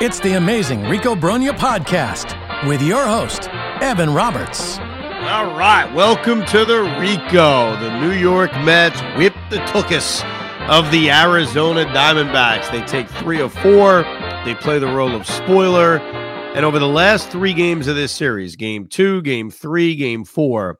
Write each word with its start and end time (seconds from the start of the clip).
It's 0.00 0.18
the 0.18 0.38
amazing 0.38 0.84
Rico 0.84 1.14
Brogna 1.14 1.50
podcast 1.50 2.34
with 2.66 2.80
your 2.80 3.04
host, 3.04 3.50
Evan 3.82 4.14
Roberts. 4.14 4.78
All 4.78 5.54
right, 5.54 5.92
welcome 5.94 6.42
to 6.46 6.64
the 6.64 6.80
Rico. 6.98 7.78
The 7.78 8.00
New 8.00 8.12
York 8.12 8.50
Mets 8.64 8.98
whip 9.18 9.34
the 9.50 9.58
tookus 9.58 10.24
of 10.70 10.90
the 10.90 11.10
Arizona 11.10 11.84
Diamondbacks. 11.84 12.70
They 12.72 12.80
take 12.86 13.10
three 13.10 13.42
of 13.42 13.52
four. 13.52 14.04
They 14.46 14.54
play 14.54 14.78
the 14.78 14.86
role 14.86 15.14
of 15.14 15.26
spoiler. 15.26 15.98
And 15.98 16.64
over 16.64 16.78
the 16.78 16.88
last 16.88 17.28
three 17.28 17.52
games 17.52 17.86
of 17.86 17.94
this 17.94 18.10
series, 18.10 18.56
game 18.56 18.86
two, 18.86 19.20
game 19.20 19.50
three, 19.50 19.96
game 19.96 20.24
four, 20.24 20.78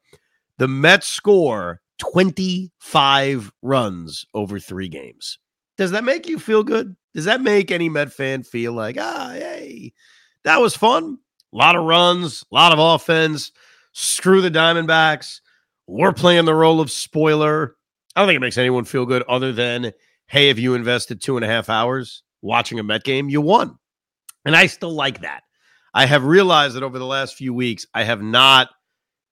the 0.57 0.67
Mets 0.67 1.07
score 1.07 1.79
25 1.99 3.51
runs 3.61 4.25
over 4.33 4.57
three 4.57 4.89
games. 4.89 5.37
Does 5.81 5.89
that 5.89 6.03
make 6.03 6.27
you 6.27 6.37
feel 6.37 6.61
good? 6.61 6.95
Does 7.15 7.25
that 7.25 7.41
make 7.41 7.71
any 7.71 7.89
Met 7.89 8.13
fan 8.13 8.43
feel 8.43 8.71
like, 8.71 8.97
ah, 8.99 9.31
hey, 9.33 9.93
that 10.43 10.61
was 10.61 10.77
fun? 10.77 11.17
A 11.51 11.57
lot 11.57 11.75
of 11.75 11.85
runs, 11.85 12.43
a 12.51 12.53
lot 12.53 12.71
of 12.71 12.77
offense. 12.77 13.51
Screw 13.91 14.43
the 14.43 14.51
Diamondbacks. 14.51 15.39
We're 15.87 16.13
playing 16.13 16.45
the 16.45 16.53
role 16.53 16.81
of 16.81 16.91
spoiler. 16.91 17.77
I 18.15 18.21
don't 18.21 18.27
think 18.27 18.37
it 18.37 18.41
makes 18.41 18.59
anyone 18.59 18.85
feel 18.85 19.07
good 19.07 19.23
other 19.23 19.51
than, 19.51 19.91
hey, 20.27 20.51
if 20.51 20.59
you 20.59 20.75
invested 20.75 21.19
two 21.19 21.35
and 21.35 21.43
a 21.43 21.47
half 21.47 21.67
hours 21.67 22.21
watching 22.43 22.77
a 22.77 22.83
Met 22.83 23.03
game, 23.03 23.27
you 23.27 23.41
won. 23.41 23.79
And 24.45 24.55
I 24.55 24.67
still 24.67 24.93
like 24.93 25.21
that. 25.21 25.41
I 25.95 26.05
have 26.05 26.25
realized 26.25 26.75
that 26.75 26.83
over 26.83 26.99
the 26.99 27.07
last 27.07 27.33
few 27.33 27.55
weeks, 27.55 27.87
I 27.91 28.03
have 28.03 28.21
not 28.21 28.69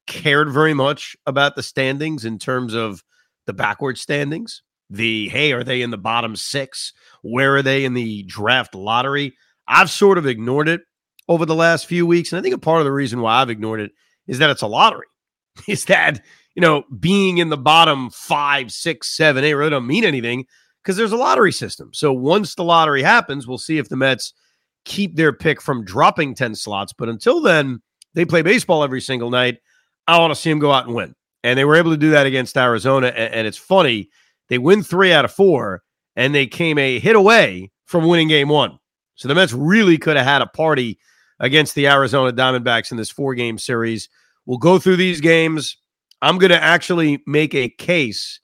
cared 0.07 0.51
very 0.51 0.73
much 0.73 1.15
about 1.27 1.55
the 1.55 1.61
standings 1.61 2.25
in 2.25 2.39
terms 2.39 2.73
of 2.73 3.03
the 3.45 3.53
backward 3.53 3.99
standings. 3.99 4.63
The 4.89 5.29
hey, 5.29 5.51
are 5.51 5.63
they 5.63 5.81
in 5.81 5.91
the 5.91 5.97
bottom 5.97 6.35
six? 6.35 6.93
Where 7.21 7.57
are 7.57 7.61
they 7.61 7.85
in 7.85 7.93
the 7.93 8.23
draft 8.23 8.73
lottery? 8.73 9.35
I've 9.67 9.89
sort 9.89 10.17
of 10.17 10.25
ignored 10.25 10.67
it 10.67 10.81
over 11.27 11.45
the 11.45 11.55
last 11.55 11.85
few 11.85 12.05
weeks. 12.05 12.31
And 12.31 12.39
I 12.39 12.41
think 12.41 12.55
a 12.55 12.59
part 12.59 12.79
of 12.79 12.85
the 12.85 12.91
reason 12.91 13.21
why 13.21 13.35
I've 13.35 13.51
ignored 13.51 13.81
it 13.81 13.91
is 14.27 14.39
that 14.39 14.49
it's 14.49 14.63
a 14.63 14.67
lottery. 14.67 15.05
Is 15.67 15.85
that, 15.85 16.21
you 16.55 16.61
know, 16.61 16.83
being 16.99 17.39
in 17.39 17.49
the 17.49 17.57
bottom 17.57 18.09
five, 18.11 18.71
six, 18.71 19.15
seven, 19.15 19.43
eight 19.43 19.53
really 19.53 19.71
don't 19.71 19.85
mean 19.85 20.05
anything 20.05 20.45
because 20.81 20.95
there's 20.95 21.11
a 21.11 21.17
lottery 21.17 21.51
system. 21.51 21.89
So 21.93 22.13
once 22.13 22.55
the 22.55 22.63
lottery 22.63 23.03
happens, 23.03 23.45
we'll 23.45 23.57
see 23.57 23.77
if 23.77 23.89
the 23.89 23.97
Mets 23.97 24.33
keep 24.85 25.15
their 25.15 25.33
pick 25.33 25.61
from 25.61 25.83
dropping 25.83 26.35
10 26.35 26.55
slots. 26.55 26.93
But 26.93 27.09
until 27.09 27.41
then, 27.41 27.81
they 28.13 28.25
play 28.25 28.41
baseball 28.41 28.83
every 28.83 29.01
single 29.01 29.29
night. 29.29 29.57
I 30.07 30.17
want 30.19 30.31
to 30.31 30.39
see 30.39 30.49
them 30.49 30.59
go 30.59 30.71
out 30.71 30.85
and 30.85 30.95
win. 30.95 31.13
And 31.43 31.59
they 31.59 31.65
were 31.65 31.75
able 31.75 31.91
to 31.91 31.97
do 31.97 32.11
that 32.11 32.25
against 32.25 32.57
Arizona. 32.57 33.07
And, 33.07 33.33
and 33.33 33.47
it's 33.47 33.57
funny, 33.57 34.09
they 34.49 34.57
win 34.57 34.83
three 34.83 35.13
out 35.13 35.25
of 35.25 35.31
four, 35.31 35.83
and 36.15 36.35
they 36.35 36.47
came 36.47 36.77
a 36.77 36.99
hit 36.99 37.15
away 37.15 37.71
from 37.85 38.07
winning 38.07 38.27
game 38.27 38.49
one. 38.49 38.77
So 39.15 39.27
the 39.27 39.35
Mets 39.35 39.53
really 39.53 39.97
could 39.97 40.17
have 40.17 40.25
had 40.25 40.41
a 40.41 40.47
party 40.47 40.99
against 41.39 41.75
the 41.75 41.87
Arizona 41.87 42.33
Diamondbacks 42.33 42.91
in 42.91 42.97
this 42.97 43.09
four 43.09 43.35
game 43.35 43.57
series. 43.57 44.09
We'll 44.45 44.57
go 44.57 44.79
through 44.79 44.97
these 44.97 45.21
games. 45.21 45.77
I'm 46.21 46.37
going 46.37 46.51
to 46.51 46.61
actually 46.61 47.23
make 47.25 47.53
a 47.55 47.69
case 47.69 48.39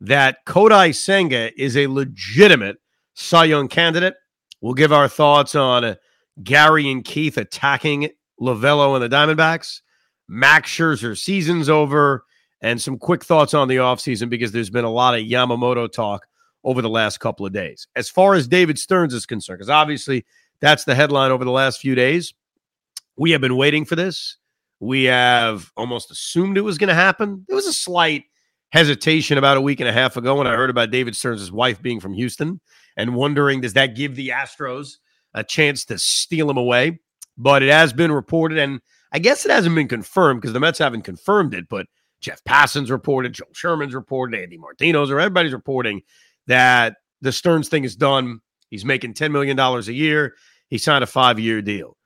that 0.00 0.44
Kodai 0.46 0.94
Senga 0.94 1.50
is 1.60 1.76
a 1.76 1.86
legitimate 1.86 2.78
Cy 3.14 3.44
Young 3.44 3.68
candidate. 3.68 4.14
We'll 4.60 4.74
give 4.74 4.92
our 4.92 5.08
thoughts 5.08 5.54
on 5.54 5.84
uh, 5.84 5.94
Gary 6.42 6.90
and 6.90 7.04
Keith 7.04 7.36
attacking 7.36 8.08
Lovullo 8.40 8.94
and 8.94 9.02
the 9.02 9.14
Diamondbacks. 9.14 9.80
Max 10.28 10.70
Scherzer 10.70 11.16
season's 11.16 11.68
over, 11.68 12.24
and 12.62 12.80
some 12.80 12.98
quick 12.98 13.24
thoughts 13.24 13.54
on 13.54 13.68
the 13.68 13.76
offseason 13.76 14.30
because 14.30 14.52
there's 14.52 14.70
been 14.70 14.84
a 14.84 14.90
lot 14.90 15.14
of 15.14 15.20
Yamamoto 15.20 15.90
talk 15.90 16.26
over 16.64 16.80
the 16.80 16.88
last 16.88 17.18
couple 17.18 17.44
of 17.44 17.52
days. 17.52 17.88
As 17.96 18.08
far 18.08 18.34
as 18.34 18.46
David 18.46 18.78
Stearns 18.78 19.12
is 19.12 19.26
concerned, 19.26 19.58
because 19.58 19.68
obviously 19.68 20.24
that's 20.60 20.84
the 20.84 20.94
headline 20.94 21.32
over 21.32 21.44
the 21.44 21.50
last 21.50 21.80
few 21.80 21.94
days, 21.96 22.32
we 23.16 23.32
have 23.32 23.40
been 23.40 23.56
waiting 23.56 23.84
for 23.84 23.96
this. 23.96 24.36
We 24.78 25.04
have 25.04 25.70
almost 25.76 26.10
assumed 26.10 26.56
it 26.56 26.62
was 26.62 26.78
going 26.78 26.88
to 26.88 26.94
happen. 26.94 27.44
There 27.48 27.56
was 27.56 27.66
a 27.66 27.72
slight 27.72 28.24
hesitation 28.70 29.38
about 29.38 29.56
a 29.56 29.60
week 29.60 29.80
and 29.80 29.88
a 29.88 29.92
half 29.92 30.16
ago 30.16 30.36
when 30.36 30.46
I 30.46 30.54
heard 30.54 30.70
about 30.70 30.90
David 30.90 31.14
Stearns' 31.14 31.52
wife 31.52 31.82
being 31.82 32.00
from 32.00 32.14
Houston 32.14 32.60
and 32.96 33.14
wondering, 33.14 33.60
does 33.60 33.74
that 33.74 33.96
give 33.96 34.14
the 34.14 34.28
Astros 34.28 34.98
a 35.34 35.44
chance 35.44 35.84
to 35.86 35.98
steal 35.98 36.48
him 36.48 36.56
away? 36.56 37.00
But 37.36 37.62
it 37.62 37.70
has 37.70 37.92
been 37.92 38.12
reported, 38.12 38.58
and 38.58 38.80
I 39.10 39.18
guess 39.18 39.44
it 39.44 39.50
hasn't 39.50 39.74
been 39.74 39.88
confirmed 39.88 40.40
because 40.40 40.52
the 40.52 40.60
Mets 40.60 40.78
haven't 40.78 41.02
confirmed 41.02 41.54
it, 41.54 41.68
but 41.68 41.86
Jeff 42.22 42.42
Passan's 42.44 42.90
reported, 42.90 43.34
Joel 43.34 43.48
Sherman's 43.52 43.94
reported, 43.94 44.40
Andy 44.40 44.56
Martino's, 44.56 45.10
or 45.10 45.20
everybody's 45.20 45.52
reporting 45.52 46.02
that 46.46 46.96
the 47.20 47.32
Stearns 47.32 47.68
thing 47.68 47.84
is 47.84 47.96
done. 47.96 48.40
He's 48.70 48.84
making 48.84 49.14
$10 49.14 49.32
million 49.32 49.58
a 49.58 49.80
year. 49.92 50.34
He 50.68 50.78
signed 50.78 51.04
a 51.04 51.06
five 51.06 51.38
year 51.38 51.60
deal. 51.60 51.96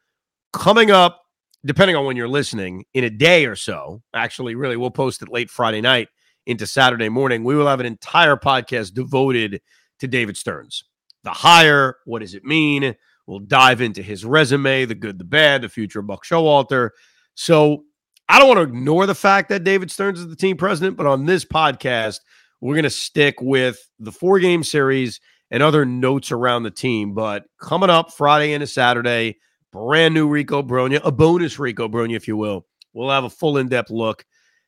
Coming 0.52 0.90
up, 0.90 1.22
depending 1.64 1.96
on 1.96 2.06
when 2.06 2.16
you're 2.16 2.28
listening, 2.28 2.84
in 2.94 3.04
a 3.04 3.10
day 3.10 3.46
or 3.46 3.54
so, 3.54 4.02
actually, 4.14 4.54
really, 4.54 4.76
we'll 4.76 4.90
post 4.90 5.22
it 5.22 5.28
late 5.28 5.50
Friday 5.50 5.80
night 5.80 6.08
into 6.46 6.66
Saturday 6.66 7.08
morning. 7.08 7.44
We 7.44 7.54
will 7.54 7.66
have 7.66 7.80
an 7.80 7.86
entire 7.86 8.36
podcast 8.36 8.94
devoted 8.94 9.60
to 10.00 10.08
David 10.08 10.36
Stearns. 10.36 10.84
The 11.24 11.30
hire, 11.30 11.96
what 12.04 12.20
does 12.20 12.34
it 12.34 12.44
mean? 12.44 12.94
We'll 13.26 13.40
dive 13.40 13.80
into 13.80 14.02
his 14.02 14.24
resume, 14.24 14.84
the 14.84 14.94
good, 14.94 15.18
the 15.18 15.24
bad, 15.24 15.62
the 15.62 15.68
future 15.68 16.00
of 16.00 16.06
Buck 16.06 16.24
Showalter. 16.24 16.90
So 17.34 17.84
I 18.28 18.38
don't 18.38 18.48
want 18.48 18.58
to 18.58 18.62
ignore 18.62 19.06
the 19.06 19.14
fact 19.14 19.48
that 19.50 19.64
David 19.64 19.90
Stearns 19.90 20.20
is 20.20 20.28
the 20.28 20.36
team 20.36 20.56
president, 20.56 20.96
but 20.96 21.06
on 21.06 21.26
this 21.26 21.44
podcast, 21.44 22.20
we're 22.60 22.74
going 22.74 22.84
to 22.84 22.90
stick 22.90 23.40
with 23.40 23.78
the 23.98 24.12
four 24.12 24.38
game 24.38 24.64
series 24.64 25.20
and 25.50 25.62
other 25.62 25.84
notes 25.84 26.32
around 26.32 26.64
the 26.64 26.70
team. 26.70 27.14
But 27.14 27.44
coming 27.60 27.90
up 27.90 28.12
Friday 28.12 28.52
into 28.52 28.66
Saturday, 28.66 29.36
brand 29.72 30.14
new 30.14 30.28
Rico 30.28 30.62
Brogna, 30.62 31.00
a 31.04 31.12
bonus 31.12 31.58
Rico 31.58 31.88
Brogna, 31.88 32.16
if 32.16 32.26
you 32.26 32.36
will. 32.36 32.66
We'll 32.92 33.10
have 33.10 33.24
a 33.24 33.30
full 33.30 33.58
in 33.58 33.68
depth 33.68 33.90
look 33.90 34.24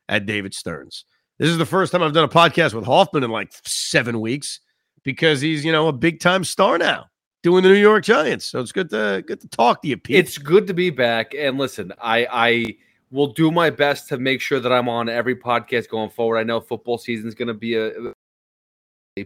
at 0.08 0.26
David 0.26 0.54
Stearns. 0.54 1.04
This 1.38 1.48
is 1.48 1.58
the 1.58 1.66
first 1.66 1.92
time 1.92 2.02
I've 2.02 2.12
done 2.12 2.24
a 2.24 2.28
podcast 2.28 2.74
with 2.74 2.84
Hoffman 2.84 3.24
in 3.24 3.30
like 3.30 3.52
seven 3.64 4.20
weeks 4.20 4.60
because 5.02 5.40
he's, 5.40 5.64
you 5.64 5.72
know, 5.72 5.88
a 5.88 5.92
big 5.92 6.20
time 6.20 6.44
star 6.44 6.78
now 6.78 7.06
doing 7.42 7.62
the 7.62 7.68
New 7.70 7.76
York 7.76 8.04
Giants. 8.04 8.44
So 8.44 8.60
it's 8.60 8.72
good 8.72 8.90
to 8.90 9.22
good 9.26 9.40
to 9.40 9.48
talk 9.48 9.82
to 9.82 9.88
you, 9.88 9.96
Pete. 9.96 10.16
It's 10.16 10.36
good 10.36 10.66
to 10.66 10.74
be 10.74 10.90
back. 10.90 11.34
And 11.34 11.58
listen, 11.58 11.92
I 12.00 12.26
I 12.30 12.64
will 13.10 13.28
do 13.28 13.50
my 13.50 13.70
best 13.70 14.08
to 14.08 14.18
make 14.18 14.40
sure 14.40 14.60
that 14.60 14.72
I'm 14.72 14.88
on 14.88 15.08
every 15.08 15.34
podcast 15.34 15.88
going 15.88 16.10
forward. 16.10 16.38
I 16.38 16.42
know 16.42 16.60
football 16.60 16.98
season 16.98 17.26
is 17.28 17.34
going 17.34 17.48
to 17.48 17.54
be 17.54 17.76
a, 17.76 17.92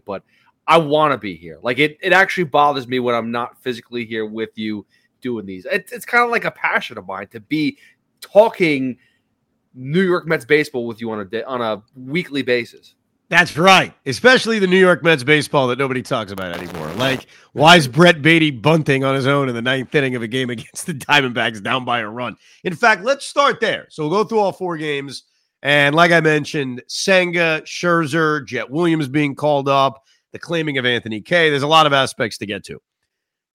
but 0.06 0.22
I 0.66 0.78
want 0.78 1.12
to 1.12 1.18
be 1.18 1.34
here. 1.34 1.58
Like 1.62 1.78
it, 1.78 1.98
it 2.00 2.12
actually 2.12 2.44
bothers 2.44 2.86
me 2.86 3.00
when 3.00 3.14
I'm 3.14 3.30
not 3.30 3.60
physically 3.62 4.04
here 4.04 4.26
with 4.26 4.50
you 4.56 4.86
doing 5.20 5.46
these. 5.46 5.66
It's, 5.70 5.92
it's 5.92 6.04
kind 6.04 6.24
of 6.24 6.30
like 6.30 6.44
a 6.44 6.50
passion 6.50 6.98
of 6.98 7.06
mine 7.06 7.28
to 7.28 7.40
be 7.40 7.78
talking 8.20 8.98
New 9.74 10.02
York 10.02 10.26
Mets 10.26 10.44
baseball 10.44 10.86
with 10.86 11.00
you 11.00 11.10
on 11.10 11.20
a 11.20 11.24
day, 11.24 11.42
on 11.42 11.60
a 11.60 11.82
weekly 11.96 12.42
basis. 12.42 12.94
That's 13.32 13.56
right. 13.56 13.94
Especially 14.04 14.58
the 14.58 14.66
New 14.66 14.78
York 14.78 15.02
Mets 15.02 15.24
baseball 15.24 15.68
that 15.68 15.78
nobody 15.78 16.02
talks 16.02 16.32
about 16.32 16.54
anymore. 16.54 16.92
Like, 16.96 17.26
why 17.54 17.76
is 17.78 17.88
Brett 17.88 18.20
Baty 18.20 18.50
bunting 18.50 19.04
on 19.04 19.14
his 19.14 19.26
own 19.26 19.48
in 19.48 19.54
the 19.54 19.62
ninth 19.62 19.94
inning 19.94 20.14
of 20.14 20.20
a 20.20 20.28
game 20.28 20.50
against 20.50 20.84
the 20.84 20.92
Diamondbacks 20.92 21.62
down 21.62 21.86
by 21.86 22.00
a 22.00 22.06
run? 22.06 22.36
In 22.62 22.76
fact, 22.76 23.04
let's 23.04 23.26
start 23.26 23.58
there. 23.58 23.86
So 23.88 24.02
we'll 24.06 24.22
go 24.22 24.28
through 24.28 24.40
all 24.40 24.52
four 24.52 24.76
games. 24.76 25.22
And 25.62 25.94
like 25.94 26.12
I 26.12 26.20
mentioned, 26.20 26.82
Senga, 26.88 27.62
Scherzer, 27.64 28.46
Jett 28.46 28.68
Williams 28.68 29.08
being 29.08 29.34
called 29.34 29.66
up, 29.66 30.02
the 30.32 30.38
claiming 30.38 30.76
of 30.76 30.84
Anthony 30.84 31.22
Kay. 31.22 31.48
There's 31.48 31.62
a 31.62 31.66
lot 31.66 31.86
of 31.86 31.94
aspects 31.94 32.36
to 32.36 32.44
get 32.44 32.64
to. 32.64 32.82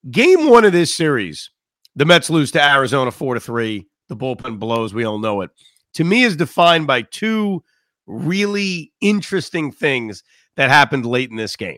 Game 0.09 0.49
one 0.49 0.65
of 0.65 0.73
this 0.73 0.95
series, 0.95 1.51
the 1.95 2.05
Mets 2.05 2.31
lose 2.31 2.49
to 2.53 2.63
Arizona 2.63 3.11
four 3.11 3.35
to 3.35 3.39
three. 3.39 3.85
The 4.09 4.17
bullpen 4.17 4.57
blows. 4.57 4.95
We 4.95 5.03
all 5.03 5.19
know 5.19 5.41
it. 5.41 5.51
To 5.93 6.03
me, 6.03 6.23
is 6.23 6.35
defined 6.35 6.87
by 6.87 7.03
two– 7.03 7.63
really 8.07 8.91
interesting 9.01 9.71
things 9.71 10.23
that 10.55 10.69
happened 10.69 11.05
late 11.05 11.29
in 11.29 11.35
this 11.35 11.55
game. 11.55 11.77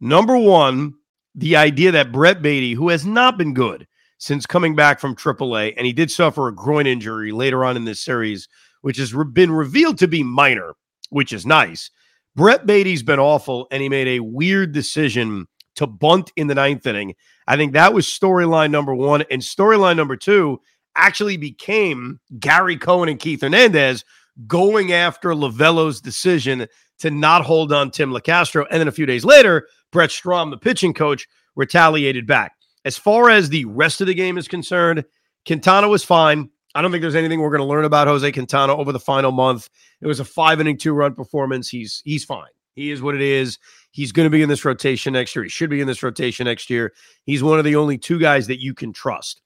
Number 0.00 0.36
one, 0.36 0.94
the 1.34 1.56
idea 1.56 1.92
that 1.92 2.12
Brett 2.12 2.42
Baty, 2.42 2.74
who 2.74 2.88
has 2.88 3.06
not 3.06 3.38
been 3.38 3.54
good 3.54 3.86
since 4.18 4.46
coming 4.46 4.74
back 4.74 5.00
from 5.00 5.16
AAA, 5.16 5.74
and 5.76 5.86
he 5.86 5.92
did 5.92 6.10
suffer 6.10 6.48
a 6.48 6.54
groin 6.54 6.86
injury 6.86 7.32
later 7.32 7.64
on 7.64 7.76
in 7.76 7.84
this 7.84 8.00
series, 8.00 8.48
which 8.82 8.98
has 8.98 9.14
been 9.32 9.50
revealed 9.50 9.98
to 9.98 10.08
be 10.08 10.22
minor, 10.22 10.74
which 11.10 11.32
is 11.32 11.46
nice. 11.46 11.90
Brett 12.36 12.66
Baty's 12.66 13.02
been 13.02 13.18
awful, 13.18 13.66
and 13.70 13.82
he 13.82 13.88
made 13.88 14.08
a 14.08 14.20
weird 14.20 14.72
decision 14.72 15.46
to 15.76 15.86
bunt 15.86 16.32
in 16.36 16.46
the 16.46 16.54
ninth 16.54 16.86
inning. 16.86 17.14
I 17.46 17.56
think 17.56 17.72
that 17.72 17.94
was 17.94 18.06
storyline 18.06 18.70
number 18.70 18.94
one. 18.94 19.24
And 19.30 19.42
storyline 19.42 19.96
number 19.96 20.16
two 20.16 20.60
actually 20.96 21.36
became 21.36 22.20
Gary 22.38 22.76
Cohen 22.76 23.08
and 23.08 23.18
Keith 23.18 23.40
Hernandez, 23.40 24.04
going 24.46 24.92
after 24.92 25.30
Lovullo's 25.30 26.00
decision 26.00 26.66
to 27.00 27.10
not 27.10 27.44
hold 27.44 27.72
on 27.72 27.90
Tim 27.90 28.10
Locastro. 28.12 28.66
And 28.70 28.80
then 28.80 28.88
a 28.88 28.92
few 28.92 29.06
days 29.06 29.24
later, 29.24 29.68
Brent 29.90 30.12
Strom, 30.12 30.50
the 30.50 30.58
pitching 30.58 30.94
coach, 30.94 31.26
retaliated 31.56 32.26
back. 32.26 32.52
As 32.84 32.96
far 32.96 33.30
as 33.30 33.48
the 33.48 33.64
rest 33.66 34.00
of 34.00 34.06
the 34.06 34.14
game 34.14 34.38
is 34.38 34.48
concerned, 34.48 35.04
Quintana 35.46 35.88
was 35.88 36.04
fine. 36.04 36.50
I 36.74 36.82
don't 36.82 36.92
think 36.92 37.02
there's 37.02 37.16
anything 37.16 37.40
we're 37.40 37.50
going 37.50 37.60
to 37.60 37.66
learn 37.66 37.84
about 37.84 38.06
Jose 38.06 38.30
Quintana 38.32 38.76
over 38.76 38.92
the 38.92 39.00
final 39.00 39.32
month. 39.32 39.68
It 40.00 40.06
was 40.06 40.20
a 40.20 40.24
five 40.24 40.60
inning, 40.60 40.78
two 40.78 40.92
run 40.92 41.14
performance. 41.14 41.68
He's 41.68 42.00
he's 42.04 42.24
fine. 42.24 42.48
He 42.74 42.90
is 42.90 43.02
what 43.02 43.16
it 43.16 43.20
is. 43.20 43.58
He's 43.90 44.12
going 44.12 44.26
to 44.26 44.30
be 44.30 44.42
in 44.42 44.48
this 44.48 44.64
rotation 44.64 45.12
next 45.14 45.34
year. 45.34 45.42
He 45.42 45.50
should 45.50 45.70
be 45.70 45.80
in 45.80 45.88
this 45.88 46.02
rotation 46.02 46.44
next 46.44 46.70
year. 46.70 46.92
He's 47.24 47.42
one 47.42 47.58
of 47.58 47.64
the 47.64 47.74
only 47.74 47.98
two 47.98 48.20
guys 48.20 48.46
that 48.46 48.62
you 48.62 48.72
can 48.72 48.92
trust. 48.92 49.42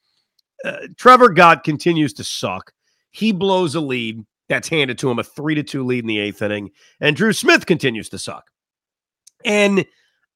Uh, 0.65 0.81
Trevor 0.97 1.31
Gott 1.31 1.65
continues 1.65 2.13
to 2.15 2.25
suck. 2.25 2.73
He 3.11 3.33
blows 3.33 3.75
a 3.75 3.81
lead 3.81 4.25
that's 4.49 4.69
handed 4.69 4.99
to 4.99 5.11
him, 5.11 5.19
a 5.19 5.25
three 5.25 5.55
to 5.55 5.63
two 5.63 5.85
lead 5.85 6.05
in 6.05 6.09
the 6.09 6.19
eighth 6.19 6.43
inning, 6.43 6.71
and 7.01 7.17
Drew 7.17 7.33
Smith 7.33 7.67
continues 7.67 8.09
to 8.11 8.19
suck. 8.19 8.51
And 9.45 9.85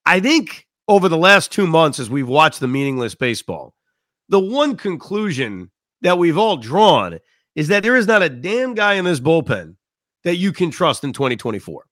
I 0.07 0.21
think 0.21 0.67
over 0.87 1.09
the 1.09 1.17
last 1.17 1.53
two 1.53 1.67
months, 1.67 1.99
as 1.99 2.11
we've 2.11 2.29
watched 2.29 2.61
the 2.61 2.69
meaningless 2.69 3.15
baseball, 3.15 3.75
the 4.29 4.41
one 4.41 4.77
conclusion 4.77 5.71
that 6.03 6.19
we've 6.19 6.39
all 6.39 6.57
drawn 6.57 7.19
is 7.55 7.69
that 7.69 7.83
there 7.83 7.97
is 7.97 8.07
not 8.07 8.23
a 8.23 8.29
damn 8.29 8.75
guy 8.75 8.95
in 8.95 9.05
this 9.05 9.21
bullpen 9.21 9.77
that 10.25 10.37
you 10.37 10.53
can 10.53 10.71
trust 10.71 11.05
in 11.05 11.13
2024. 11.13 11.85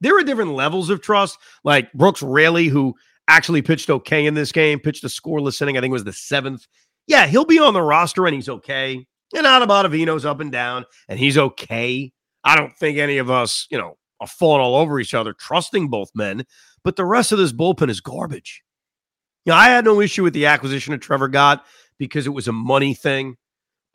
There 0.00 0.16
are 0.18 0.22
different 0.22 0.52
levels 0.52 0.88
of 0.88 1.02
trust, 1.02 1.38
like 1.64 1.92
Brooks 1.92 2.22
Raley, 2.22 2.68
who 2.68 2.94
actually 3.28 3.62
pitched 3.62 3.90
okay 3.90 4.26
in 4.26 4.34
this 4.34 4.52
game, 4.52 4.80
pitched 4.80 5.04
a 5.04 5.08
scoreless 5.08 5.60
inning. 5.60 5.76
I 5.76 5.80
think 5.80 5.90
it 5.90 5.92
was 5.92 6.04
the 6.04 6.12
seventh. 6.12 6.66
Yeah, 7.06 7.26
he'll 7.26 7.44
be 7.44 7.58
on 7.58 7.74
the 7.74 7.82
roster 7.82 8.26
and 8.26 8.34
he's 8.34 8.48
okay. 8.48 9.06
And 9.36 9.46
Adam 9.46 9.68
Ottavino's 9.68 10.24
up 10.24 10.40
and 10.40 10.50
down, 10.50 10.84
and 11.08 11.18
he's 11.18 11.38
okay. 11.38 12.12
I 12.42 12.56
don't 12.56 12.76
think 12.76 12.98
any 12.98 13.18
of 13.18 13.30
us, 13.30 13.66
you 13.70 13.78
know, 13.78 13.96
are 14.20 14.26
falling 14.26 14.60
all 14.60 14.76
over 14.76 14.98
each 14.98 15.14
other, 15.14 15.32
trusting 15.32 15.88
both 15.88 16.10
men. 16.14 16.44
But 16.82 16.96
the 16.96 17.04
rest 17.04 17.32
of 17.32 17.38
this 17.38 17.52
bullpen 17.52 17.90
is 17.90 18.00
garbage. 18.00 18.62
You 19.44 19.52
know, 19.52 19.56
I 19.56 19.68
had 19.68 19.84
no 19.84 20.00
issue 20.00 20.22
with 20.22 20.34
the 20.34 20.46
acquisition 20.46 20.94
of 20.94 21.00
Trevor 21.00 21.28
Gott 21.28 21.64
because 21.98 22.26
it 22.26 22.30
was 22.30 22.48
a 22.48 22.52
money 22.52 22.94
thing. 22.94 23.36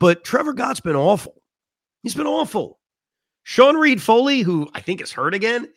But 0.00 0.24
Trevor 0.24 0.52
Gott's 0.52 0.80
been 0.80 0.96
awful. 0.96 1.42
He's 2.02 2.14
been 2.14 2.26
awful. 2.26 2.78
Sean 3.42 3.76
Reid-Foley, 3.76 4.40
who 4.40 4.68
I 4.74 4.80
think 4.80 5.00
is 5.00 5.12
hurt 5.12 5.34
again, 5.34 5.68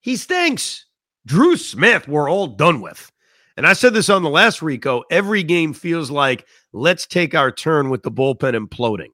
he 0.00 0.16
stinks. 0.16 0.86
Drew 1.26 1.56
Smith, 1.56 2.06
we're 2.06 2.30
all 2.30 2.48
done 2.48 2.80
with. 2.80 3.10
And 3.56 3.66
I 3.66 3.72
said 3.72 3.94
this 3.94 4.10
on 4.10 4.22
the 4.22 4.30
last 4.30 4.62
Rico 4.62 5.04
every 5.10 5.42
game 5.42 5.72
feels 5.72 6.10
like 6.10 6.46
let's 6.72 7.06
take 7.06 7.34
our 7.34 7.52
turn 7.52 7.90
with 7.90 8.02
the 8.02 8.10
bullpen 8.10 8.54
imploding. 8.58 9.10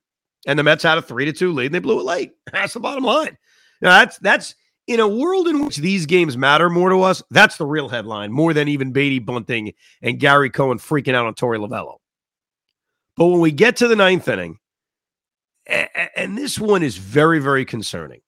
And 0.47 0.59
the 0.59 0.63
Mets 0.63 0.83
had 0.83 0.99
a 0.99 1.03
three 1.03 1.27
to 1.27 1.33
two 1.33 1.53
lead 1.53 1.67
and 1.67 1.75
they 1.75 1.81
blew 1.81 2.01
it 2.01 2.05
late. 2.05 2.33
That's 2.53 2.75
the 2.75 2.81
bottom 2.81 3.05
line. 3.05 3.37
Now, 3.83 3.99
that's 3.99 4.19
that's 4.19 4.55
in 4.87 5.01
a 5.01 5.09
world 5.09 5.49
in 5.49 5.65
which 5.65 5.79
these 5.79 6.05
games 6.05 6.37
matter 6.37 6.69
more 6.69 6.91
to 6.91 7.01
us, 7.01 7.23
that's 7.31 7.57
the 7.57 7.65
real 7.65 7.89
headline, 7.89 8.31
more 8.31 8.53
than 8.53 8.69
even 8.69 8.93
Baty 8.93 9.21
bunting 9.21 9.73
and 10.03 10.21
Gary 10.21 10.51
Cohen 10.51 10.79
freaking 10.79 11.15
out 11.15 11.27
on 11.27 11.35
Torey 11.35 11.59
Lovullo. 11.59 11.97
But 13.17 13.29
when 13.29 13.41
we 13.41 13.53
get 13.53 13.77
to 13.77 13.89
the 13.89 13.97
ninth 13.97 14.29
inning, 14.29 14.59
and 16.17 16.37
this 16.37 16.59
one 16.59 16.83
is 16.83 16.97
very, 16.97 17.39
very 17.39 17.65
concerning. 17.65 18.21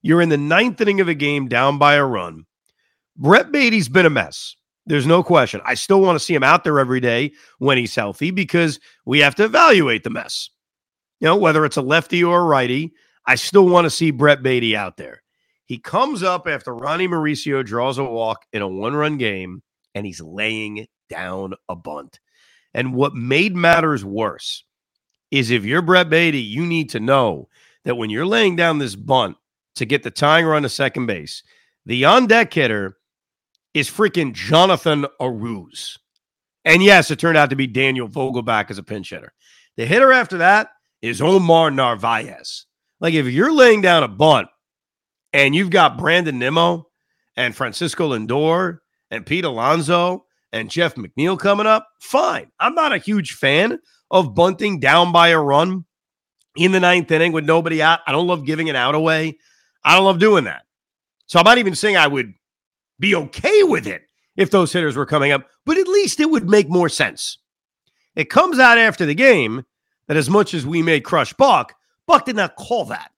You're 0.00 0.22
in 0.22 0.28
the 0.28 0.38
ninth 0.38 0.80
inning 0.80 1.00
of 1.00 1.08
a 1.08 1.14
game 1.14 1.48
down 1.48 1.78
by 1.78 1.94
a 1.94 2.04
run. 2.04 2.46
Brett 3.16 3.52
Baty's 3.52 3.88
been 3.88 4.06
a 4.06 4.10
mess. 4.10 4.54
There's 4.88 5.06
no 5.06 5.22
question. 5.22 5.60
I 5.66 5.74
still 5.74 6.00
want 6.00 6.18
to 6.18 6.24
see 6.24 6.34
him 6.34 6.42
out 6.42 6.64
there 6.64 6.80
every 6.80 6.98
day 6.98 7.32
when 7.58 7.76
he's 7.76 7.94
healthy 7.94 8.30
because 8.30 8.80
we 9.04 9.18
have 9.18 9.34
to 9.34 9.44
evaluate 9.44 10.02
the 10.02 10.10
mess. 10.10 10.48
You 11.20 11.26
know, 11.26 11.36
whether 11.36 11.66
it's 11.66 11.76
a 11.76 11.82
lefty 11.82 12.24
or 12.24 12.40
a 12.40 12.44
righty, 12.44 12.94
I 13.26 13.34
still 13.34 13.68
want 13.68 13.84
to 13.84 13.90
see 13.90 14.10
Brett 14.10 14.42
Baty 14.42 14.74
out 14.74 14.96
there. 14.96 15.22
He 15.66 15.78
comes 15.78 16.22
up 16.22 16.48
after 16.48 16.74
Ronnie 16.74 17.06
Mauricio 17.06 17.62
draws 17.62 17.98
a 17.98 18.04
walk 18.04 18.46
in 18.54 18.62
a 18.62 18.68
one 18.68 18.94
run 18.94 19.18
game 19.18 19.62
and 19.94 20.06
he's 20.06 20.22
laying 20.22 20.86
down 21.10 21.52
a 21.68 21.76
bunt. 21.76 22.18
And 22.72 22.94
what 22.94 23.14
made 23.14 23.54
matters 23.54 24.06
worse 24.06 24.64
is 25.30 25.50
if 25.50 25.66
you're 25.66 25.82
Brett 25.82 26.08
Baty, 26.08 26.40
you 26.40 26.64
need 26.64 26.88
to 26.90 27.00
know 27.00 27.48
that 27.84 27.96
when 27.96 28.08
you're 28.08 28.24
laying 28.24 28.56
down 28.56 28.78
this 28.78 28.96
bunt 28.96 29.36
to 29.74 29.84
get 29.84 30.02
the 30.02 30.10
tying 30.10 30.46
run 30.46 30.62
to 30.62 30.70
second 30.70 31.04
base, 31.04 31.42
the 31.84 32.06
on 32.06 32.26
deck 32.26 32.54
hitter 32.54 32.97
is 33.74 33.90
freaking 33.90 34.32
Jonathan 34.32 35.06
Arauz. 35.20 35.98
And 36.64 36.82
yes, 36.82 37.10
it 37.10 37.18
turned 37.18 37.38
out 37.38 37.50
to 37.50 37.56
be 37.56 37.66
Daniel 37.66 38.08
Vogelbach 38.08 38.70
as 38.70 38.78
a 38.78 38.82
pinch 38.82 39.10
hitter. 39.10 39.32
The 39.76 39.86
hitter 39.86 40.12
after 40.12 40.38
that 40.38 40.70
is 41.00 41.22
Omar 41.22 41.70
Narvaez. 41.70 42.66
Like 43.00 43.14
if 43.14 43.26
you're 43.26 43.52
laying 43.52 43.80
down 43.80 44.02
a 44.02 44.08
bunt 44.08 44.48
and 45.32 45.54
you've 45.54 45.70
got 45.70 45.98
Brandon 45.98 46.38
Nimmo 46.38 46.88
and 47.36 47.54
Francisco 47.54 48.10
Lindor 48.10 48.78
and 49.10 49.24
Pete 49.24 49.44
Alonso 49.44 50.24
and 50.52 50.70
Jeff 50.70 50.96
McNeil 50.96 51.38
coming 51.38 51.66
up, 51.66 51.86
fine. 52.00 52.50
I'm 52.58 52.74
not 52.74 52.92
a 52.92 52.98
huge 52.98 53.34
fan 53.34 53.78
of 54.10 54.34
bunting 54.34 54.80
down 54.80 55.12
by 55.12 55.28
a 55.28 55.40
run 55.40 55.84
in 56.56 56.72
the 56.72 56.80
ninth 56.80 57.10
inning 57.10 57.32
with 57.32 57.44
nobody 57.44 57.80
out. 57.80 58.00
I 58.06 58.12
don't 58.12 58.26
love 58.26 58.44
giving 58.44 58.68
it 58.68 58.76
out 58.76 58.94
away. 58.94 59.38
I 59.84 59.94
don't 59.94 60.04
love 60.04 60.18
doing 60.18 60.44
that. 60.44 60.62
So 61.26 61.38
I'm 61.38 61.44
not 61.44 61.58
even 61.58 61.74
saying 61.74 61.96
I 61.96 62.06
would 62.06 62.32
be 62.98 63.14
okay 63.14 63.62
with 63.62 63.86
it 63.86 64.02
if 64.36 64.50
those 64.50 64.72
hitters 64.72 64.96
were 64.96 65.06
coming 65.06 65.32
up, 65.32 65.46
but 65.64 65.78
at 65.78 65.88
least 65.88 66.20
it 66.20 66.30
would 66.30 66.48
make 66.48 66.68
more 66.68 66.88
sense. 66.88 67.38
It 68.14 68.30
comes 68.30 68.58
out 68.58 68.78
after 68.78 69.06
the 69.06 69.14
game 69.14 69.64
that 70.06 70.16
as 70.16 70.30
much 70.30 70.54
as 70.54 70.66
we 70.66 70.82
may 70.82 71.00
crush 71.00 71.32
Buck, 71.34 71.74
Buck 72.06 72.24
did 72.24 72.36
not 72.36 72.56
call 72.56 72.86
that. 72.86 73.10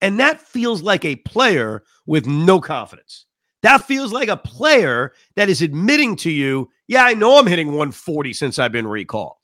And 0.00 0.20
that 0.20 0.40
feels 0.40 0.82
like 0.82 1.04
a 1.04 1.16
player 1.16 1.82
with 2.06 2.26
no 2.26 2.60
confidence. 2.60 3.26
That 3.62 3.84
feels 3.84 4.12
like 4.12 4.28
a 4.28 4.36
player 4.36 5.12
that 5.34 5.48
is 5.48 5.62
admitting 5.62 6.16
to 6.16 6.30
you, 6.30 6.70
yeah, 6.86 7.04
I 7.04 7.14
know 7.14 7.38
I'm 7.38 7.46
hitting 7.46 7.68
140 7.68 8.32
since 8.32 8.58
I've 8.58 8.70
been 8.70 8.86
recalled. 8.86 9.34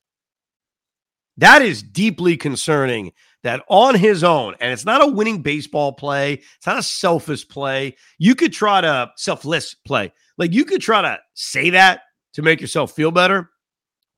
That 1.37 1.63
is 1.63 1.83
deeply 1.83 2.37
concerning 2.37 3.13
that 3.45 3.63
on 3.69 3.95
his 3.95 4.25
own, 4.25 4.55
and 4.59 4.73
it's 4.73 4.85
not 4.85 5.03
a 5.03 5.07
winning 5.07 5.43
baseball 5.43 5.93
play, 5.93 6.35
it's 6.57 6.67
not 6.67 6.79
a 6.79 6.83
selfish 6.83 7.47
play. 7.47 7.95
You 8.19 8.35
could 8.35 8.53
try 8.53 8.81
to 8.81 9.13
selfless 9.17 9.75
play. 9.75 10.13
Like 10.37 10.53
you 10.53 10.65
could 10.65 10.81
try 10.81 11.03
to 11.03 11.19
say 11.35 11.71
that 11.71 12.01
to 12.33 12.43
make 12.43 12.61
yourself 12.61 12.93
feel 12.93 13.11
better. 13.11 13.51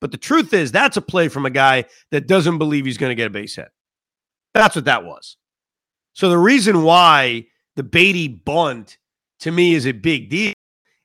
But 0.00 0.12
the 0.12 0.18
truth 0.18 0.52
is, 0.52 0.72
that's 0.72 0.96
a 0.96 1.02
play 1.02 1.28
from 1.28 1.46
a 1.46 1.50
guy 1.50 1.84
that 2.10 2.26
doesn't 2.26 2.58
believe 2.58 2.84
he's 2.84 2.98
going 2.98 3.10
to 3.10 3.14
get 3.14 3.26
a 3.26 3.30
base 3.30 3.56
hit. 3.56 3.68
That's 4.54 4.76
what 4.76 4.86
that 4.86 5.04
was. 5.04 5.36
So 6.12 6.30
the 6.30 6.38
reason 6.38 6.82
why 6.82 7.46
the 7.76 7.82
Baty 7.82 8.28
bunt 8.28 8.98
to 9.40 9.50
me 9.50 9.74
is 9.74 9.86
a 9.86 9.92
big 9.92 10.30
deal 10.30 10.54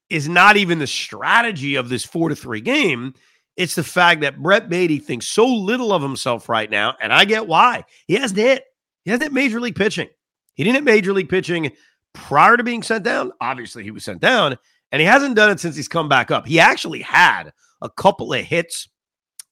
is 0.09 0.29
not 0.29 0.57
even 0.57 0.79
the 0.79 0.87
strategy 0.87 1.75
of 1.75 1.89
this 1.89 2.05
four 2.05 2.29
to 2.29 2.35
three 2.35 2.61
game. 2.61 3.13
It's 3.61 3.75
the 3.75 3.83
fact 3.83 4.21
that 4.21 4.41
Brett 4.41 4.69
Baty 4.69 4.97
thinks 4.97 5.27
so 5.27 5.45
little 5.45 5.93
of 5.93 6.01
himself 6.01 6.49
right 6.49 6.67
now, 6.67 6.95
and 6.99 7.13
I 7.13 7.25
get 7.25 7.45
why. 7.45 7.85
He 8.07 8.15
hasn't 8.15 8.39
hit. 8.39 8.63
He 9.03 9.11
hasn't 9.11 9.21
hit 9.21 9.33
major 9.33 9.61
league 9.61 9.75
pitching. 9.75 10.09
He 10.55 10.63
didn't 10.63 10.77
hit 10.77 10.83
major 10.83 11.13
league 11.13 11.29
pitching 11.29 11.71
prior 12.11 12.57
to 12.57 12.63
being 12.63 12.81
sent 12.81 13.03
down. 13.03 13.31
Obviously, 13.39 13.83
he 13.83 13.91
was 13.91 14.03
sent 14.03 14.19
down, 14.19 14.57
and 14.91 14.99
he 14.99 15.05
hasn't 15.05 15.35
done 15.35 15.51
it 15.51 15.59
since 15.59 15.75
he's 15.75 15.87
come 15.87 16.09
back 16.09 16.31
up. 16.31 16.47
He 16.47 16.59
actually 16.59 17.03
had 17.03 17.53
a 17.83 17.89
couple 17.91 18.33
of 18.33 18.43
hits 18.43 18.89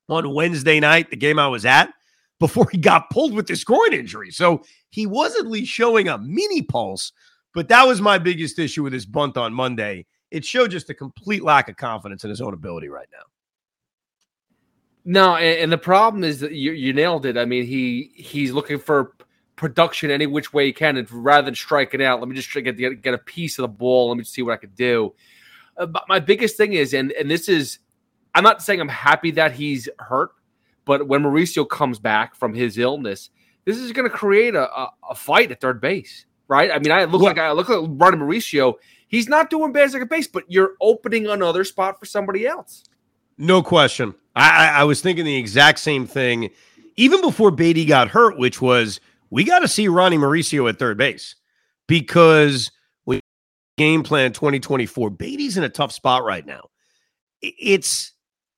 on 0.10 0.34
Wednesday 0.34 0.80
night, 0.80 1.12
the 1.12 1.16
game 1.16 1.38
I 1.38 1.48
was 1.48 1.64
at, 1.64 1.94
before 2.40 2.68
he 2.72 2.80
got 2.80 3.12
pulled 3.12 3.36
with 3.36 3.46
this 3.46 3.64
groin 3.64 3.94
injury. 3.94 4.32
So 4.32 4.64
he 4.90 5.06
was 5.06 5.36
at 5.36 5.46
least 5.46 5.72
showing 5.72 6.08
a 6.08 6.18
mini 6.18 6.64
pulse, 6.64 7.12
but 7.54 7.68
that 7.68 7.86
was 7.86 8.02
my 8.02 8.18
biggest 8.18 8.58
issue 8.58 8.82
with 8.82 8.94
his 8.94 9.06
bunt 9.06 9.38
on 9.38 9.54
Monday. 9.54 10.08
It 10.32 10.44
showed 10.44 10.72
just 10.72 10.90
a 10.90 10.96
complete 10.96 11.44
lack 11.44 11.70
of 11.70 11.78
confidence 11.78 12.24
in 12.24 12.32
his 12.32 12.42
own 12.42 12.56
ability 12.56 12.90
right 12.90 13.08
now. 13.12 13.26
No, 15.12 15.36
and, 15.36 15.62
and, 15.62 15.72
the 15.72 15.78
problem 15.80 16.24
is 16.24 16.42
that 16.42 16.52
you, 16.52 16.72
you 16.72 16.94
nailed 16.94 17.26
it. 17.26 17.36
I 17.36 17.44
mean, 17.44 17.66
he 17.66 18.12
he's 18.14 18.52
looking 18.52 18.78
for 18.78 19.16
production 19.56 20.12
any 20.12 20.28
which 20.28 20.54
way 20.54 20.68
he 20.68 20.72
can, 20.72 20.98
and 20.98 21.12
rather 21.12 21.46
than 21.46 21.56
striking 21.56 22.04
out, 22.04 22.20
let 22.20 22.30
me 22.30 22.36
just 22.36 22.54
get 22.54 22.78
get, 22.78 23.02
get 23.02 23.16
a 23.16 23.18
piece 23.18 23.58
of 23.58 23.64
the 23.64 23.70
ball. 23.70 24.10
Let 24.10 24.18
me 24.20 24.24
see 24.24 24.44
what 24.44 24.54
I 24.54 24.58
could 24.58 24.76
do. 24.76 25.16
Uh, 25.76 25.88
but 25.88 26.04
my 26.08 26.20
biggest 26.20 26.58
thing 26.58 26.74
is, 26.74 26.94
and 26.94 27.12
and 27.14 27.28
this 27.28 27.50
is, 27.50 27.80
I'm 28.36 28.44
not 28.44 28.62
saying 28.62 28.80
I'm 28.80 28.88
happy 28.88 29.32
that 29.32 29.54
he's 29.54 29.90
hurt, 29.98 30.30
but 30.86 31.08
when 31.08 31.24
Mauricio 31.24 31.68
comes 31.68 31.98
back 31.98 32.36
from 32.36 32.54
his 32.54 32.78
illness, 32.78 33.32
this 33.66 33.80
is 33.80 33.92
going 33.94 34.08
to 34.08 34.16
create 34.16 34.54
a, 34.54 34.72
a, 34.72 34.92
a, 35.10 35.16
fight 35.16 35.50
at 35.50 35.60
third 35.60 35.82
base, 35.82 36.28
right? 36.48 36.70
I 36.70 36.78
mean, 36.78 36.92
I 36.92 37.06
look 37.06 37.24
like 37.24 37.40
I 37.40 37.52
look 37.54 37.68
like 37.68 37.80
Ronnie 37.80 38.18
Mauricio. 38.18 38.76
He's 39.08 39.28
not 39.28 39.50
doing 39.50 39.72
bad 39.72 39.96
at 39.96 40.08
base, 40.08 40.28
but 40.28 40.44
you're 40.50 40.74
opening 40.80 41.26
another 41.26 41.64
spot 41.64 42.00
for 42.00 42.06
somebody 42.06 42.46
else. 42.46 42.84
No 43.40 43.64
question. 43.64 44.14
I, 44.36 44.68
I 44.68 44.84
was 44.84 45.02
thinking 45.02 45.24
the 45.24 45.38
exact 45.38 45.80
same 45.80 46.06
thing, 46.06 46.50
even 46.98 47.22
before 47.22 47.52
Baty 47.52 47.86
got 47.86 48.10
hurt, 48.10 48.38
which 48.38 48.62
was 48.62 49.00
we 49.30 49.46
got 49.46 49.60
to 49.60 49.68
see 49.68 49.88
Ronnie 49.88 50.18
Mauricio 50.18 50.68
at 50.70 50.78
third 50.78 50.98
base 50.98 51.36
because 51.88 52.70
we 53.06 53.22
game 53.78 54.04
plan 54.04 54.34
2024. 54.34 55.10
Baty's 55.12 55.58
in 55.58 55.64
a 55.64 55.70
tough 55.70 55.94
spot 55.94 56.26
right 56.26 56.46
now. 56.46 56.70
It's 57.42 58.12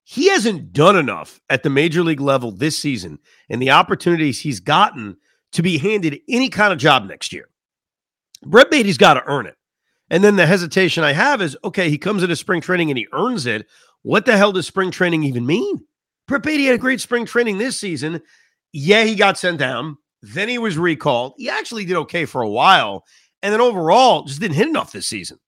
he 0.04 0.30
hasn't 0.30 0.74
done 0.74 0.96
enough 0.96 1.40
at 1.48 1.62
the 1.62 1.70
major 1.70 2.04
league 2.04 2.20
level 2.20 2.52
this 2.52 2.78
season 2.78 3.20
and 3.50 3.62
the 3.62 3.72
opportunities 3.72 4.40
he's 4.40 4.60
gotten 4.60 5.18
to 5.52 5.62
be 5.62 5.78
handed 5.78 6.20
any 6.28 6.50
kind 6.50 6.74
of 6.74 6.80
job 6.80 7.06
next 7.06 7.32
year. 7.32 7.50
Brett 8.44 8.72
Baty's 8.72 8.98
got 8.98 9.14
to 9.14 9.24
earn 9.28 9.46
it. 9.46 9.56
And 10.10 10.24
then 10.24 10.36
the 10.36 10.46
hesitation 10.46 11.04
I 11.04 11.14
have 11.14 11.42
is 11.42 11.56
okay, 11.64 11.90
he 11.90 11.98
comes 11.98 12.24
into 12.24 12.36
spring 12.36 12.62
training 12.62 12.90
and 12.90 12.98
he 12.98 13.08
earns 13.14 13.46
it. 13.46 13.68
What 14.04 14.26
the 14.26 14.38
hell 14.38 14.52
does 14.52 14.68
spring 14.68 14.92
training 14.92 15.24
even 15.24 15.46
mean? 15.46 15.86
Baty 16.28 16.66
had 16.66 16.76
a 16.76 16.78
great 16.78 17.02
spring 17.02 17.26
training 17.26 17.58
this 17.58 17.78
season. 17.78 18.22
Yeah, 18.72 19.04
he 19.04 19.16
got 19.16 19.38
sent 19.38 19.58
down. 19.58 19.98
Then 20.22 20.48
he 20.48 20.58
was 20.58 20.78
recalled. 20.78 21.34
He 21.38 21.50
actually 21.50 21.86
did 21.86 21.98
okay 21.98 22.26
for 22.26 22.42
a 22.42 22.50
while. 22.50 23.04
And 23.42 23.52
then 23.52 23.62
overall, 23.62 24.24
just 24.24 24.40
didn't 24.40 24.56
hit 24.56 24.68
enough 24.68 24.92
this 24.92 25.08
season. 25.08 25.40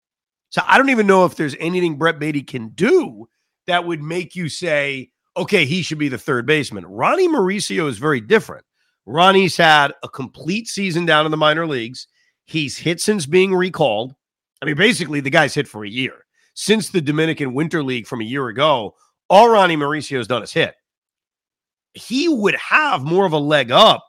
So 0.49 0.61
I 0.67 0.77
don't 0.77 0.89
even 0.89 1.07
know 1.07 1.25
if 1.25 1.35
there's 1.35 1.55
anything 1.59 1.97
Brett 1.97 2.19
Baty 2.19 2.41
can 2.41 2.69
do 2.69 3.27
that 3.65 3.85
would 3.85 4.01
make 4.01 4.35
you 4.35 4.49
say, 4.49 5.11
okay, 5.37 5.65
he 5.65 5.81
should 5.81 5.97
be 5.97 6.09
the 6.09 6.17
third 6.17 6.45
baseman. 6.45 6.85
Ronnie 6.85 7.27
Mauricio 7.27 7.87
is 7.87 7.97
very 7.97 8.21
different. 8.21 8.65
Ronnie's 9.05 9.57
had 9.57 9.93
a 10.03 10.09
complete 10.09 10.67
season 10.67 11.05
down 11.05 11.25
in 11.25 11.31
the 11.31 11.37
minor 11.37 11.67
leagues. 11.67 12.07
He's 12.45 12.77
hit 12.77 12.99
since 13.01 13.25
being 13.25 13.53
recalled. 13.53 14.15
I 14.61 14.65
mean, 14.65 14.75
basically, 14.75 15.21
the 15.21 15.29
guy's 15.29 15.53
hit 15.53 15.67
for 15.67 15.83
a 15.83 15.89
year. 15.89 16.22
Since 16.53 16.89
the 16.89 17.01
Dominican 17.01 17.53
Winter 17.53 17.83
League 17.83 18.07
from 18.07 18.21
a 18.21 18.25
year 18.25 18.47
ago, 18.47 18.95
all 19.29 19.49
Ronnie 19.49 19.77
Mauricio 19.77 20.17
has 20.17 20.27
done 20.27 20.43
is 20.43 20.53
hit. 20.53 20.75
He 21.93 22.27
would 22.27 22.55
have 22.55 23.03
more 23.03 23.25
of 23.25 23.33
a 23.33 23.37
leg 23.39 23.71
up 23.71 24.03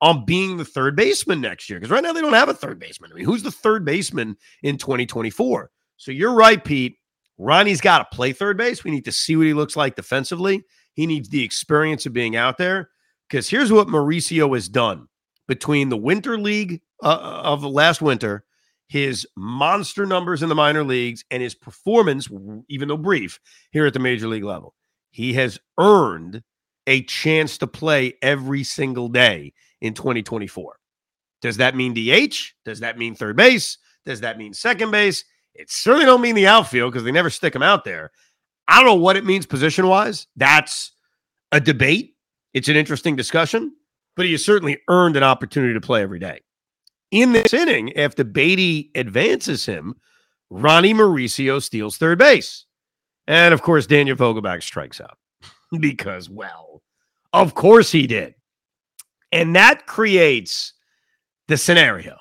on 0.00 0.24
being 0.24 0.56
the 0.56 0.64
third 0.64 0.94
baseman 0.96 1.40
next 1.40 1.68
year 1.68 1.78
because 1.78 1.90
right 1.90 2.02
now 2.02 2.12
they 2.12 2.20
don't 2.20 2.32
have 2.32 2.48
a 2.48 2.54
third 2.54 2.78
baseman. 2.78 3.10
I 3.12 3.16
mean, 3.16 3.24
who's 3.24 3.42
the 3.42 3.50
third 3.50 3.84
baseman 3.84 4.36
in 4.62 4.78
2024? 4.78 5.70
So 5.96 6.12
you're 6.12 6.34
right, 6.34 6.62
Pete. 6.62 6.96
Ronnie's 7.38 7.80
got 7.80 7.98
to 7.98 8.16
play 8.16 8.32
third 8.32 8.56
base. 8.56 8.84
We 8.84 8.90
need 8.90 9.04
to 9.04 9.12
see 9.12 9.36
what 9.36 9.46
he 9.46 9.54
looks 9.54 9.76
like 9.76 9.96
defensively. 9.96 10.64
He 10.94 11.06
needs 11.06 11.28
the 11.28 11.44
experience 11.44 12.06
of 12.06 12.12
being 12.12 12.36
out 12.36 12.58
there 12.58 12.90
because 13.28 13.48
here's 13.48 13.72
what 13.72 13.88
Mauricio 13.88 14.54
has 14.54 14.68
done 14.68 15.06
between 15.46 15.88
the 15.88 15.96
Winter 15.96 16.38
League 16.38 16.82
uh, 17.02 17.40
of 17.44 17.64
last 17.64 18.02
winter, 18.02 18.44
his 18.88 19.26
monster 19.36 20.06
numbers 20.06 20.42
in 20.42 20.48
the 20.48 20.54
minor 20.54 20.82
leagues, 20.82 21.24
and 21.30 21.42
his 21.42 21.54
performance, 21.54 22.28
even 22.68 22.88
though 22.88 22.96
brief, 22.96 23.38
here 23.70 23.86
at 23.86 23.92
the 23.92 23.98
major 23.98 24.28
league 24.28 24.44
level. 24.44 24.74
He 25.10 25.34
has 25.34 25.58
earned 25.78 26.42
a 26.86 27.02
chance 27.02 27.58
to 27.58 27.66
play 27.66 28.14
every 28.22 28.64
single 28.64 29.08
day 29.08 29.52
in 29.80 29.94
2024. 29.94 30.76
Does 31.42 31.58
that 31.58 31.76
mean 31.76 31.92
DH? 31.92 32.34
Does 32.64 32.80
that 32.80 32.98
mean 32.98 33.14
third 33.14 33.36
base? 33.36 33.78
Does 34.06 34.20
that 34.20 34.38
mean 34.38 34.54
second 34.54 34.90
base? 34.90 35.24
It 35.54 35.70
certainly 35.70 36.06
don't 36.06 36.20
mean 36.20 36.34
the 36.34 36.46
outfield 36.46 36.92
because 36.92 37.04
they 37.04 37.12
never 37.12 37.30
stick 37.30 37.54
him 37.54 37.62
out 37.62 37.84
there. 37.84 38.10
I 38.66 38.76
don't 38.76 38.86
know 38.86 38.94
what 38.94 39.16
it 39.16 39.24
means 39.24 39.46
position 39.46 39.86
wise. 39.86 40.26
That's 40.36 40.92
a 41.52 41.60
debate. 41.60 42.14
It's 42.54 42.68
an 42.68 42.76
interesting 42.76 43.16
discussion, 43.16 43.74
but 44.16 44.24
he 44.24 44.32
has 44.32 44.44
certainly 44.44 44.78
earned 44.88 45.16
an 45.16 45.22
opportunity 45.22 45.74
to 45.74 45.80
play 45.80 46.02
every 46.02 46.18
day. 46.18 46.40
In 47.10 47.32
this 47.32 47.54
inning, 47.54 47.96
after 47.96 48.24
Baty 48.24 48.90
advances 48.94 49.64
him, 49.64 49.94
Ronnie 50.50 50.94
Mauricio 50.94 51.62
steals 51.62 51.96
third 51.96 52.18
base. 52.18 52.66
And 53.26 53.52
of 53.52 53.62
course, 53.62 53.86
Daniel 53.86 54.16
Vogelbach 54.16 54.62
strikes 54.62 55.00
out 55.00 55.18
because, 55.80 56.28
well, 56.28 56.82
of 57.32 57.54
course 57.54 57.92
he 57.92 58.06
did. 58.06 58.34
And 59.32 59.54
that 59.56 59.86
creates 59.86 60.72
the 61.48 61.56
scenario. 61.56 62.16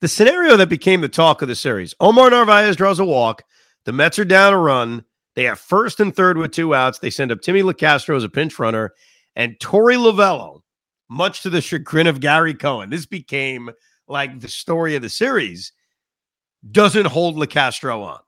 The 0.00 0.08
scenario 0.08 0.56
that 0.56 0.68
became 0.68 1.00
the 1.00 1.08
talk 1.08 1.42
of 1.42 1.48
the 1.48 1.54
series. 1.54 1.94
Omar 2.00 2.30
Narvaez 2.30 2.76
draws 2.76 2.98
a 2.98 3.04
walk. 3.04 3.42
The 3.84 3.92
Mets 3.92 4.18
are 4.18 4.24
down 4.24 4.52
a 4.52 4.58
run. 4.58 5.04
They 5.36 5.44
have 5.44 5.60
first 5.60 6.00
and 6.00 6.14
third 6.14 6.38
with 6.38 6.52
two 6.52 6.74
outs. 6.74 6.98
They 6.98 7.10
send 7.10 7.30
up 7.30 7.40
Timmy 7.40 7.62
Locastro 7.62 8.16
as 8.16 8.24
a 8.24 8.28
pinch 8.28 8.58
runner 8.58 8.92
and 9.36 9.58
Torey 9.58 9.96
Lovullo, 9.96 10.62
much 11.08 11.42
to 11.42 11.50
the 11.50 11.60
chagrin 11.60 12.06
of 12.06 12.20
Gary 12.20 12.54
Cohen. 12.54 12.90
This 12.90 13.06
became 13.06 13.70
like 14.10 14.40
the 14.40 14.48
story 14.48 14.96
of 14.96 15.02
the 15.02 15.08
series. 15.08 15.72
Doesn't 16.70 17.06
hold 17.06 17.36
Locastro 17.36 18.02
on. 18.02 18.20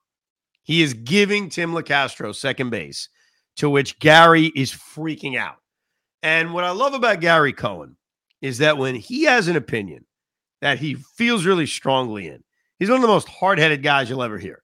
He 0.63 0.83
is 0.83 0.95
giving 0.95 1.49
Tim 1.49 1.73
Locastro 1.73 2.35
second 2.35 2.71
base, 2.71 3.09
to 3.57 3.69
which 3.69 3.99
Gary 3.99 4.47
is 4.55 4.73
freaking 4.73 5.37
out. 5.37 5.57
And 6.23 6.55
what 6.55 6.65
I 6.65 6.71
love 6.71 6.95
about 6.95 7.21
Gary 7.21 7.53
Cohen 7.53 7.97
is 8.41 8.59
that 8.59 8.79
when 8.79 8.95
he 8.95 9.25
has 9.25 9.49
an 9.49 9.57
opinion 9.57 10.07
that 10.61 10.79
he 10.79 10.95
feels 10.95 11.45
really 11.45 11.67
strongly 11.67 12.29
in, 12.29 12.43
he's 12.79 12.89
one 12.89 12.97
of 12.97 13.03
the 13.03 13.09
most 13.09 13.29
hard 13.29 13.59
headed 13.59 13.83
guys 13.83 14.09
you'll 14.09 14.23
ever 14.23 14.39
hear. 14.39 14.63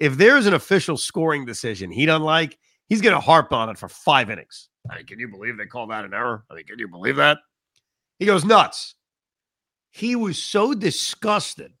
If 0.00 0.16
there's 0.16 0.46
an 0.46 0.54
official 0.54 0.96
scoring 0.96 1.44
decision 1.44 1.90
he 1.90 2.06
doesn't 2.06 2.22
like, 2.22 2.58
he's 2.88 3.00
going 3.00 3.14
to 3.14 3.20
harp 3.20 3.52
on 3.52 3.68
it 3.68 3.78
for 3.78 3.88
five 3.88 4.30
innings. 4.30 4.68
I 4.90 4.96
mean, 4.96 5.06
can 5.06 5.18
you 5.18 5.28
believe 5.28 5.56
they 5.56 5.66
call 5.66 5.86
that 5.88 6.04
an 6.04 6.14
error? 6.14 6.44
I 6.50 6.54
mean, 6.54 6.64
can 6.64 6.78
you 6.78 6.88
believe 6.88 7.16
that? 7.16 7.38
He 8.18 8.26
goes 8.26 8.44
nuts. 8.44 8.94
He 9.94 10.16
was 10.16 10.42
so 10.42 10.74
disgusted 10.74 11.72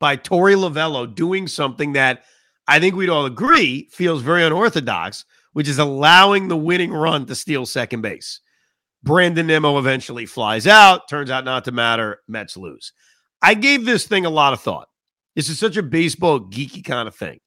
by 0.00 0.16
Torey 0.16 0.56
Lovullo 0.56 1.14
doing 1.14 1.46
something 1.46 1.92
that 1.92 2.24
I 2.66 2.80
think 2.80 2.96
we'd 2.96 3.08
all 3.08 3.26
agree 3.26 3.88
feels 3.92 4.22
very 4.22 4.42
unorthodox, 4.42 5.24
which 5.52 5.68
is 5.68 5.78
allowing 5.78 6.48
the 6.48 6.56
winning 6.56 6.92
run 6.92 7.26
to 7.26 7.36
steal 7.36 7.64
second 7.64 8.00
base. 8.00 8.40
Brandon 9.04 9.46
Nimmo 9.46 9.78
eventually 9.78 10.26
flies 10.26 10.66
out. 10.66 11.08
Turns 11.08 11.30
out 11.30 11.44
not 11.44 11.64
to 11.66 11.70
matter. 11.70 12.18
Mets 12.26 12.56
lose. 12.56 12.92
I 13.40 13.54
gave 13.54 13.84
this 13.84 14.04
thing 14.04 14.26
a 14.26 14.30
lot 14.30 14.52
of 14.52 14.60
thought. 14.60 14.88
This 15.36 15.48
is 15.48 15.56
such 15.56 15.76
a 15.76 15.82
baseball 15.82 16.40
geeky 16.40 16.84
kind 16.84 17.06
of 17.06 17.14
thing. 17.14 17.38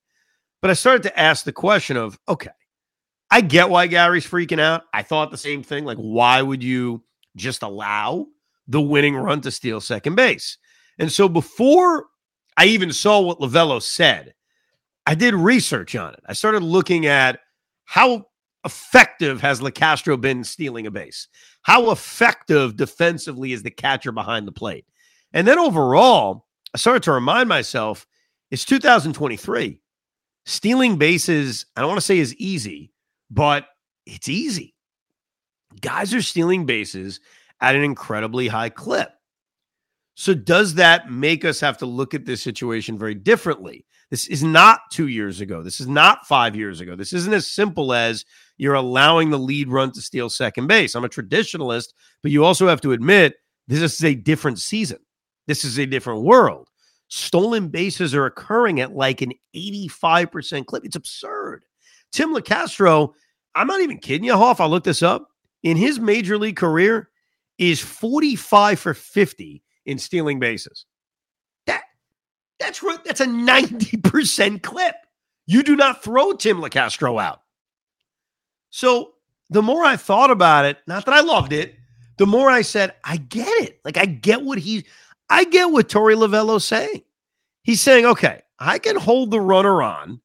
But 0.62 0.72
I 0.72 0.76
started 0.76 1.04
to 1.04 1.20
ask 1.20 1.44
the 1.44 1.52
question 1.52 1.98
of 1.98 2.18
okay, 2.30 2.52
I 3.30 3.42
get 3.42 3.70
why 3.70 3.88
Gary's 3.88 4.26
freaking 4.26 4.62
out. 4.62 4.84
I 4.94 5.04
thought 5.04 5.32
the 5.32 5.38
same 5.38 5.64
thing. 5.64 5.84
Like, 5.84 5.98
why 5.98 6.42
would 6.42 6.64
you 6.64 7.04
just 7.36 7.62
allow 7.62 8.28
the 8.68 8.82
winning 8.82 9.16
run 9.16 9.42
to 9.42 9.52
steal 9.52 9.82
second 9.82 10.16
base? 10.16 10.58
And 11.00 11.12
so 11.12 11.30
before 11.30 12.06
I 12.58 12.66
even 12.66 12.92
saw 12.92 13.22
what 13.22 13.40
Lovullo 13.40 13.82
said, 13.82 14.34
I 15.06 15.16
did 15.16 15.34
research 15.36 15.96
on 15.96 16.14
it. 16.14 16.20
I 16.26 16.34
started 16.34 16.64
looking 16.64 17.06
at 17.06 17.40
how 17.86 18.26
effective 18.68 19.40
has 19.40 19.62
Locastro 19.62 20.20
been 20.20 20.44
stealing 20.44 20.86
a 20.86 20.92
base? 20.92 21.30
How 21.62 21.92
effective 21.92 22.76
defensively 22.76 23.54
is 23.54 23.64
the 23.64 23.72
catcher 23.72 24.12
behind 24.12 24.46
the 24.46 24.52
plate? 24.52 24.86
And 25.32 25.48
then 25.48 25.58
overall, 25.58 26.46
I 26.74 26.78
started 26.78 27.04
to 27.04 27.14
remind 27.14 27.48
myself 27.48 28.06
it's 28.52 28.66
2023. 28.66 29.80
Stealing 30.46 30.98
bases, 30.98 31.66
I 31.76 31.82
don't 31.82 31.90
want 31.90 32.00
to 32.00 32.06
say 32.06 32.20
is 32.20 32.36
easy, 32.36 32.92
but 33.30 33.68
it's 34.06 34.30
easy. 34.30 34.76
Guys 35.82 36.14
are 36.14 36.22
stealing 36.22 36.66
bases 36.66 37.20
at 37.62 37.76
an 37.76 37.84
incredibly 37.84 38.48
high 38.48 38.70
clip. 38.70 39.10
So, 40.16 40.34
does 40.34 40.76
that 40.76 41.12
make 41.12 41.46
us 41.46 41.60
have 41.60 41.78
to 41.78 41.86
look 41.86 42.14
at 42.14 42.26
this 42.26 42.42
situation 42.42 42.98
very 42.98 43.14
differently? 43.14 43.86
This 44.10 44.28
is 44.28 44.44
not 44.44 44.80
two 44.92 45.08
years 45.08 45.42
ago. 45.42 45.62
This 45.62 45.80
is 45.80 45.88
not 45.88 46.26
five 46.26 46.56
years 46.56 46.80
ago. 46.80 46.96
This 46.96 47.14
isn't 47.14 47.34
as 47.34 47.52
simple 47.52 47.94
as 47.94 48.26
you're 48.58 48.74
allowing 48.74 49.30
the 49.30 49.38
lead 49.38 49.70
run 49.70 49.92
to 49.92 50.02
steal 50.02 50.30
second 50.30 50.68
base. 50.68 50.96
I'm 50.96 51.04
a 51.04 51.10
traditionalist, 51.10 51.90
but 52.24 52.32
you 52.32 52.44
also 52.46 52.68
have 52.68 52.82
to 52.82 52.94
admit 52.94 53.36
this 53.68 53.82
is 53.82 54.04
a 54.04 54.16
different 54.16 54.60
season. 54.60 55.00
This 55.46 55.66
is 55.66 55.78
a 55.78 55.86
different 55.86 56.24
world. 56.24 56.70
Stolen 57.10 57.68
bases 57.68 58.16
are 58.16 58.26
occurring 58.26 58.80
at 58.80 58.96
like 58.96 59.22
an 59.22 59.34
85% 59.56 60.66
clip. 60.66 60.86
It's 60.86 60.96
absurd. 60.96 61.64
Tim 62.12 62.34
Locastro, 62.34 63.14
I'm 63.56 63.68
not 63.68 63.82
even 63.82 63.98
kidding 64.00 64.26
you, 64.26 64.36
Hoff. 64.36 64.60
I 64.60 64.66
looked 64.66 64.86
this 64.86 65.04
up. 65.04 65.30
In 65.64 65.76
his 65.76 66.00
major 66.00 66.38
league 66.38 66.56
career, 66.56 67.10
is 67.58 67.80
45 67.80 68.80
for 68.80 68.94
50 68.94 69.64
in 69.86 69.98
stealing 69.98 70.40
bases. 70.40 70.86
That 71.66 71.84
that's 72.60 72.82
that's 73.06 73.22
a 73.22 73.26
90% 73.26 74.62
clip. 74.62 74.96
You 75.46 75.64
do 75.64 75.76
not 75.76 76.04
throw 76.04 76.34
Tim 76.34 76.58
Locastro 76.58 77.22
out. 77.22 77.42
So 78.70 79.14
the 79.50 79.62
more 79.62 79.84
I 79.84 79.96
thought 79.96 80.30
about 80.30 80.66
it, 80.66 80.78
not 80.88 81.06
that 81.06 81.14
I 81.14 81.22
loved 81.22 81.54
it, 81.54 81.76
the 82.18 82.28
more 82.28 82.50
I 82.50 82.62
said, 82.62 82.96
I 83.04 83.18
get 83.18 83.48
it. 83.62 83.80
Like 83.86 83.98
I 83.98 84.06
get 84.06 84.42
what 84.42 84.60
he 84.60 84.86
I 85.30 85.46
get 85.46 85.72
what 85.72 85.90
Torey 85.90 86.16
Lovullo's 86.16 86.66
saying. 86.66 87.04
He's 87.64 87.82
saying, 87.82 88.06
okay, 88.06 88.42
I 88.60 88.80
can 88.80 88.96
hold 88.96 89.32
the 89.32 89.42
runner 89.42 89.82
on. 89.82 90.22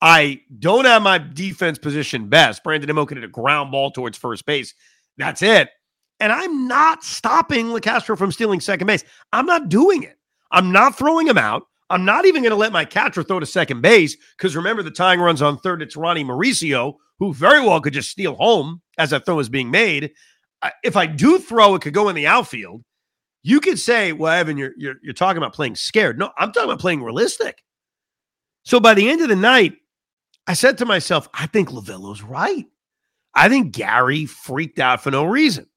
I 0.00 0.42
don't 0.58 0.84
have 0.84 1.02
my 1.02 1.18
defense 1.18 1.78
position 1.78 2.28
best. 2.28 2.62
Brandon 2.62 2.86
Nimmo 2.86 3.06
can 3.06 3.16
hit 3.16 3.24
a 3.24 3.28
ground 3.28 3.72
ball 3.72 3.90
towards 3.90 4.18
first 4.18 4.44
base. 4.46 4.74
That's 5.16 5.42
it. 5.42 5.70
And 6.20 6.32
I'm 6.32 6.66
not 6.66 7.04
stopping 7.04 7.66
Locastro 7.66 8.16
from 8.16 8.32
stealing 8.32 8.60
second 8.60 8.86
base. 8.86 9.04
I'm 9.32 9.46
not 9.46 9.68
doing 9.68 10.02
it. 10.02 10.18
I'm 10.50 10.72
not 10.72 10.96
throwing 10.96 11.26
him 11.26 11.38
out. 11.38 11.64
I'm 11.90 12.04
not 12.04 12.24
even 12.24 12.42
going 12.42 12.50
to 12.50 12.56
let 12.56 12.72
my 12.72 12.84
catcher 12.84 13.22
throw 13.22 13.38
to 13.38 13.46
second 13.46 13.80
base 13.80 14.16
because 14.36 14.56
remember 14.56 14.82
the 14.82 14.90
tying 14.90 15.20
runs 15.20 15.42
on 15.42 15.58
third. 15.58 15.82
It's 15.82 15.96
Ronnie 15.96 16.24
Mauricio 16.24 16.94
who 17.18 17.32
very 17.32 17.60
well 17.60 17.80
could 17.80 17.92
just 17.92 18.10
steal 18.10 18.34
home 18.34 18.82
as 18.98 19.10
that 19.10 19.24
throw 19.24 19.38
is 19.38 19.48
being 19.48 19.70
made. 19.70 20.12
If 20.82 20.96
I 20.96 21.06
do 21.06 21.38
throw, 21.38 21.74
it 21.74 21.82
could 21.82 21.94
go 21.94 22.08
in 22.08 22.16
the 22.16 22.26
outfield. 22.26 22.82
You 23.42 23.60
could 23.60 23.78
say, 23.78 24.12
"Well, 24.12 24.32
Evan, 24.32 24.56
you're 24.56 24.72
you're, 24.76 24.96
you're 25.02 25.14
talking 25.14 25.38
about 25.38 25.54
playing 25.54 25.76
scared." 25.76 26.18
No, 26.18 26.32
I'm 26.36 26.50
talking 26.50 26.68
about 26.68 26.80
playing 26.80 27.02
realistic. 27.02 27.62
So 28.64 28.80
by 28.80 28.94
the 28.94 29.08
end 29.08 29.22
of 29.22 29.28
the 29.28 29.36
night, 29.36 29.74
I 30.48 30.54
said 30.54 30.78
to 30.78 30.84
myself, 30.84 31.28
"I 31.32 31.46
think 31.46 31.68
Lovullo's 31.68 32.22
right. 32.22 32.66
I 33.34 33.48
think 33.48 33.72
Gary 33.72 34.26
freaked 34.26 34.80
out 34.80 35.02
for 35.02 35.12
no 35.12 35.24
reason." 35.24 35.68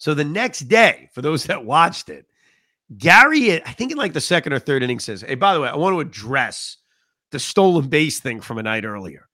So 0.00 0.14
the 0.14 0.24
next 0.24 0.60
day, 0.60 1.10
for 1.14 1.22
those 1.22 1.44
that 1.46 1.64
watched 1.64 2.08
it, 2.08 2.26
Gary, 2.98 3.64
I 3.64 3.72
think 3.72 3.92
in 3.92 3.98
like 3.98 4.14
the 4.14 4.20
second 4.20 4.52
or 4.52 4.58
third 4.58 4.82
inning, 4.82 4.98
says, 4.98 5.20
Hey, 5.22 5.36
by 5.36 5.54
the 5.54 5.60
way, 5.60 5.68
I 5.68 5.76
want 5.76 5.94
to 5.94 6.00
address 6.00 6.78
the 7.30 7.38
stolen 7.38 7.88
base 7.88 8.18
thing 8.18 8.40
from 8.40 8.58
a 8.58 8.64
night 8.64 8.84
earlier. 8.84 9.28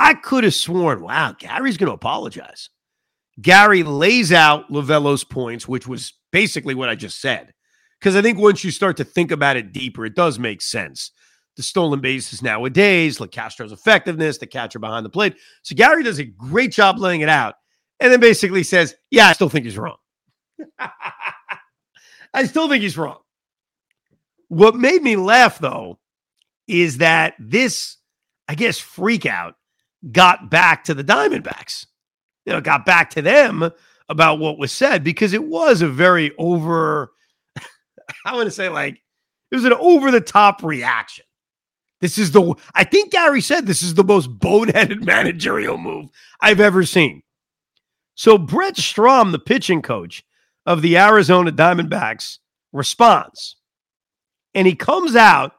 I 0.00 0.14
could 0.14 0.42
have 0.42 0.54
sworn, 0.54 1.00
wow, 1.00 1.34
Gary's 1.38 1.76
going 1.76 1.88
to 1.88 1.94
apologize. 1.94 2.70
Gary 3.40 3.84
lays 3.84 4.32
out 4.32 4.70
Lovullo's 4.70 5.22
points, 5.22 5.68
which 5.68 5.86
was 5.86 6.14
basically 6.32 6.74
what 6.74 6.88
I 6.88 6.96
just 6.96 7.20
said. 7.20 7.52
Because 8.00 8.16
I 8.16 8.22
think 8.22 8.38
once 8.38 8.64
you 8.64 8.72
start 8.72 8.96
to 8.96 9.04
think 9.04 9.30
about 9.30 9.56
it 9.56 9.72
deeper, 9.72 10.04
it 10.04 10.16
does 10.16 10.38
make 10.38 10.62
sense. 10.62 11.12
the 11.56 11.62
stolen 11.62 12.00
bases 12.00 12.42
nowadays, 12.42 13.18
like 13.18 13.30
Locastro's 13.30 13.72
effectiveness, 13.72 14.38
the 14.38 14.46
catcher 14.46 14.78
behind 14.78 15.04
the 15.04 15.10
plate. 15.10 15.34
So 15.62 15.74
Gary 15.74 16.04
does 16.04 16.20
a 16.20 16.24
great 16.24 16.70
job 16.72 16.98
laying 16.98 17.20
it 17.20 17.28
out 17.28 17.56
and 18.00 18.12
then 18.12 18.20
basically 18.20 18.62
says, 18.62 18.94
Yeah, 19.10 19.26
I 19.26 19.32
still 19.32 19.48
think 19.48 19.64
he's 19.64 19.78
wrong. 19.78 19.96
I 22.34 22.44
still 22.44 22.68
think 22.68 22.82
he's 22.82 22.98
wrong. 22.98 23.18
What 24.48 24.74
made 24.74 25.02
me 25.02 25.16
laugh, 25.16 25.58
though, 25.58 25.98
is 26.66 26.98
that 26.98 27.34
this, 27.38 27.96
I 28.48 28.54
guess, 28.54 28.78
freak 28.78 29.26
out 29.26 29.54
got 30.10 30.50
back 30.50 30.84
to 30.84 30.94
the 30.94 31.04
Diamondbacks. 31.04 31.86
You 32.46 32.52
know, 32.52 32.60
got 32.60 32.86
back 32.86 33.10
to 33.10 33.22
them 33.22 33.70
about 34.08 34.38
what 34.38 34.58
was 34.58 34.72
said 34.72 35.04
because 35.04 35.32
it 35.32 35.44
was 35.44 35.82
a 35.82 35.88
very 35.88 36.32
over, 36.38 37.12
I 38.24 38.34
want 38.34 38.46
to 38.46 38.50
say, 38.50 38.68
like, 38.68 39.02
it 39.50 39.54
was 39.54 39.64
an 39.64 39.74
over 39.74 40.10
the 40.10 40.20
top 40.20 40.62
reaction. 40.62 41.24
This 42.00 42.16
is 42.16 42.30
the, 42.30 42.54
I 42.74 42.84
think 42.84 43.12
Gary 43.12 43.40
said 43.40 43.66
this 43.66 43.82
is 43.82 43.94
the 43.94 44.04
most 44.04 44.38
boneheaded 44.38 45.02
managerial 45.04 45.76
move 45.76 46.10
I've 46.40 46.60
ever 46.60 46.84
seen. 46.84 47.22
So 48.18 48.36
Brent 48.36 48.76
Strom, 48.76 49.30
the 49.30 49.38
pitching 49.38 49.80
coach 49.80 50.24
of 50.66 50.82
the 50.82 50.98
Arizona 50.98 51.52
Diamondbacks, 51.52 52.38
responds. 52.72 53.54
And 54.54 54.66
he 54.66 54.74
comes 54.74 55.14
out 55.14 55.52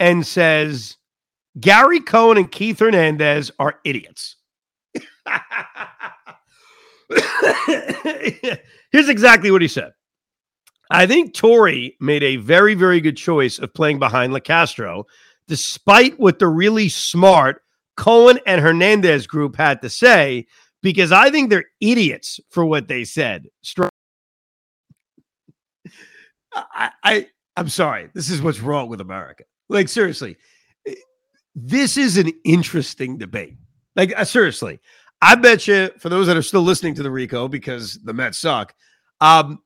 and 0.00 0.26
says, 0.26 0.96
Gary 1.60 2.00
Cohen 2.00 2.38
and 2.38 2.50
Keith 2.50 2.78
Hernandez 2.78 3.50
are 3.58 3.80
idiots. 3.84 4.36
Here's 8.90 9.10
exactly 9.10 9.50
what 9.50 9.60
he 9.60 9.68
said. 9.68 9.92
I 10.90 11.06
think 11.06 11.34
Torey 11.34 11.92
made 12.00 12.22
a 12.22 12.36
very, 12.36 12.72
very 12.72 13.02
good 13.02 13.18
choice 13.18 13.58
of 13.58 13.74
playing 13.74 13.98
behind 13.98 14.32
Locastro, 14.32 15.04
despite 15.46 16.18
what 16.18 16.38
the 16.38 16.48
really 16.48 16.88
smart 16.88 17.60
Cohen 17.98 18.40
and 18.46 18.62
Hernandez 18.62 19.26
group 19.26 19.56
had 19.56 19.82
to 19.82 19.90
say, 19.90 20.46
because 20.88 21.12
I 21.12 21.28
think 21.28 21.50
they're 21.50 21.66
idiots 21.82 22.40
for 22.48 22.64
what 22.64 22.88
they 22.88 23.04
said. 23.04 23.48
I, 26.54 26.90
I 27.04 27.26
I'm 27.58 27.68
sorry. 27.68 28.08
This 28.14 28.30
is 28.30 28.40
what's 28.40 28.60
wrong 28.60 28.88
with 28.88 29.02
America. 29.02 29.44
Like 29.68 29.90
seriously, 29.90 30.38
eh, 30.86 30.94
this 31.54 31.98
is 31.98 32.16
an 32.16 32.32
interesting 32.42 33.18
debate. 33.18 33.58
Like 33.96 34.18
uh, 34.18 34.24
seriously, 34.24 34.80
I 35.20 35.34
bet 35.34 35.68
you 35.68 35.90
for 35.98 36.08
those 36.08 36.26
that 36.26 36.38
are 36.38 36.42
still 36.42 36.62
listening 36.62 36.94
to 36.94 37.02
the 37.02 37.10
Rico 37.10 37.48
because 37.48 37.98
the 38.02 38.14
Mets 38.14 38.38
suck, 38.38 38.74
um, 39.20 39.58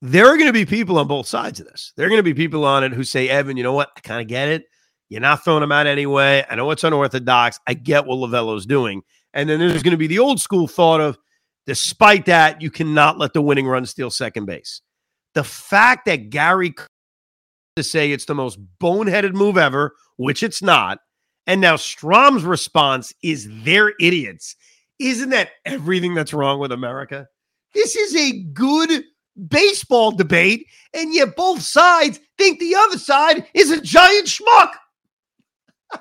there 0.00 0.28
are 0.28 0.36
going 0.36 0.46
to 0.46 0.52
be 0.52 0.64
people 0.64 0.96
on 0.96 1.08
both 1.08 1.26
sides 1.26 1.58
of 1.58 1.66
this. 1.66 1.92
There 1.96 2.06
are 2.06 2.08
going 2.08 2.20
to 2.20 2.22
be 2.22 2.34
people 2.34 2.64
on 2.64 2.84
it 2.84 2.92
who 2.92 3.02
say, 3.02 3.28
Evan, 3.28 3.56
you 3.56 3.64
know 3.64 3.72
what? 3.72 3.90
I 3.96 4.00
kind 4.00 4.20
of 4.20 4.28
get 4.28 4.48
it. 4.48 4.66
You're 5.08 5.20
not 5.20 5.42
throwing 5.42 5.62
them 5.62 5.72
out 5.72 5.88
anyway. 5.88 6.46
I 6.48 6.54
know 6.54 6.70
it's 6.70 6.84
unorthodox. 6.84 7.58
I 7.66 7.74
get 7.74 8.06
what 8.06 8.16
Lovullo's 8.16 8.64
doing. 8.64 9.02
And 9.34 9.48
then 9.48 9.58
there's 9.58 9.82
going 9.82 9.92
to 9.92 9.96
be 9.96 10.06
the 10.06 10.18
old 10.18 10.40
school 10.40 10.68
thought 10.68 11.00
of, 11.00 11.18
despite 11.66 12.26
that, 12.26 12.60
you 12.60 12.70
cannot 12.70 13.18
let 13.18 13.32
the 13.32 13.42
winning 13.42 13.66
run 13.66 13.86
steal 13.86 14.10
second 14.10 14.46
base. 14.46 14.82
The 15.34 15.44
fact 15.44 16.04
that 16.06 16.30
Gary 16.30 16.74
to 17.76 17.82
say 17.82 18.12
it's 18.12 18.26
the 18.26 18.34
most 18.34 18.58
boneheaded 18.80 19.32
move 19.32 19.56
ever, 19.56 19.94
which 20.16 20.42
it's 20.42 20.62
not, 20.62 20.98
and 21.46 21.60
now 21.60 21.76
Strom's 21.76 22.44
response 22.44 23.12
is 23.22 23.48
they're 23.64 23.94
idiots. 23.98 24.56
Isn't 24.98 25.30
that 25.30 25.50
everything 25.64 26.14
that's 26.14 26.34
wrong 26.34 26.58
with 26.58 26.70
America? 26.70 27.26
This 27.74 27.96
is 27.96 28.14
a 28.14 28.42
good 28.52 29.04
baseball 29.48 30.12
debate, 30.12 30.66
and 30.92 31.14
yet 31.14 31.34
both 31.34 31.62
sides 31.62 32.20
think 32.36 32.60
the 32.60 32.74
other 32.74 32.98
side 32.98 33.46
is 33.54 33.70
a 33.70 33.80
giant 33.80 34.26
schmuck. 34.26 34.72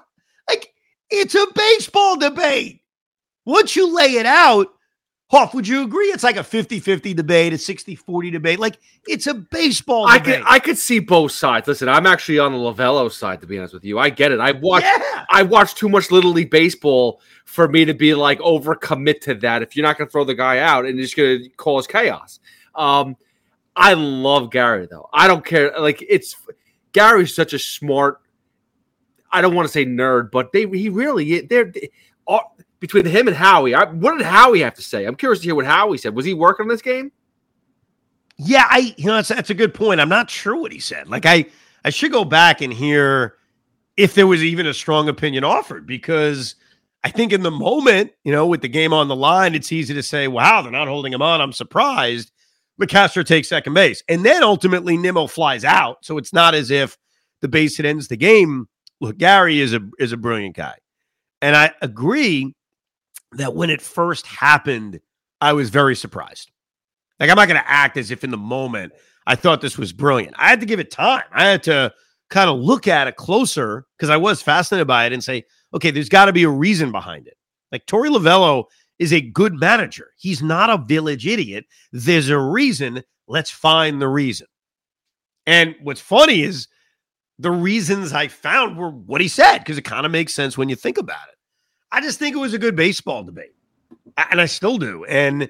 like, 0.50 0.74
it's 1.10 1.36
a 1.36 1.48
baseball 1.56 2.18
debate. 2.18 2.81
Once 3.46 3.76
you 3.76 3.94
lay 3.96 4.16
it 4.16 4.26
out, 4.26 4.68
Hoff, 5.32 5.54
would 5.54 5.66
you 5.66 5.84
agree? 5.84 6.08
It's 6.08 6.26
like 6.26 6.36
a 6.36 6.42
50-50 6.42 7.16
debate, 7.16 7.54
a 7.54 7.56
60-40 7.56 8.34
debate. 8.34 8.60
Like 8.60 8.78
it's 9.08 9.28
a 9.28 9.34
baseball 9.34 10.06
I 10.06 10.18
debate. 10.18 10.40
could 10.40 10.44
I 10.46 10.60
could 10.60 10.78
see 10.78 11.00
both 11.00 11.32
sides. 11.32 11.70
Listen, 11.70 11.88
I'm 11.88 12.06
actually 12.06 12.38
on 12.38 12.52
the 12.52 12.58
Lovullo 12.58 13.10
side, 13.10 13.40
to 13.40 13.48
be 13.48 13.58
honest 13.58 13.74
with 13.74 13.86
you. 13.86 13.98
I 13.98 14.10
get 14.10 14.34
it. 14.34 14.42
I 14.42 14.52
watch 14.52 14.84
Yeah. 14.84 15.26
I 15.30 15.44
watch 15.44 15.76
too 15.76 15.88
much 15.88 16.12
Little 16.12 16.32
League 16.32 16.50
baseball 16.52 17.22
for 17.46 17.70
me 17.70 17.86
to 17.86 17.94
be 17.94 18.14
like 18.14 18.40
overcommit 18.40 19.22
to 19.22 19.36
that. 19.36 19.62
If 19.62 19.76
you're 19.78 19.86
not 19.86 19.98
gonna 19.98 20.10
throw 20.10 20.26
the 20.26 20.36
guy 20.36 20.60
out 20.60 20.86
and 20.86 21.00
it's 21.00 21.14
gonna 21.14 21.40
cause 21.56 21.88
chaos. 21.88 22.42
Um, 22.76 23.16
I 23.74 23.94
love 23.94 24.52
Gary 24.52 24.86
though. 24.92 25.08
I 25.14 25.28
don't 25.28 25.46
care. 25.46 25.72
Like 25.80 26.04
it's 26.10 26.36
Gary's 26.92 27.34
such 27.34 27.54
a 27.54 27.60
smart. 27.60 28.20
I 29.32 29.40
don't 29.40 29.56
want 29.56 29.66
to 29.66 29.72
say 29.72 29.86
nerd, 29.86 30.30
but 30.30 30.52
they 30.52 30.68
he 30.68 30.90
really 30.90 31.40
they're 31.40 31.72
all, 32.28 32.58
between 32.82 33.06
him 33.06 33.28
and 33.28 33.38
Howie. 33.38 33.74
I, 33.74 33.86
what 33.86 34.18
did 34.18 34.26
Howie 34.26 34.60
have 34.60 34.74
to 34.74 34.82
say? 34.82 35.06
I'm 35.06 35.16
curious 35.16 35.40
to 35.40 35.46
hear 35.46 35.56
what 35.56 35.66
Howie 35.66 35.98
said. 35.98 36.16
Was 36.16 36.26
he 36.26 36.34
working 36.34 36.66
on 36.66 36.68
this 36.68 36.82
game? 36.82 37.14
Yeah, 38.38 38.66
I 38.70 38.94
you 38.98 39.06
know 39.06 39.16
that's, 39.16 39.30
that's 39.30 39.52
a 39.52 39.54
good 39.56 39.74
point. 39.74 40.02
I'm 40.02 40.10
not 40.10 40.30
sure 40.30 40.58
what 40.58 40.74
he 40.74 40.80
said. 40.80 41.08
Like 41.08 41.26
I 41.26 41.46
I 41.86 41.92
should 41.92 42.12
go 42.12 42.26
back 42.26 42.62
and 42.62 42.74
hear 42.74 43.36
if 43.98 44.16
there 44.16 44.28
was 44.28 44.44
even 44.44 44.66
a 44.66 44.74
strong 44.74 45.08
opinion 45.08 45.44
offered 45.44 45.86
because 45.86 46.56
I 47.04 47.12
think 47.12 47.34
in 47.34 47.44
the 47.44 47.52
moment, 47.52 48.12
you 48.24 48.32
know, 48.32 48.48
with 48.48 48.62
the 48.62 48.68
game 48.68 48.94
on 48.94 49.08
the 49.08 49.16
line, 49.16 49.54
it's 49.54 49.72
easy 49.72 49.94
to 49.94 50.02
say, 50.02 50.28
"Wow, 50.28 50.64
they're 50.64 50.72
not 50.72 50.88
holding 50.88 51.14
him 51.14 51.22
on." 51.22 51.40
I'm 51.40 51.54
surprised. 51.54 52.32
Locastro 52.82 53.24
takes 53.24 53.48
second 53.48 53.76
base, 53.76 54.02
and 54.10 54.26
then 54.26 54.42
ultimately 54.42 54.98
Nimmo 54.98 55.28
flies 55.28 55.64
out. 55.64 56.04
So 56.04 56.18
it's 56.18 56.34
not 56.34 56.56
as 56.56 56.72
if 56.72 56.98
the 57.42 57.48
base 57.48 57.78
hit 57.78 57.86
ends 57.86 58.08
the 58.08 58.18
game. 58.18 58.68
Look, 59.02 59.20
Gary 59.20 59.60
is 59.60 59.74
a 59.74 59.88
is 60.00 60.14
a 60.14 60.18
brilliant 60.18 60.56
guy, 60.56 60.78
and 61.44 61.56
I 61.56 61.74
agree 61.84 62.56
that 63.34 63.56
when 63.56 63.70
it 63.70 63.82
first 63.82 64.26
happened, 64.26 65.00
I 65.40 65.54
was 65.54 65.70
very 65.70 65.96
surprised. 65.96 66.52
Like 67.20 67.30
I'm 67.30 67.36
not 67.36 67.48
going 67.48 67.62
to 67.62 67.70
act 67.70 67.98
as 67.98 68.12
if 68.12 68.24
in 68.24 68.32
the 68.32 68.38
moment 68.38 68.94
I 69.28 69.36
thought 69.36 69.62
this 69.62 69.78
was 69.78 69.94
brilliant. 69.94 70.36
I 70.38 70.50
had 70.50 70.60
to 70.60 70.66
give 70.66 70.80
it 70.80 70.92
time. 70.92 71.24
I 71.32 71.46
had 71.46 71.64
to 71.64 71.94
kind 72.30 72.50
of 72.50 72.60
look 72.60 72.88
at 72.88 73.08
it 73.08 73.16
closer 73.16 73.86
because 73.98 74.10
I 74.10 74.18
was 74.18 74.42
fascinated 74.42 74.88
by 74.88 75.06
it 75.06 75.14
and 75.14 75.24
say, 75.24 75.44
okay, 75.74 75.92
there's 75.92 76.10
got 76.10 76.26
to 76.26 76.34
be 76.34 76.44
a 76.44 76.50
reason 76.50 76.92
behind 76.92 77.28
it. 77.28 77.38
Like 77.72 77.86
Torey 77.86 78.10
Lovullo 78.10 78.66
is 79.00 79.14
a 79.14 79.22
good 79.22 79.54
manager. 79.54 80.12
He's 80.18 80.42
not 80.42 80.70
a 80.70 80.78
village 80.78 81.28
idiot. 81.28 81.66
There's 81.92 82.30
a 82.30 82.40
reason. 82.40 83.04
Let's 83.28 83.50
find 83.50 84.02
the 84.02 84.08
reason. 84.08 84.48
And 85.46 85.76
what's 85.82 86.02
funny 86.02 86.42
is 86.42 86.68
the 87.40 87.52
reasons 87.52 88.14
I 88.14 88.28
found 88.28 88.78
were 88.78 88.92
what 88.92 89.22
he 89.22 89.28
said 89.28 89.60
because 89.60 89.78
it 89.78 89.84
kind 89.84 90.06
of 90.06 90.12
makes 90.12 90.34
sense 90.34 90.58
when 90.58 90.70
you 90.70 90.76
think 90.76 90.98
about 90.98 91.28
it. 91.30 91.36
I 91.92 92.02
just 92.02 92.20
think 92.20 92.36
it 92.36 92.40
was 92.40 92.54
a 92.54 92.60
good 92.60 92.76
baseball 92.76 93.24
debate, 93.24 93.54
and 94.18 94.40
I 94.40 94.46
still 94.46 94.78
do. 94.78 95.04
And 95.06 95.50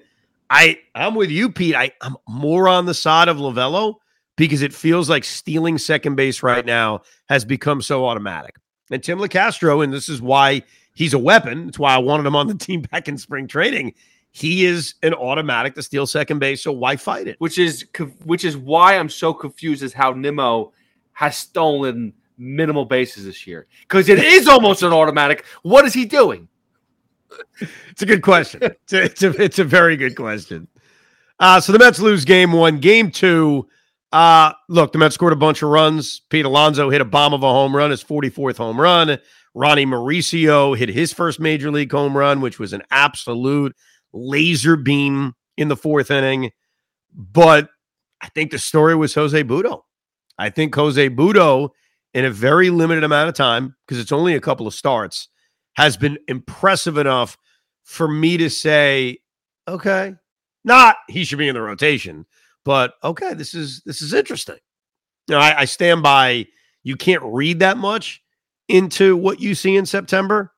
I, 0.49 0.80
I'm 0.95 1.15
with 1.15 1.30
you, 1.30 1.51
Pete. 1.51 1.75
I, 1.75 1.91
I'm 2.01 2.17
more 2.27 2.67
on 2.67 2.86
the 2.86 2.93
side 2.93 3.27
of 3.27 3.38
Lovullo 3.38 3.95
because 4.36 4.62
it 4.62 4.73
feels 4.73 5.10
like 5.10 5.23
stealing 5.23 5.77
second 5.77 6.15
base 6.15 6.41
right 6.41 6.65
now 6.65 7.01
has 7.30 7.45
become 7.45 7.82
so 7.82 8.06
automatic. 8.06 8.56
And 8.89 9.04
Tim 9.04 9.19
Locastro, 9.19 9.84
and 9.84 9.93
this 9.93 10.10
is 10.10 10.21
why 10.21 10.63
he's 10.95 11.13
a 11.13 11.19
weapon. 11.19 11.69
It's 11.69 11.80
why 11.80 11.93
I 11.93 11.99
wanted 11.99 12.25
him 12.25 12.36
on 12.36 12.47
the 12.47 12.56
team 12.65 12.82
back 12.82 13.08
in 13.08 13.17
spring 13.17 13.47
training. 13.47 13.93
He 14.32 14.65
is 14.65 14.95
an 15.04 15.13
automatic 15.13 15.75
to 15.75 15.84
steal 15.84 16.08
second 16.08 16.39
base, 16.39 16.63
so 16.63 16.71
why 16.71 16.95
fight 16.95 17.27
it? 17.27 17.36
Which 17.39 17.58
is 17.58 17.86
which 18.23 18.45
is 18.45 18.56
why 18.56 18.97
I'm 18.97 19.10
so 19.10 19.34
confused 19.34 19.84
as 19.84 19.91
how 19.93 20.13
Nimmo 20.13 20.71
has 21.13 21.36
stolen 21.36 22.13
minimal 22.41 22.86
bases 22.86 23.25
this 23.25 23.45
year 23.45 23.67
because 23.82 24.10
it 24.10 24.19
is 24.19 24.47
almost 24.47 24.84
an 24.84 24.91
automatic. 24.91 25.45
What 25.62 25.86
is 25.86 25.93
he 25.93 26.06
doing? 26.06 26.47
It's 27.91 28.01
a 28.01 28.06
good 28.06 28.23
question. 28.23 28.62
It's 28.63 28.93
a, 28.93 29.04
it's 29.04 29.23
a, 29.23 29.41
it's 29.41 29.60
a 29.60 29.63
very 29.63 29.95
good 29.95 30.15
question. 30.15 30.67
Uh, 31.39 31.60
so 31.60 31.71
the 31.71 31.80
Mets 31.80 31.99
lose 31.99 32.25
game 32.25 32.51
one. 32.51 32.80
Game 32.80 33.12
two, 33.12 33.67
uh, 34.12 34.54
look, 34.69 34.91
the 34.91 34.97
Mets 34.97 35.15
scored 35.15 35.34
a 35.34 35.38
bunch 35.38 35.62
of 35.62 35.69
runs. 35.69 36.21
Pete 36.30 36.45
Alonso 36.45 36.89
hit 36.89 37.01
a 37.01 37.06
bomb 37.06 37.34
of 37.34 37.43
a 37.43 37.49
home 37.49 37.75
run, 37.75 37.91
his 37.91 38.04
44th 38.04 38.58
home 38.58 38.80
run. 38.80 39.17
Ronnie 39.54 39.86
Mauricio 39.86 40.77
hit 40.77 40.89
his 40.89 41.13
first 41.13 41.39
major 41.39 41.71
league 41.71 41.91
home 41.91 42.17
run, 42.17 42.41
which 42.41 42.60
was 42.60 42.73
an 42.73 42.84
absolute 42.91 43.75
laser 44.13 44.75
beam 44.75 45.34
in 45.58 45.67
the 45.67 45.75
fourth 45.75 46.12
inning. 46.12 46.51
But 47.13 47.69
I 48.21 48.30
think 48.30 48.51
the 48.51 48.60
story 48.60 48.95
was 48.95 49.13
Jose 49.13 49.43
Butto. 49.43 49.82
I 50.38 50.49
think 50.49 50.73
Jose 50.75 51.10
Butto, 51.10 51.69
in 52.13 52.26
a 52.26 52.32
very 52.32 52.69
limited 52.69 53.04
amount 53.04 53.30
of 53.30 53.36
time, 53.36 53.76
because 53.86 54.00
it's 54.00 54.12
only 54.12 54.36
a 54.36 54.41
couple 54.41 54.67
of 54.67 54.74
starts, 54.74 55.30
has 55.74 55.97
been 55.97 56.17
impressive 56.28 56.97
enough 56.97 57.38
for 57.84 58.08
me 58.08 58.38
to 58.38 58.50
say, 58.50 59.17
okay, 59.67 60.15
not 60.63 60.97
he 61.10 61.24
should 61.24 61.39
be 61.39 61.47
in 61.47 61.56
the 61.56 61.62
rotation, 61.62 62.26
but 62.63 62.93
okay, 63.04 63.34
this 63.34 63.54
is 63.54 63.82
this 63.86 64.02
is 64.02 64.13
interesting. 64.13 64.58
You 65.28 65.36
know, 65.36 65.41
I, 65.41 65.62
I 65.62 65.65
stand 65.65 66.04
by 66.04 66.47
you 66.84 66.95
can't 66.95 67.24
read 67.24 67.60
that 67.60 67.78
much 67.78 68.21
into 68.67 69.15
what 69.15 69.39
you 69.39 69.56
see 69.56 69.76
in 69.76 69.86
September, 69.86 70.52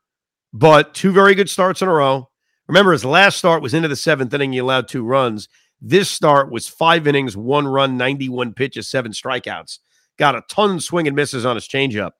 but 0.51 0.93
two 0.93 1.11
very 1.11 1.35
good 1.35 1.49
starts 1.49 1.81
in 1.81 1.87
a 1.87 1.93
row. 1.93 2.29
Remember, 2.67 2.91
his 2.91 3.05
last 3.05 3.37
start 3.37 3.61
was 3.61 3.73
into 3.73 3.87
the 3.87 3.95
seventh 3.95 4.33
inning. 4.33 4.53
He 4.53 4.59
allowed 4.59 4.87
two 4.87 5.03
runs. 5.03 5.49
This 5.81 6.09
start 6.09 6.49
was 6.49 6.67
five 6.69 7.07
innings, 7.07 7.35
one 7.35 7.67
run, 7.67 7.97
91 7.97 8.53
pitches, 8.53 8.89
seven 8.89 9.11
strikeouts. 9.11 9.79
Got 10.19 10.35
a 10.35 10.43
ton 10.49 10.75
of 10.75 10.83
swing 10.83 11.07
and 11.07 11.15
misses 11.15 11.45
on 11.45 11.55
his 11.55 11.67
changeup. 11.67 12.11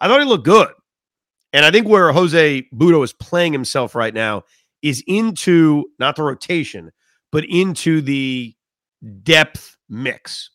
I 0.00 0.08
thought 0.08 0.20
he 0.20 0.26
looked 0.26 0.44
good. 0.44 0.68
And 1.52 1.64
I 1.64 1.70
think 1.70 1.86
where 1.86 2.12
Jose 2.12 2.66
Butto 2.74 3.04
is 3.04 3.12
playing 3.12 3.52
himself 3.52 3.94
right 3.94 4.14
now 4.14 4.42
is 4.80 5.04
into 5.06 5.84
not 5.98 6.16
the 6.16 6.22
rotation, 6.22 6.90
but 7.30 7.44
into 7.44 8.00
the 8.00 8.54
depth 9.22 9.76
mix. 9.88 10.50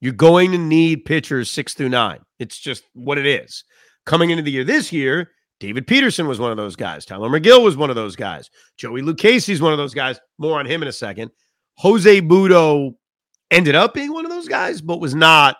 You're 0.00 0.12
going 0.14 0.52
to 0.52 0.58
need 0.58 1.04
pitchers 1.04 1.50
six 1.50 1.74
through 1.74 1.90
nine. 1.90 2.20
It's 2.38 2.58
just 2.58 2.84
what 2.94 3.18
it 3.18 3.26
is. 3.26 3.64
Coming 4.06 4.30
into 4.30 4.42
the 4.42 4.50
year 4.50 4.64
this 4.64 4.92
year, 4.92 5.30
David 5.60 5.86
Peterson 5.86 6.26
was 6.26 6.40
one 6.40 6.50
of 6.50 6.56
those 6.56 6.74
guys. 6.74 7.04
Tylor 7.04 7.28
Megill 7.28 7.62
was 7.62 7.76
one 7.76 7.90
of 7.90 7.96
those 7.96 8.16
guys. 8.16 8.48
Joey 8.78 9.02
Lucchesi 9.02 9.50
is 9.50 9.60
one 9.60 9.72
of 9.72 9.78
those 9.78 9.92
guys. 9.92 10.18
More 10.38 10.58
on 10.58 10.64
him 10.64 10.80
in 10.80 10.88
a 10.88 10.92
second. 10.92 11.30
Jose 11.76 12.22
Budo 12.22 12.94
ended 13.50 13.74
up 13.74 13.92
being 13.92 14.12
one 14.12 14.24
of 14.24 14.30
those 14.30 14.48
guys, 14.48 14.80
but 14.80 15.00
was 15.00 15.14
not 15.14 15.58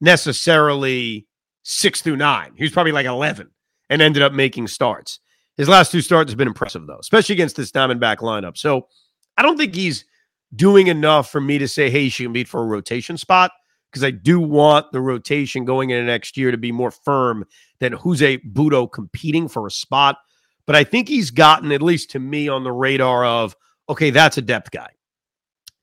necessarily 0.00 1.26
six 1.62 2.00
through 2.02 2.16
nine. 2.16 2.52
He 2.56 2.64
was 2.64 2.72
probably 2.72 2.92
like 2.92 3.06
11 3.06 3.50
and 3.90 4.02
ended 4.02 4.22
up 4.22 4.32
making 4.32 4.68
starts. 4.68 5.20
His 5.56 5.68
last 5.68 5.90
two 5.90 6.02
starts 6.02 6.30
have 6.30 6.38
been 6.38 6.48
impressive, 6.48 6.86
though, 6.86 6.98
especially 6.98 7.34
against 7.34 7.56
this 7.56 7.70
Diamondback 7.70 8.18
lineup. 8.18 8.56
So 8.58 8.88
I 9.36 9.42
don't 9.42 9.56
think 9.56 9.74
he's 9.74 10.04
doing 10.54 10.86
enough 10.86 11.30
for 11.30 11.40
me 11.40 11.58
to 11.58 11.68
say, 11.68 11.90
hey, 11.90 12.08
she 12.08 12.24
can 12.24 12.32
beat 12.32 12.48
for 12.48 12.62
a 12.62 12.66
rotation 12.66 13.16
spot 13.16 13.50
because 13.90 14.04
I 14.04 14.10
do 14.10 14.38
want 14.38 14.92
the 14.92 15.00
rotation 15.00 15.64
going 15.64 15.90
into 15.90 16.04
next 16.04 16.36
year 16.36 16.50
to 16.50 16.58
be 16.58 16.72
more 16.72 16.90
firm 16.90 17.44
than 17.80 17.92
Jose 17.92 18.38
Butto 18.38 18.90
competing 18.90 19.48
for 19.48 19.66
a 19.66 19.70
spot. 19.70 20.18
But 20.66 20.76
I 20.76 20.84
think 20.84 21.08
he's 21.08 21.30
gotten, 21.30 21.72
at 21.72 21.82
least 21.82 22.10
to 22.10 22.18
me, 22.18 22.48
on 22.48 22.64
the 22.64 22.72
radar 22.72 23.24
of, 23.24 23.56
okay, 23.88 24.10
that's 24.10 24.36
a 24.36 24.42
depth 24.42 24.70
guy. 24.70 24.90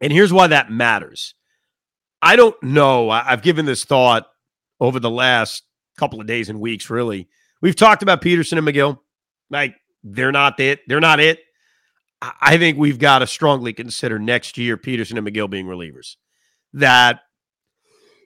And 0.02 0.12
here's 0.12 0.34
why 0.34 0.48
that 0.48 0.70
matters. 0.70 1.34
I 2.24 2.38
don't 2.38 2.56
know. 2.64 3.10
I've 3.10 3.42
given 3.42 3.66
this 3.66 3.84
thought 3.84 4.28
over 4.80 4.98
the 4.98 5.10
last 5.10 5.64
couple 5.98 6.22
of 6.22 6.26
days 6.26 6.48
and 6.48 6.62
weeks, 6.62 6.90
really. 6.90 7.28
We've 7.62 7.76
talked 7.76 8.02
about 8.02 8.22
Peterson 8.22 8.58
and 8.58 8.66
Megill. 8.66 9.00
Like, 9.50 9.76
they're 10.06 10.32
not 10.32 10.58
it. 10.62 10.80
They're 10.88 11.02
not 11.02 11.20
it. 11.20 11.40
I 12.22 12.58
think 12.58 12.78
we've 12.78 12.98
got 12.98 13.20
to 13.20 13.28
strongly 13.28 13.74
consider 13.74 14.20
next 14.20 14.58
year 14.58 14.78
Peterson 14.78 15.18
and 15.18 15.28
Megill 15.28 15.50
being 15.50 15.66
relievers. 15.66 16.16
That 16.72 17.20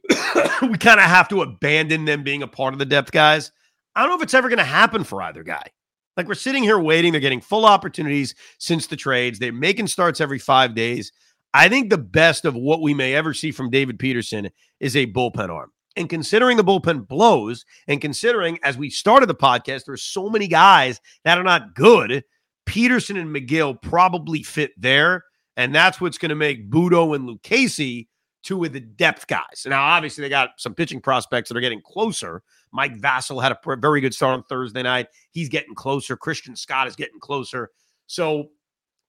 we 0.61 0.77
kind 0.77 0.99
of 0.99 1.07
have 1.07 1.27
to 1.29 1.41
abandon 1.41 2.05
them 2.05 2.23
being 2.23 2.43
a 2.43 2.47
part 2.47 2.73
of 2.73 2.79
the 2.79 2.85
depth 2.85 3.11
guys. 3.11 3.51
I 3.95 4.01
don't 4.01 4.09
know 4.09 4.17
if 4.17 4.21
it's 4.21 4.35
ever 4.35 4.47
going 4.47 4.59
to 4.59 4.63
happen 4.63 5.03
for 5.05 5.23
either 5.23 5.41
guy. 5.41 5.63
Like 6.15 6.27
we're 6.27 6.35
sitting 6.35 6.61
here 6.61 6.77
waiting. 6.77 7.13
They're 7.13 7.21
getting 7.21 7.41
full 7.41 7.65
opportunities 7.65 8.35
since 8.59 8.85
the 8.85 8.95
trades. 8.95 9.39
They're 9.39 9.51
making 9.51 9.87
starts 9.87 10.21
every 10.21 10.39
five 10.39 10.75
days. 10.75 11.11
I 11.53 11.69
think 11.69 11.89
the 11.89 11.97
best 11.97 12.45
of 12.45 12.55
what 12.55 12.81
we 12.81 12.93
may 12.93 13.15
ever 13.15 13.33
see 13.33 13.51
from 13.51 13.69
David 13.69 13.99
Peterson 13.99 14.49
is 14.79 14.95
a 14.95 15.07
bullpen 15.07 15.49
arm. 15.49 15.71
And 15.95 16.09
considering 16.09 16.57
the 16.57 16.63
bullpen 16.63 17.07
blows, 17.07 17.65
and 17.87 17.99
considering 17.99 18.59
as 18.61 18.77
we 18.77 18.89
started 18.89 19.27
the 19.27 19.35
podcast, 19.35 19.85
there's 19.85 20.03
so 20.03 20.29
many 20.29 20.47
guys 20.47 21.01
that 21.23 21.39
are 21.39 21.43
not 21.43 21.73
good, 21.73 22.23
Peterson 22.65 23.17
and 23.17 23.35
Megill 23.35 23.81
probably 23.81 24.43
fit 24.43 24.71
there. 24.77 25.23
And 25.55 25.73
that's 25.73 25.99
what's 25.99 26.19
going 26.19 26.29
to 26.29 26.35
make 26.35 26.69
Butto 26.69 27.15
and 27.15 27.27
Lucchesi 27.27 28.07
two 28.43 28.63
of 28.63 28.71
the 28.71 28.79
depth 28.79 29.27
guys. 29.27 29.65
Now, 29.65 29.83
obviously, 29.83 30.21
they 30.21 30.29
got 30.29 30.51
some 30.57 30.75
pitching 30.75 31.01
prospects 31.01 31.49
that 31.49 31.57
are 31.57 31.61
getting 31.61 31.81
closer. 31.81 32.43
Mike 32.71 32.97
Vasil 32.97 33.41
had 33.41 33.51
a 33.51 33.75
very 33.77 33.99
good 33.99 34.13
start 34.13 34.35
on 34.35 34.43
Thursday 34.43 34.83
night. 34.83 35.07
He's 35.31 35.49
getting 35.49 35.73
closer. 35.73 36.15
Christian 36.15 36.55
Scott 36.55 36.87
is 36.87 36.95
getting 36.95 37.19
closer. 37.19 37.71
So, 38.05 38.49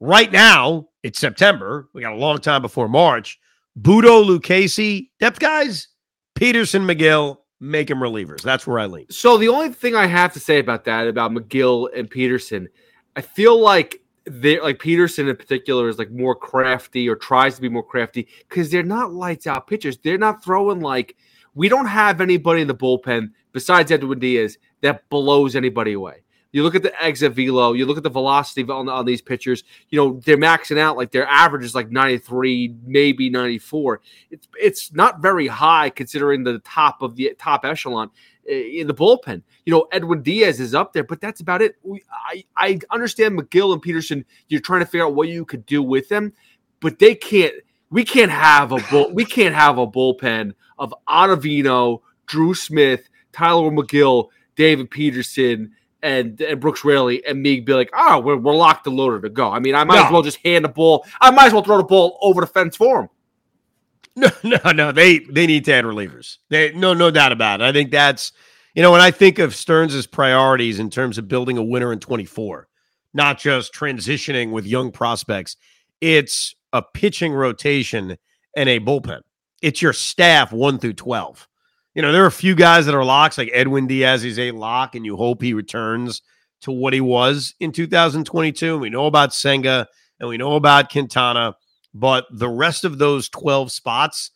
right 0.01 0.33
now, 0.33 0.89
it's 1.03 1.19
September. 1.19 1.89
We 1.93 2.03
got 2.03 2.13
a 2.13 2.17
long 2.17 2.39
time 2.39 2.63
before 2.63 2.89
March. 2.89 3.39
Butto, 3.81 4.25
Lucchesi, 4.25 5.11
depth 5.21 5.39
guys, 5.39 5.89
Peterson, 6.35 6.83
Megill, 6.83 7.39
make 7.61 7.89
him 7.91 7.99
relievers. 7.99 8.43
That's 8.43 8.67
where 8.67 8.79
I 8.79 8.87
lean. 8.87 9.07
So, 9.11 9.37
the 9.37 9.49
only 9.49 9.71
thing 9.71 9.95
I 9.95 10.07
have 10.07 10.33
to 10.33 10.41
say 10.41 10.59
about 10.59 10.85
that, 10.85 11.07
about 11.07 11.31
Megill 11.31 11.89
and 11.97 12.11
Peterson, 12.11 12.69
I 13.15 13.21
feel 13.21 13.61
like 13.61 14.03
they 14.25 14.61
like 14.61 14.79
Peterson 14.79 15.29
in 15.29 15.37
particular 15.37 15.89
is 15.89 15.99
like 15.99 16.11
more 16.11 16.35
crafty 16.35 17.09
or 17.09 17.17
tries 17.17 17.55
to 17.57 17.63
be 17.63 17.69
more 17.69 17.83
crafty 17.83 18.29
because 18.49 18.71
they're 18.71 18.83
not 18.83 19.13
lights 19.13 19.47
out 19.47 19.67
pitchers. 19.67 19.99
They're 19.99 20.19
not 20.19 20.45
throwing 20.45 20.81
like 20.81 21.17
we 21.55 21.69
don't 21.69 21.87
have 21.87 22.21
anybody 22.21 22.63
in 22.63 22.69
the 22.69 22.75
bullpen 22.75 23.31
besides 23.53 23.91
Edwin 23.91 24.19
Diaz 24.19 24.59
that 24.83 25.09
blows 25.09 25.57
anybody 25.57 25.95
away. 25.95 26.23
You 26.51 26.63
look 26.63 26.75
at 26.75 26.83
the 26.83 27.03
exit 27.03 27.33
velo, 27.33 27.75
you 27.75 27.85
look 27.85 27.99
at 27.99 28.03
the 28.03 28.11
velocity 28.11 28.63
on, 28.71 28.89
on 28.89 29.05
these 29.05 29.21
pitchers, 29.21 29.65
you 29.91 29.99
know, 29.99 30.19
they're 30.25 30.39
maxing 30.39 30.79
out 30.79 30.97
like 30.97 31.11
their 31.11 31.27
average 31.27 31.65
is 31.65 31.75
like 31.75 31.91
93, 31.91 32.75
maybe 32.87 33.29
94. 33.29 34.01
It's 34.31 34.49
it's 34.59 34.93
not 34.93 35.21
very 35.21 35.47
high 35.47 35.91
considering 35.91 36.45
the 36.45 36.59
top 36.61 37.03
of 37.03 37.17
the 37.17 37.35
top 37.39 37.67
echelon 37.67 38.11
eh, 38.49 38.81
in 38.81 38.87
the 38.87 38.95
bullpen. 38.95 39.43
You 39.67 39.73
know, 39.75 39.89
Edwin 39.93 40.23
Diaz 40.23 40.59
is 40.59 40.75
up 40.75 40.95
there, 40.95 41.05
but 41.05 41.21
that's 41.21 41.41
about 41.41 41.61
it. 41.61 41.77
We, 41.83 42.03
I, 42.11 42.45
I 42.57 42.79
understand 42.91 43.39
Megill 43.39 43.75
and 43.75 43.83
Peterson, 43.83 44.25
you're 44.49 44.63
trying 44.63 44.81
to 44.81 44.87
figure 44.87 45.05
out 45.05 45.15
what 45.15 45.29
you 45.29 45.45
could 45.45 45.67
do 45.67 45.83
with 45.83 46.09
them, 46.09 46.33
but 46.81 46.99
they 46.99 47.15
can't 47.15 47.55
we 47.91 48.05
can't 48.05 48.31
have 48.31 48.73
a 48.73 48.79
bull 48.91 49.13
we 49.13 49.27
can't 49.27 49.55
have 49.55 49.77
a 49.77 49.87
bullpen 49.87 50.55
of 50.79 50.95
Ottavino, 51.07 52.01
Drew 52.27 52.55
Smith, 52.55 53.09
Tylor 53.33 53.71
Megill, 53.71 54.29
David 54.57 54.91
Peterson, 54.91 55.75
and, 56.03 56.41
and 56.41 56.61
Brooks 56.61 56.85
Raley 56.85 57.25
and 57.27 57.43
me 57.43 57.61
be 57.61 57.75
like, 57.75 57.91
oh, 57.95 58.21
we're, 58.21 58.37
we're 58.37 58.55
locked 58.55 58.87
and 58.87 58.97
loaded 58.97 59.23
to 59.23 59.31
go. 59.31 59.51
I 59.51 59.59
mean, 59.59 59.75
I 59.75 59.85
might 59.85 59.97
no. 59.97 60.07
as 60.07 60.13
well 60.13 60.23
just 60.23 60.39
hand 60.45 60.65
the 60.65 60.69
ball. 60.69 61.05
I 61.21 61.31
might 61.31 61.47
as 61.47 61.53
well 61.53 61.63
throw 61.63 61.79
the 61.79 61.85
ball 61.85 62.19
over 62.21 62.41
the 62.41 62.47
fence 62.47 62.77
for 62.77 63.03
him. 63.03 63.09
No, 64.43 64.59
no, 64.65 64.73
no. 64.73 64.91
They 64.91 65.21
they 65.21 65.47
need 65.47 65.65
to 65.67 65.73
add 65.73 65.85
relievers. 65.85 66.39
They 66.49 66.73
no 66.73 66.93
no 66.93 67.09
doubt 67.09 67.31
about 67.31 67.61
it. 67.61 67.65
I 67.65 67.71
think 67.71 67.93
that's 67.93 68.33
you 68.75 68.83
know 68.83 68.91
when 68.91 69.01
I 69.01 69.13
think 69.13 69.39
of 69.39 69.55
Stearns's 69.55 70.09
priorities 70.09 70.81
in 70.81 70.91
terms 70.91 71.19
of 71.19 71.29
building 71.29 71.57
a 71.57 71.63
winner 71.63 71.93
in 71.93 72.01
24, 72.01 72.67
not 73.15 73.39
just 73.39 73.73
transitioning 73.73 74.51
with 74.51 74.67
young 74.67 74.91
prospects. 74.91 75.57
It's 76.01 76.57
a 76.73 76.83
pitching 76.83 77.33
rotation 77.33 78.19
and 78.57 78.69
a 78.69 78.81
bullpen. 78.81 79.21
It's 79.63 79.81
your 79.81 79.93
staff 79.93 80.53
one 80.53 80.81
through 80.81 80.95
12. 80.95 81.49
You 81.95 82.03
know, 82.03 82.13
there 82.13 82.23
are 82.23 82.29
a 82.29 82.33
few 82.33 82.55
guys 82.55 82.87
that 82.87 82.95
are 82.95 83.05
locks, 83.05 83.39
like 83.39 83.51
Edwin 83.53 83.87
Diaz 83.87 84.25
is 84.25 84.39
a 84.39 84.53
lock, 84.53 84.95
and 84.95 85.05
you 85.05 85.17
hope 85.17 85.43
he 85.43 85.55
returns 85.55 86.23
to 86.63 86.73
what 86.73 86.93
he 86.93 87.01
was 87.01 87.55
in 87.61 87.73
2022. 87.73 88.79
We 88.79 88.91
know 88.91 89.07
about 89.07 89.35
Senga 89.35 89.87
and 90.21 90.29
we 90.29 90.37
know 90.37 90.55
about 90.55 90.91
Quintana. 90.91 91.55
But 91.95 92.27
the 92.31 92.49
rest 92.49 92.85
of 92.85 92.99
those 92.99 93.29
12 93.29 93.73
spots, 93.73 94.31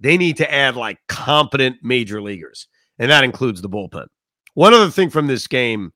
they 0.00 0.16
need 0.16 0.36
to 0.38 0.52
add 0.52 0.76
like 0.76 0.98
competent 1.08 1.76
major 1.82 2.20
leaguers, 2.20 2.68
and 2.98 3.10
that 3.10 3.24
includes 3.24 3.62
the 3.62 3.68
bullpen. 3.68 4.06
One 4.54 4.74
other 4.74 4.90
thing 4.90 5.10
from 5.10 5.26
this 5.26 5.46
game 5.46 5.92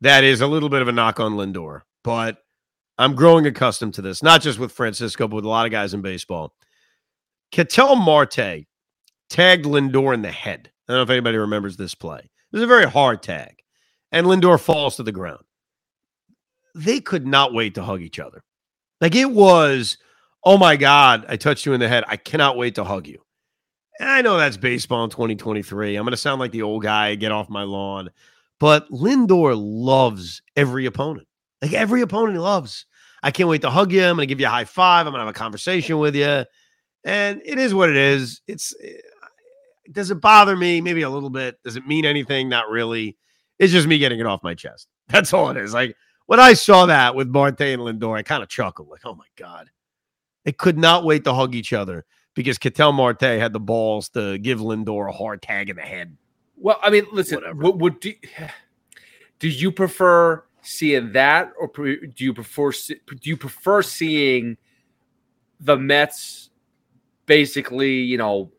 that 0.00 0.24
is 0.24 0.40
a 0.40 0.46
little 0.46 0.68
bit 0.68 0.82
of 0.82 0.88
a 0.88 0.92
knock 0.92 1.20
on 1.20 1.34
Lindor, 1.34 1.82
but 2.02 2.38
I'm 2.98 3.14
growing 3.14 3.46
accustomed 3.46 3.94
to 3.94 4.02
this, 4.02 4.22
not 4.22 4.42
just 4.42 4.58
with 4.58 4.72
Francisco, 4.72 5.28
but 5.28 5.36
with 5.36 5.44
a 5.44 5.48
lot 5.48 5.66
of 5.66 5.72
guys 5.72 5.94
in 5.94 6.02
baseball. 6.02 6.52
Ketel 7.52 7.96
Marte 7.96 8.66
tagged 9.28 9.64
Lindor 9.64 10.14
in 10.14 10.22
the 10.22 10.30
head. 10.30 10.70
I 10.88 10.92
don't 10.92 10.98
know 10.98 11.02
if 11.02 11.10
anybody 11.10 11.36
remembers 11.36 11.76
this 11.76 11.94
play. 11.94 12.20
It 12.20 12.56
was 12.56 12.62
a 12.62 12.66
very 12.66 12.86
hard 12.86 13.22
tag, 13.22 13.56
and 14.10 14.26
Lindor 14.26 14.60
falls 14.60 14.96
to 14.96 15.02
the 15.02 15.12
ground. 15.12 15.42
They 16.74 17.00
could 17.00 17.26
not 17.26 17.52
wait 17.52 17.74
to 17.74 17.82
hug 17.82 18.02
each 18.02 18.18
other. 18.18 18.42
Like 19.00 19.14
it 19.14 19.30
was 19.30 19.98
oh 20.44 20.56
my 20.56 20.76
God, 20.76 21.26
I 21.28 21.36
touched 21.36 21.66
you 21.66 21.72
in 21.72 21.80
the 21.80 21.88
head. 21.88 22.04
I 22.06 22.16
cannot 22.16 22.56
wait 22.56 22.76
to 22.76 22.84
hug 22.84 23.06
you. 23.06 23.22
And 24.00 24.08
I 24.08 24.22
know 24.22 24.36
that's 24.36 24.56
baseball 24.56 25.04
in 25.04 25.10
2023. 25.10 25.96
I'm 25.96 26.04
going 26.04 26.12
to 26.12 26.16
sound 26.16 26.40
like 26.40 26.52
the 26.52 26.62
old 26.62 26.82
guy, 26.82 27.14
get 27.16 27.32
off 27.32 27.50
my 27.50 27.64
lawn. 27.64 28.10
But 28.60 28.88
Lindor 28.90 29.54
loves 29.56 30.42
every 30.56 30.86
opponent. 30.86 31.26
Like 31.60 31.72
every 31.72 32.00
opponent 32.00 32.34
he 32.34 32.38
loves. 32.38 32.86
I 33.22 33.32
can't 33.32 33.48
wait 33.48 33.62
to 33.62 33.70
hug 33.70 33.92
you. 33.92 34.04
I'm 34.04 34.16
going 34.16 34.26
to 34.26 34.26
give 34.26 34.40
you 34.40 34.46
a 34.46 34.50
high 34.50 34.64
five. 34.64 35.06
I'm 35.06 35.12
going 35.12 35.20
to 35.20 35.26
have 35.26 35.34
a 35.34 35.38
conversation 35.38 35.98
with 35.98 36.14
you. 36.14 36.44
And 37.04 37.42
it 37.44 37.58
is 37.58 37.74
what 37.74 37.90
it 37.90 37.96
is. 37.96 38.40
It's 38.46 38.74
eh, 38.82 38.92
does 39.90 40.10
it 40.10 40.20
bother 40.20 40.56
me? 40.56 40.80
Maybe 40.80 41.02
a 41.02 41.10
little 41.10 41.30
bit. 41.30 41.62
Does 41.64 41.76
it 41.76 41.86
mean 41.86 42.04
anything? 42.04 42.48
Not 42.48 42.68
really. 42.68 43.16
It's 43.58 43.72
just 43.72 43.88
me 43.88 43.98
getting 43.98 44.20
it 44.20 44.26
off 44.26 44.42
my 44.42 44.54
chest. 44.54 44.88
That's 45.08 45.32
all 45.32 45.50
it 45.50 45.56
is. 45.56 45.74
Like 45.74 45.96
when 46.26 46.40
I 46.40 46.52
saw 46.52 46.86
that 46.86 47.14
with 47.14 47.28
Marte 47.28 47.60
and 47.62 47.82
Lindor, 47.82 48.16
I 48.16 48.22
kind 48.22 48.42
of 48.42 48.48
chuckled, 48.48 48.88
like, 48.88 49.04
oh 49.04 49.14
my 49.14 49.26
God. 49.36 49.70
They 50.44 50.52
could 50.52 50.78
not 50.78 51.04
wait 51.04 51.24
to 51.24 51.34
hug 51.34 51.54
each 51.54 51.72
other 51.72 52.06
because 52.34 52.58
Ketel 52.58 52.92
Marte 52.92 53.22
had 53.22 53.52
the 53.52 53.60
balls 53.60 54.08
to 54.10 54.38
give 54.38 54.60
Lindor 54.60 55.08
a 55.08 55.12
hard 55.12 55.42
tag 55.42 55.68
in 55.68 55.76
the 55.76 55.82
head. 55.82 56.16
Well, 56.56 56.78
I 56.82 56.90
mean, 56.90 57.06
listen, 57.12 57.40
what 57.58 57.78
would 57.78 58.00
do, 58.00 58.14
do 59.38 59.48
you 59.48 59.72
prefer 59.72 60.44
seeing 60.62 61.12
that, 61.12 61.52
or 61.58 61.68
do 61.68 62.24
you 62.24 62.34
prefer 62.34 62.70
do 62.70 63.16
you 63.22 63.36
prefer 63.36 63.82
seeing 63.82 64.56
the 65.60 65.76
Mets 65.76 66.50
basically, 67.26 68.00
you 68.00 68.18
know, 68.18 68.50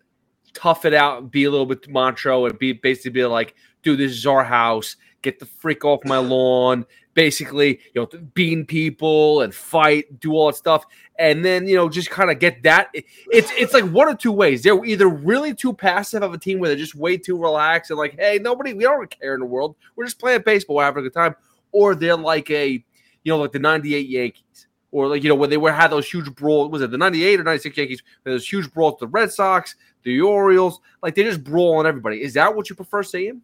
tough 0.60 0.84
it 0.84 0.94
out 0.94 1.22
and 1.22 1.32
be 1.32 1.46
a 1.46 1.50
little 1.52 1.66
bit 1.66 1.88
macho 1.90 2.46
and 2.46 2.60
be 2.60 2.74
basically 2.74 3.12
be 3.12 3.26
like, 3.26 3.56
dude, 3.82 4.00
this 4.00 4.12
is 4.12 4.26
our 4.26 4.44
house. 4.44 4.98
get 5.22 5.40
the 5.40 5.46
freak 5.46 5.86
off 5.86 6.04
my 6.06 6.18
lawn, 6.34 6.86
basically, 7.14 7.80
you 7.94 8.02
know, 8.02 8.20
bean 8.34 8.66
people 8.66 9.42
and 9.42 9.54
fight, 9.54 10.20
do 10.20 10.34
all 10.34 10.48
that 10.48 10.56
stuff, 10.56 10.86
and 11.18 11.44
then 11.44 11.68
you 11.68 11.76
know 11.76 11.88
just 11.90 12.10
kind 12.10 12.30
of 12.30 12.40
get 12.40 12.64
that. 12.64 12.90
It's 12.94 13.52
it's 13.58 13.74
like 13.74 13.86
one 13.86 14.08
or 14.10 14.16
two 14.16 14.32
ways. 14.32 14.64
They're 14.64 14.84
either 14.84 15.08
really 15.08 15.54
too 15.54 15.74
passive 15.74 16.24
of 16.24 16.34
a 16.34 16.38
team 16.38 16.60
where 16.60 16.70
they're 16.70 16.78
just 16.78 16.96
way 16.96 17.18
too 17.18 17.38
relaxed 17.38 17.92
and 17.92 17.98
like, 17.98 18.16
hey, 18.20 18.40
nobody, 18.42 18.74
we 18.74 18.84
don't 18.84 19.10
care 19.10 19.34
in 19.34 19.40
the 19.40 19.46
world. 19.46 19.76
We're 19.96 20.06
just 20.06 20.20
playing 20.20 20.44
baseball, 20.46 20.78
we're 20.78 20.84
having 20.84 21.02
a 21.02 21.10
good 21.10 21.14
time, 21.14 21.36
or 21.72 21.96
they're 21.96 22.18
like 22.18 22.50
a, 22.52 22.70
you 22.70 22.84
know, 23.26 23.38
like 23.38 23.54
the 23.54 23.60
'98 23.60 24.10
Yankees 24.10 24.68
or 24.92 25.08
like 25.08 25.24
you 25.24 25.30
know 25.30 25.36
when 25.36 25.50
they 25.50 25.58
were 25.58 25.72
had 25.72 25.92
those 25.92 26.10
huge 26.10 26.34
brawl 26.36 26.70
Was 26.70 26.82
it 26.82 26.92
the 26.92 26.98
'98 26.98 27.40
or 27.40 27.44
'96 27.44 27.78
Yankees? 27.78 28.04
Those 28.24 28.48
huge 28.48 28.72
brawls 28.72 29.00
the 29.00 29.08
Red 29.08 29.32
Sox, 29.32 29.76
the 30.04 30.22
Orioles. 30.22 30.80
Like 31.02 31.16
they 31.16 31.24
just 31.24 31.44
brawl 31.44 31.80
on 31.80 31.88
everybody. 31.88 32.22
Is 32.22 32.34
that 32.34 32.56
what 32.56 32.70
you 32.70 32.76
prefer 32.76 33.04
seeing? 33.04 33.42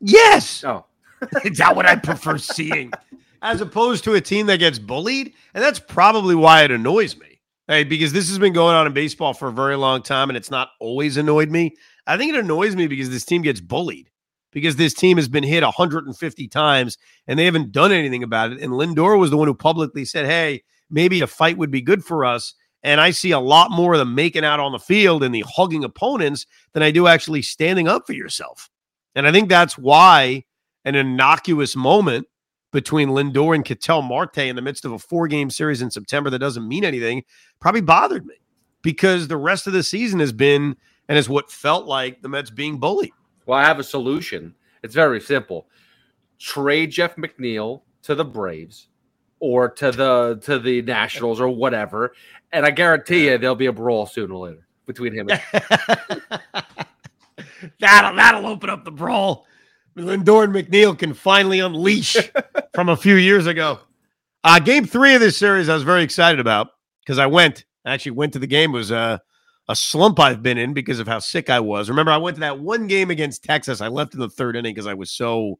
Yes. 0.00 0.64
Oh, 0.64 0.86
is 1.44 1.58
that 1.58 1.74
what 1.74 1.86
I 1.86 1.96
prefer 1.96 2.38
seeing, 2.38 2.92
as 3.40 3.60
opposed 3.60 4.04
to 4.04 4.14
a 4.14 4.20
team 4.20 4.46
that 4.46 4.58
gets 4.58 4.78
bullied? 4.78 5.32
And 5.54 5.62
that's 5.62 5.78
probably 5.78 6.34
why 6.34 6.64
it 6.64 6.70
annoys 6.70 7.16
me. 7.18 7.40
Hey, 7.68 7.84
because 7.84 8.12
this 8.12 8.28
has 8.28 8.38
been 8.38 8.52
going 8.52 8.74
on 8.74 8.86
in 8.86 8.92
baseball 8.92 9.32
for 9.32 9.48
a 9.48 9.52
very 9.52 9.76
long 9.76 10.02
time, 10.02 10.28
and 10.28 10.36
it's 10.36 10.50
not 10.50 10.70
always 10.80 11.16
annoyed 11.16 11.50
me. 11.50 11.76
I 12.06 12.18
think 12.18 12.34
it 12.34 12.38
annoys 12.38 12.74
me 12.74 12.88
because 12.88 13.08
this 13.08 13.24
team 13.24 13.42
gets 13.42 13.60
bullied 13.60 14.10
because 14.52 14.76
this 14.76 14.94
team 14.94 15.16
has 15.16 15.28
been 15.28 15.42
hit 15.42 15.62
150 15.62 16.48
times 16.48 16.98
and 17.26 17.38
they 17.38 17.44
haven't 17.44 17.72
done 17.72 17.90
anything 17.90 18.22
about 18.22 18.52
it. 18.52 18.60
And 18.60 18.72
Lindor 18.72 19.18
was 19.18 19.30
the 19.30 19.36
one 19.36 19.48
who 19.48 19.54
publicly 19.54 20.04
said, 20.04 20.26
Hey, 20.26 20.62
maybe 20.88 21.20
a 21.20 21.26
fight 21.26 21.58
would 21.58 21.70
be 21.70 21.80
good 21.80 22.04
for 22.04 22.24
us. 22.24 22.54
And 22.84 23.00
I 23.00 23.10
see 23.10 23.30
a 23.30 23.40
lot 23.40 23.70
more 23.70 23.94
of 23.94 23.98
them 23.98 24.14
making 24.14 24.44
out 24.44 24.60
on 24.60 24.72
the 24.72 24.78
field 24.78 25.22
and 25.22 25.34
the 25.34 25.44
hugging 25.48 25.84
opponents 25.84 26.46
than 26.72 26.82
I 26.82 26.90
do 26.90 27.06
actually 27.06 27.42
standing 27.42 27.88
up 27.88 28.06
for 28.06 28.12
yourself. 28.12 28.70
And 29.14 29.26
I 29.26 29.32
think 29.32 29.48
that's 29.48 29.78
why 29.78 30.44
an 30.84 30.94
innocuous 30.94 31.76
moment 31.76 32.26
between 32.72 33.10
Lindor 33.10 33.54
and 33.54 33.64
Ketel 33.64 34.02
Marte 34.02 34.38
in 34.38 34.56
the 34.56 34.62
midst 34.62 34.84
of 34.84 34.92
a 34.92 34.98
four 34.98 35.28
game 35.28 35.50
series 35.50 35.82
in 35.82 35.90
September 35.90 36.30
that 36.30 36.38
doesn't 36.38 36.66
mean 36.66 36.84
anything 36.84 37.22
probably 37.60 37.82
bothered 37.82 38.26
me 38.26 38.34
because 38.82 39.28
the 39.28 39.36
rest 39.36 39.66
of 39.66 39.72
the 39.72 39.82
season 39.82 40.18
has 40.20 40.32
been 40.32 40.76
and 41.08 41.18
is 41.18 41.28
what 41.28 41.50
felt 41.50 41.86
like 41.86 42.22
the 42.22 42.28
Mets 42.28 42.50
being 42.50 42.78
bullied. 42.78 43.12
Well, 43.46 43.58
I 43.58 43.64
have 43.64 43.78
a 43.78 43.84
solution. 43.84 44.54
It's 44.82 44.94
very 44.94 45.20
simple. 45.20 45.66
Trade 46.38 46.90
Jeff 46.90 47.16
McNeil 47.16 47.82
to 48.02 48.14
the 48.14 48.24
Braves 48.24 48.88
or 49.38 49.68
to 49.68 49.92
the 49.92 50.40
to 50.42 50.58
the 50.58 50.82
Nationals 50.82 51.40
or 51.40 51.48
whatever, 51.48 52.14
and 52.52 52.66
I 52.66 52.70
guarantee 52.70 53.26
you 53.26 53.38
there'll 53.38 53.54
be 53.54 53.66
a 53.66 53.72
brawl 53.72 54.06
sooner 54.06 54.34
or 54.34 54.48
later 54.48 54.66
between 54.86 55.12
him. 55.12 55.28
and 55.30 55.42
that'll 57.80 58.16
that'll 58.16 58.46
open 58.46 58.70
up 58.70 58.84
the 58.84 58.90
brawl. 58.90 59.46
Lindor 59.96 60.44
and 60.44 60.54
McNeil 60.54 60.98
can 60.98 61.14
finally 61.14 61.60
unleash 61.60 62.16
from 62.74 62.88
a 62.88 62.96
few 62.96 63.16
years 63.16 63.46
ago. 63.46 63.80
Uh, 64.44 64.58
game 64.58 64.86
three 64.86 65.14
of 65.14 65.20
this 65.20 65.36
series, 65.36 65.68
I 65.68 65.74
was 65.74 65.82
very 65.82 66.02
excited 66.02 66.40
about 66.40 66.68
because 67.04 67.18
I 67.18 67.26
went. 67.26 67.64
I 67.84 67.92
actually 67.92 68.12
went 68.12 68.32
to 68.32 68.38
the 68.38 68.46
game. 68.46 68.70
It 68.70 68.78
was 68.78 68.92
uh, 68.92 69.18
a 69.68 69.76
slump 69.76 70.18
I've 70.18 70.42
been 70.42 70.58
in 70.58 70.72
because 70.72 70.98
of 70.98 71.06
how 71.06 71.18
sick 71.18 71.50
I 71.50 71.60
was. 71.60 71.88
Remember, 71.88 72.12
I 72.12 72.16
went 72.16 72.36
to 72.36 72.40
that 72.40 72.58
one 72.58 72.86
game 72.86 73.10
against 73.10 73.44
Texas. 73.44 73.80
I 73.80 73.88
left 73.88 74.14
in 74.14 74.20
the 74.20 74.28
third 74.28 74.56
inning 74.56 74.74
because 74.74 74.86
I 74.86 74.94
was 74.94 75.10
so, 75.10 75.58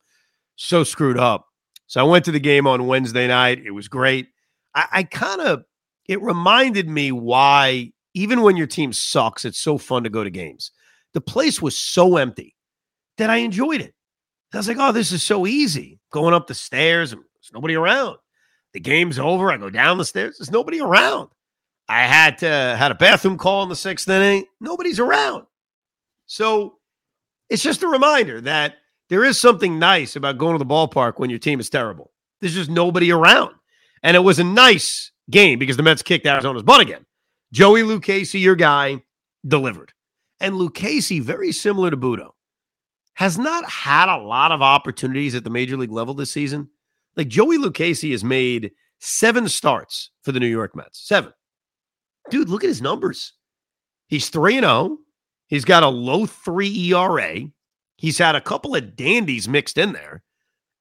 so 0.57 0.85
screwed 0.85 1.19
up. 1.19 1.47
So 1.87 2.01
I 2.01 2.09
went 2.09 2.25
to 2.25 2.33
the 2.33 2.41
game 2.41 2.67
on 2.67 2.87
Wednesday 2.87 3.29
night. 3.29 3.63
It 3.65 3.71
was 3.71 3.89
great. 3.89 4.29
I, 4.75 4.87
I 4.93 5.03
kind 5.05 5.41
of, 5.41 5.65
it 6.07 6.21
reminded 6.21 6.89
me 6.89 7.13
why, 7.13 7.93
even 8.15 8.43
when 8.43 8.57
your 8.57 8.67
team 8.67 8.93
sucks, 8.93 9.45
it's 9.45 9.61
so 9.61 9.79
fun 9.79 10.05
to 10.05 10.11
go 10.11 10.25
to 10.25 10.31
games. 10.31 10.73
The 11.15 11.21
place 11.21 11.63
was 11.63 11.79
so 11.79 12.17
empty 12.17 12.57
that 13.19 13.31
I 13.31 13.37
enjoyed 13.37 13.81
it. 13.81 13.95
I 14.53 14.59
was 14.59 14.69
like, 14.69 14.79
oh, 14.81 14.93
this 14.93 15.13
is 15.13 15.23
so 15.23 15.47
easy. 15.47 15.99
Going 16.11 16.35
up 16.35 16.47
the 16.47 16.55
stairs, 16.55 17.13
and 17.13 17.23
there's 17.23 17.53
nobody 17.55 17.75
around. 17.75 18.17
The 18.75 18.81
game's 18.81 19.19
over. 19.19 19.51
I 19.51 19.57
go 19.57 19.71
down 19.71 19.99
the 19.99 20.05
stairs. 20.05 20.37
There's 20.39 20.51
nobody 20.51 20.81
around. 20.81 21.29
I 21.93 22.07
had 22.07 22.39
to 22.39 22.47
had 22.47 22.91
a 22.91 22.95
bathroom 22.95 23.37
call 23.37 23.63
in 23.65 23.69
the 23.69 23.77
sixth 23.77 24.09
inning. 24.09 24.47
Nobody's 24.63 24.99
around. 24.99 25.45
So 26.25 26.79
it's 27.51 27.63
just 27.63 27.83
a 27.83 27.87
reminder 27.89 28.41
that 28.41 28.77
there 29.11 29.23
is 29.25 29.39
something 29.39 29.79
nice 29.79 30.17
about 30.17 30.39
going 30.39 30.55
to 30.55 30.59
the 30.59 30.65
ballpark 30.65 31.19
when 31.19 31.29
your 31.29 31.39
team 31.39 31.61
is 31.61 31.69
terrible. 31.69 32.11
There's 32.41 32.55
just 32.55 32.71
nobody 32.71 33.13
around. 33.13 33.55
And 34.03 34.17
it 34.17 34.21
was 34.21 34.39
a 34.39 34.45
nice 34.45 35.13
game 35.31 35.59
because 35.59 35.77
the 35.77 35.83
Mets 35.83 36.03
kicked 36.03 36.27
Arizona's 36.27 36.63
butt 36.63 36.81
again. 36.81 37.05
Joey 37.53 37.83
Lucchesi, 37.83 38.41
your 38.41 38.57
guy, 38.57 39.03
delivered. 39.47 39.93
And 40.41 40.55
Lucchesi, 40.55 41.21
very 41.21 41.53
similar 41.53 41.91
to 41.91 41.97
Butto, 41.99 42.31
has 43.15 43.37
not 43.37 43.69
had 43.69 44.09
a 44.09 44.23
lot 44.23 44.51
of 44.51 44.63
opportunities 44.63 45.35
at 45.35 45.45
the 45.45 45.51
major 45.51 45.77
league 45.77 45.93
level 45.93 46.15
this 46.15 46.31
season. 46.31 46.71
Like 47.17 47.29
Joey 47.29 47.59
Lucchesi 47.59 48.13
has 48.13 48.25
made 48.25 48.71
seven 48.99 49.47
starts 49.47 50.09
for 50.23 50.33
the 50.33 50.41
New 50.41 50.47
York 50.47 50.75
Mets. 50.75 51.07
Seven 51.07 51.35
dude, 52.33 52.49
look 52.49 52.65
at 52.65 52.69
his 52.69 52.83
numbers. 52.83 53.35
He's 54.09 54.31
3 54.31 54.61
0. 54.61 54.99
He's 55.47 55.67
got 55.67 55.83
a 55.83 55.89
low 55.89 56.25
three 56.25 56.91
ERA. 56.91 57.43
He's 57.97 58.17
had 58.17 58.35
a 58.35 58.41
couple 58.41 58.75
of 58.75 58.97
dandies 58.97 59.47
mixed 59.47 59.77
in 59.77 59.93
there, 59.93 60.23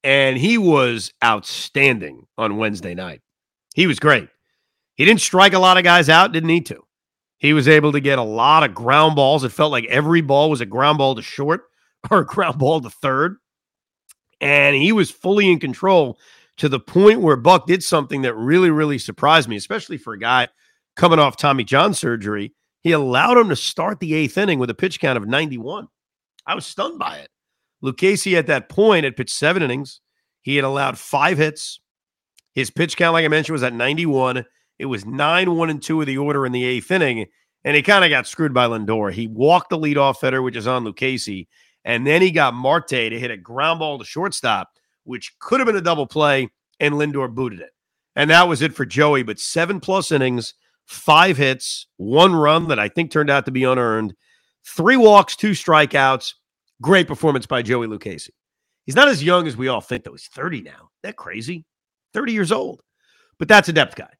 and 0.02 0.38
he 0.38 0.56
was 0.56 1.12
outstanding 1.22 2.26
on 2.38 2.56
Wednesday 2.56 2.94
night. 2.94 3.20
He 3.74 3.86
was 3.86 4.00
great. 4.00 4.30
He 4.94 5.04
didn't 5.04 5.20
strike 5.20 5.52
a 5.52 5.58
lot 5.58 5.76
of 5.76 5.84
guys 5.84 6.08
out, 6.08 6.32
didn't 6.32 6.46
need 6.46 6.66
to. 6.66 6.82
He 7.36 7.52
was 7.52 7.68
able 7.68 7.92
to 7.92 8.00
get 8.00 8.18
a 8.18 8.22
lot 8.22 8.64
of 8.64 8.74
ground 8.74 9.14
balls. 9.14 9.44
It 9.44 9.52
felt 9.52 9.72
like 9.72 9.84
every 9.86 10.22
ball 10.22 10.48
was 10.48 10.62
a 10.62 10.66
ground 10.66 10.96
ball 10.98 11.14
to 11.14 11.22
short 11.22 11.64
or 12.10 12.20
a 12.20 12.26
ground 12.26 12.58
ball 12.58 12.80
to 12.80 12.88
third. 12.88 13.36
And 14.40 14.74
he 14.74 14.90
was 14.90 15.10
fully 15.10 15.52
in 15.52 15.60
control 15.60 16.18
to 16.56 16.68
the 16.70 16.80
point 16.80 17.20
where 17.20 17.36
Buck 17.36 17.66
did 17.66 17.82
something 17.82 18.22
that 18.22 18.34
really, 18.34 18.70
really 18.70 18.98
surprised 18.98 19.50
me, 19.50 19.56
especially 19.56 19.98
for 19.98 20.14
a 20.14 20.18
guy 20.18 20.48
coming 20.96 21.18
off 21.18 21.36
Tommy 21.36 21.64
John 21.64 21.94
surgery, 21.94 22.54
he 22.82 22.92
allowed 22.92 23.38
him 23.38 23.48
to 23.48 23.56
start 23.56 24.00
the 24.00 24.14
eighth 24.14 24.36
inning 24.36 24.58
with 24.58 24.70
a 24.70 24.74
pitch 24.74 25.00
count 25.00 25.16
of 25.16 25.26
91. 25.26 25.88
I 26.46 26.54
was 26.54 26.66
stunned 26.66 26.98
by 26.98 27.18
it. 27.18 27.28
Lucchesi 27.82 28.36
at 28.36 28.46
that 28.46 28.68
point 28.68 29.04
had 29.04 29.16
pitched 29.16 29.34
seven 29.34 29.62
innings. 29.62 30.00
He 30.40 30.56
had 30.56 30.64
allowed 30.64 30.98
five 30.98 31.38
hits. 31.38 31.80
His 32.54 32.70
pitch 32.70 32.96
count, 32.96 33.14
like 33.14 33.24
I 33.24 33.28
mentioned, 33.28 33.54
was 33.54 33.62
at 33.62 33.72
91. 33.72 34.44
It 34.78 34.86
was 34.86 35.06
9 35.06 35.56
1 35.56 35.70
and 35.70 35.82
2 35.82 36.00
of 36.00 36.06
the 36.06 36.18
order 36.18 36.44
in 36.44 36.52
the 36.52 36.64
eighth 36.64 36.90
inning. 36.90 37.26
And 37.64 37.76
he 37.76 37.82
kind 37.82 38.04
of 38.04 38.10
got 38.10 38.26
screwed 38.26 38.52
by 38.52 38.66
Lindor. 38.66 39.12
He 39.12 39.28
walked 39.28 39.70
the 39.70 39.78
leadoff 39.78 40.20
hitter, 40.20 40.42
which 40.42 40.56
is 40.56 40.66
on 40.66 40.84
Lucchesi. 40.84 41.46
And 41.84 42.06
then 42.06 42.22
he 42.22 42.30
got 42.30 42.54
Marte 42.54 42.88
to 42.88 43.18
hit 43.18 43.30
a 43.30 43.36
ground 43.36 43.78
ball 43.78 43.98
to 43.98 44.04
shortstop, 44.04 44.70
which 45.04 45.38
could 45.38 45.60
have 45.60 45.66
been 45.66 45.76
a 45.76 45.80
double 45.80 46.06
play, 46.06 46.48
and 46.80 46.94
Lindor 46.94 47.32
booted 47.32 47.60
it. 47.60 47.70
And 48.16 48.30
that 48.30 48.48
was 48.48 48.62
it 48.62 48.74
for 48.74 48.84
Joey. 48.84 49.22
But 49.22 49.38
seven 49.38 49.80
plus 49.80 50.12
innings, 50.12 50.54
five 50.86 51.36
hits, 51.36 51.86
one 51.96 52.34
run 52.34 52.68
that 52.68 52.78
I 52.78 52.88
think 52.88 53.10
turned 53.10 53.30
out 53.30 53.44
to 53.46 53.50
be 53.50 53.64
unearned, 53.64 54.14
three 54.66 54.96
walks, 54.96 55.36
two 55.36 55.52
strikeouts. 55.52 56.34
Great 56.80 57.06
performance 57.06 57.46
by 57.46 57.62
Joey 57.62 57.86
Lucchesi. 57.86 58.30
He's 58.84 58.96
not 58.96 59.08
as 59.08 59.22
young 59.22 59.46
as 59.46 59.56
we 59.56 59.68
all 59.68 59.80
think, 59.80 60.04
though. 60.04 60.12
He's 60.12 60.26
30 60.26 60.62
now. 60.62 60.90
that 61.02 61.16
crazy? 61.16 61.64
30 62.12 62.32
years 62.32 62.52
old. 62.52 62.82
But 63.38 63.48
that's 63.48 63.68
a 63.68 63.72
depth 63.72 63.94
guy. 63.94 64.10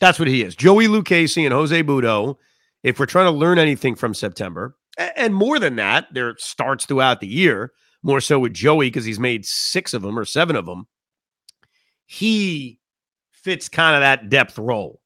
That's 0.00 0.18
what 0.18 0.28
he 0.28 0.42
is. 0.42 0.56
Joey 0.56 0.86
Lucchesi 0.86 1.44
and 1.44 1.52
Jose 1.52 1.82
Butto, 1.82 2.36
if 2.82 2.98
we're 2.98 3.06
trying 3.06 3.26
to 3.26 3.38
learn 3.38 3.58
anything 3.58 3.94
from 3.94 4.14
September, 4.14 4.76
and 5.16 5.34
more 5.34 5.58
than 5.58 5.76
that, 5.76 6.06
there 6.12 6.34
starts 6.38 6.84
throughout 6.84 7.20
the 7.20 7.28
year, 7.28 7.72
more 8.02 8.20
so 8.20 8.38
with 8.38 8.52
Joey 8.52 8.86
because 8.86 9.04
he's 9.04 9.20
made 9.20 9.46
six 9.46 9.94
of 9.94 10.02
them 10.02 10.18
or 10.18 10.24
seven 10.24 10.56
of 10.56 10.66
them. 10.66 10.86
He 12.06 12.80
fits 13.32 13.68
kind 13.68 13.94
of 13.94 14.02
that 14.02 14.28
depth 14.28 14.58
role. 14.58 15.00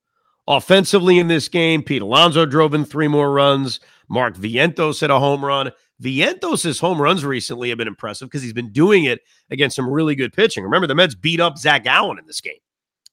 Offensively 0.49 1.19
in 1.19 1.29
this 1.29 1.49
game, 1.49 1.83
Pete 1.83 2.03
Alonso 2.03 2.47
drove 2.47 2.75
in 2.75 2.85
three 2.85 3.09
more 3.09 3.33
runs. 3.33 3.79
Mark 4.09 4.37
Vientos 4.37 5.01
hit 5.01 5.11
a 5.11 5.19
home 5.19 5.45
run. 5.45 5.71
Vientos' 6.03 6.81
home 6.81 7.01
runs 7.01 7.25
recently 7.25 7.69
have 7.69 7.79
been 7.79 7.87
impressive 7.87 8.29
because 8.29 8.43
he's 8.43 8.53
been 8.53 8.73
doing 8.73 9.05
it 9.05 9.21
against 9.51 9.77
some 9.77 9.89
really 9.89 10.17
good 10.17 10.33
pitching. 10.33 10.65
Remember, 10.65 10.89
the 10.89 10.97
Mets 10.97 11.15
beat 11.15 11.39
up 11.39 11.59
Zac 11.59 11.85
Gallen 11.85 12.19
in 12.19 12.27
this 12.27 12.41
game, 12.41 12.55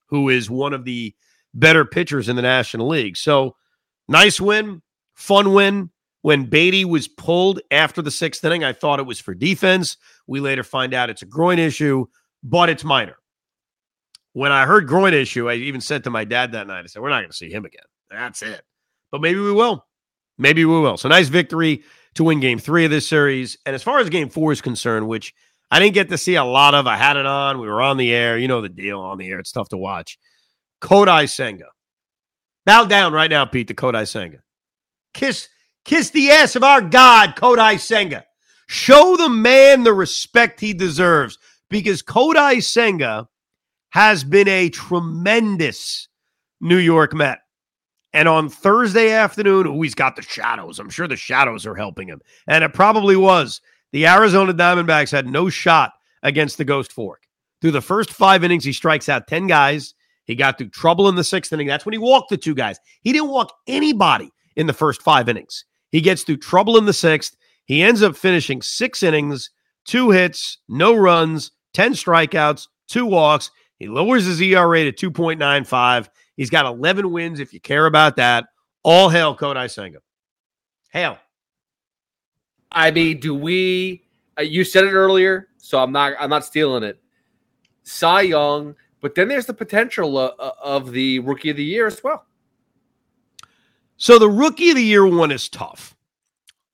who 0.07 0.29
is 0.29 0.49
one 0.49 0.73
of 0.73 0.85
the 0.85 1.13
better 1.53 1.85
pitchers 1.85 2.29
in 2.29 2.35
the 2.35 2.41
National 2.41 2.87
League. 2.87 3.15
So, 3.15 3.55
nice 4.07 4.41
win, 4.41 4.81
fun 5.13 5.53
win. 5.53 5.91
When 6.21 6.45
Baty 6.45 6.83
was 6.83 7.07
pulled 7.07 7.61
after 7.71 8.01
the 8.01 8.11
sixth 8.11 8.43
inning, 8.43 8.63
I 8.63 8.73
thought 8.73 8.99
it 8.99 9.05
was 9.05 9.21
for 9.21 9.33
defense. 9.33 9.95
We 10.27 10.41
later 10.41 10.63
find 10.63 10.93
out 10.93 11.09
it's 11.09 11.21
a 11.21 11.27
groin 11.27 11.59
issue, 11.59 12.07
but 12.43 12.69
it's 12.69 12.83
minor 12.83 13.15
when 14.33 14.51
I 14.51 14.65
heard 14.65 14.87
groin 14.87 15.13
issue, 15.13 15.49
I 15.49 15.55
even 15.55 15.81
said 15.81 16.03
to 16.03 16.09
my 16.09 16.25
dad 16.25 16.51
that 16.53 16.67
night, 16.67 16.83
I 16.83 16.87
said, 16.87 17.01
We're 17.01 17.09
not 17.09 17.21
going 17.21 17.31
to 17.31 17.37
see 17.37 17.51
him 17.51 17.65
again. 17.65 17.83
That's 18.09 18.41
it. 18.41 18.61
But 19.11 19.21
maybe 19.21 19.39
we 19.39 19.51
will. 19.51 19.85
Maybe 20.37 20.65
we 20.65 20.79
will. 20.79 20.97
So 20.97 21.09
nice 21.09 21.27
victory 21.27 21.83
to 22.15 22.23
win 22.23 22.39
game 22.39 22.59
three 22.59 22.85
of 22.85 22.91
this 22.91 23.07
series. 23.07 23.57
And 23.65 23.75
as 23.75 23.83
far 23.83 23.99
as 23.99 24.09
game 24.09 24.29
four 24.29 24.51
is 24.51 24.61
concerned, 24.61 25.07
which 25.07 25.33
I 25.71 25.79
didn't 25.79 25.93
get 25.93 26.09
to 26.09 26.17
see 26.17 26.35
a 26.35 26.43
lot 26.43 26.73
of, 26.73 26.87
I 26.87 26.95
had 26.95 27.17
it 27.17 27.25
on. 27.25 27.59
We 27.59 27.67
were 27.67 27.81
on 27.81 27.97
the 27.97 28.11
air. 28.13 28.37
You 28.37 28.47
know 28.47 28.61
the 28.61 28.69
deal 28.69 28.99
on 28.99 29.17
the 29.17 29.27
air. 29.27 29.39
It's 29.39 29.51
tough 29.51 29.69
to 29.69 29.77
watch. 29.77 30.17
Kodai 30.81 31.29
Senga. 31.29 31.67
Bow 32.65 32.85
down 32.85 33.13
right 33.13 33.29
now, 33.29 33.45
Pete, 33.45 33.67
to 33.67 33.73
Kodai 33.73 34.07
Senga. 34.07 34.39
Kiss, 35.13 35.49
kiss 35.85 36.11
the 36.11 36.31
ass 36.31 36.55
of 36.55 36.63
our 36.63 36.81
God, 36.81 37.35
Kodai 37.35 37.79
Senga. 37.79 38.25
Show 38.67 39.17
the 39.17 39.29
man 39.29 39.83
the 39.83 39.93
respect 39.93 40.59
he 40.59 40.73
deserves 40.73 41.37
because 41.69 42.03
Kodai 42.03 42.63
Senga 42.63 43.27
has 43.89 44.23
been 44.23 44.47
a 44.47 44.69
tremendous 44.69 46.07
New 46.61 46.77
York 46.77 47.13
Met. 47.13 47.39
And 48.13 48.27
on 48.27 48.49
Thursday 48.49 49.11
afternoon, 49.11 49.67
oh, 49.67 49.81
he's 49.81 49.95
got 49.95 50.15
the 50.15 50.21
shadows. 50.21 50.79
I'm 50.79 50.89
sure 50.89 51.07
the 51.07 51.15
shadows 51.15 51.65
are 51.65 51.75
helping 51.75 52.07
him. 52.07 52.21
And 52.47 52.63
it 52.63 52.73
probably 52.73 53.15
was. 53.15 53.61
The 53.91 54.07
Arizona 54.07 54.53
Diamondbacks 54.53 55.11
had 55.11 55.27
no 55.27 55.49
shot 55.49 55.93
against 56.23 56.57
the 56.57 56.65
Ghost 56.65 56.91
Fork. 56.91 57.23
Through 57.61 57.71
the 57.71 57.81
first 57.81 58.11
five 58.11 58.43
innings, 58.43 58.63
he 58.63 58.73
strikes 58.73 59.09
out 59.09 59.27
10 59.27 59.47
guys. 59.47 59.93
He 60.25 60.35
got 60.35 60.57
through 60.57 60.69
trouble 60.69 61.09
in 61.09 61.15
the 61.15 61.23
sixth 61.23 61.51
inning. 61.51 61.67
That's 61.67 61.85
when 61.85 61.93
he 61.93 61.99
walked 61.99 62.29
the 62.29 62.37
two 62.37 62.55
guys. 62.55 62.79
He 63.01 63.11
didn't 63.11 63.29
walk 63.29 63.53
anybody 63.67 64.31
in 64.55 64.67
the 64.67 64.73
first 64.73 65.01
five 65.01 65.27
innings. 65.27 65.65
He 65.91 66.01
gets 66.01 66.23
through 66.23 66.37
trouble 66.37 66.77
in 66.77 66.85
the 66.85 66.93
sixth. 66.93 67.35
He 67.65 67.83
ends 67.83 68.03
up 68.03 68.15
finishing 68.15 68.61
six 68.61 69.03
innings, 69.03 69.51
two 69.85 70.11
hits, 70.11 70.59
no 70.67 70.95
runs, 70.95 71.51
10 71.73 71.93
strikeouts, 71.93 72.67
two 72.87 73.05
walks. 73.05 73.51
He 73.79 73.87
lowers 73.87 74.25
his 74.25 74.41
ERA 74.41 74.91
to 74.91 75.11
2.95. 75.11 76.09
He's 76.35 76.49
got 76.49 76.65
11 76.65 77.09
wins 77.11 77.39
if 77.39 77.53
you 77.53 77.61
care 77.61 77.85
about 77.85 78.17
that. 78.17 78.45
All 78.83 79.09
hail 79.09 79.35
Kodai 79.35 79.71
Senga. 79.71 79.99
Hail. 80.91 81.17
I 82.71 82.91
mean, 82.91 83.19
do 83.19 83.33
we? 83.33 84.03
Uh, 84.37 84.43
you 84.43 84.63
said 84.63 84.83
it 84.85 84.91
earlier, 84.91 85.47
so 85.57 85.81
I'm 85.81 85.91
not. 85.91 86.13
I'm 86.19 86.29
not 86.29 86.45
stealing 86.45 86.83
it. 86.83 86.99
Cy 87.83 88.21
Young, 88.21 88.75
but 89.01 89.15
then 89.15 89.27
there's 89.27 89.45
the 89.45 89.53
potential 89.53 90.17
uh, 90.17 90.31
uh, 90.39 90.51
of 90.61 90.91
the 90.91 91.19
Rookie 91.19 91.49
of 91.49 91.57
the 91.57 91.63
Year 91.63 91.87
as 91.87 92.03
well. 92.03 92.25
So 93.97 94.19
the 94.19 94.29
Rookie 94.29 94.69
of 94.69 94.75
the 94.75 94.83
Year 94.83 95.05
one 95.05 95.31
is 95.31 95.49
tough. 95.49 95.95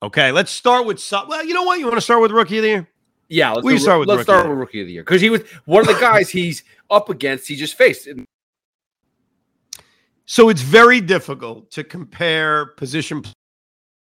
Okay, 0.02 0.30
let's 0.32 0.50
start 0.50 0.86
with. 0.86 1.02
Well, 1.10 1.44
you 1.44 1.54
know 1.54 1.62
what? 1.62 1.78
You 1.78 1.86
want 1.86 1.96
to 1.96 2.02
start 2.02 2.20
with 2.20 2.30
Rookie 2.30 2.58
of 2.58 2.62
the 2.62 2.68
Year? 2.68 2.88
Yeah, 3.28 3.52
let's, 3.52 3.64
we 3.64 3.78
start 3.78 4.00
with 4.00 4.08
let's 4.08 4.22
start 4.22 4.48
with 4.48 4.58
Rookie 4.58 4.82
of 4.82 4.86
the 4.86 4.92
Year 4.92 5.02
because 5.02 5.20
he 5.20 5.30
was 5.30 5.42
one 5.64 5.80
of 5.80 5.88
the 5.88 6.00
guys 6.00 6.30
he's 6.30 6.62
up 6.90 7.08
against. 7.08 7.48
He 7.48 7.56
just 7.56 7.76
faced. 7.76 8.08
So 10.24 10.48
it's 10.48 10.62
very 10.62 11.00
difficult 11.00 11.70
to 11.72 11.84
compare 11.84 12.66
position 12.66 13.22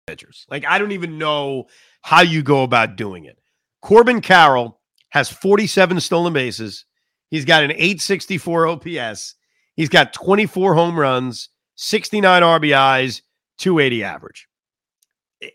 pitchers. 0.07 0.45
Like 0.49 0.65
I 0.65 0.77
don't 0.77 0.91
even 0.91 1.17
know 1.17 1.67
how 2.01 2.21
you 2.21 2.43
go 2.43 2.63
about 2.63 2.95
doing 2.95 3.25
it. 3.25 3.39
Corbin 3.81 4.21
Carroll 4.21 4.79
has 5.09 5.29
47 5.29 5.99
stolen 5.99 6.33
bases. 6.33 6.85
He's 7.29 7.45
got 7.45 7.63
an 7.63 7.71
864 7.71 8.67
OPS. 8.67 9.35
He's 9.75 9.89
got 9.89 10.13
24 10.13 10.73
home 10.73 10.99
runs, 10.99 11.49
69 11.75 12.41
RBIs, 12.41 13.21
280 13.59 14.03
average. 14.03 14.47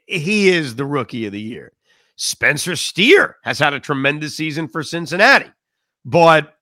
He 0.06 0.48
is 0.48 0.76
the 0.76 0.86
rookie 0.86 1.26
of 1.26 1.32
the 1.32 1.40
year. 1.40 1.72
Spencer 2.16 2.76
Steer 2.76 3.36
has 3.42 3.58
had 3.58 3.74
a 3.74 3.80
tremendous 3.80 4.36
season 4.36 4.68
for 4.68 4.82
Cincinnati. 4.82 5.50
But 6.04 6.53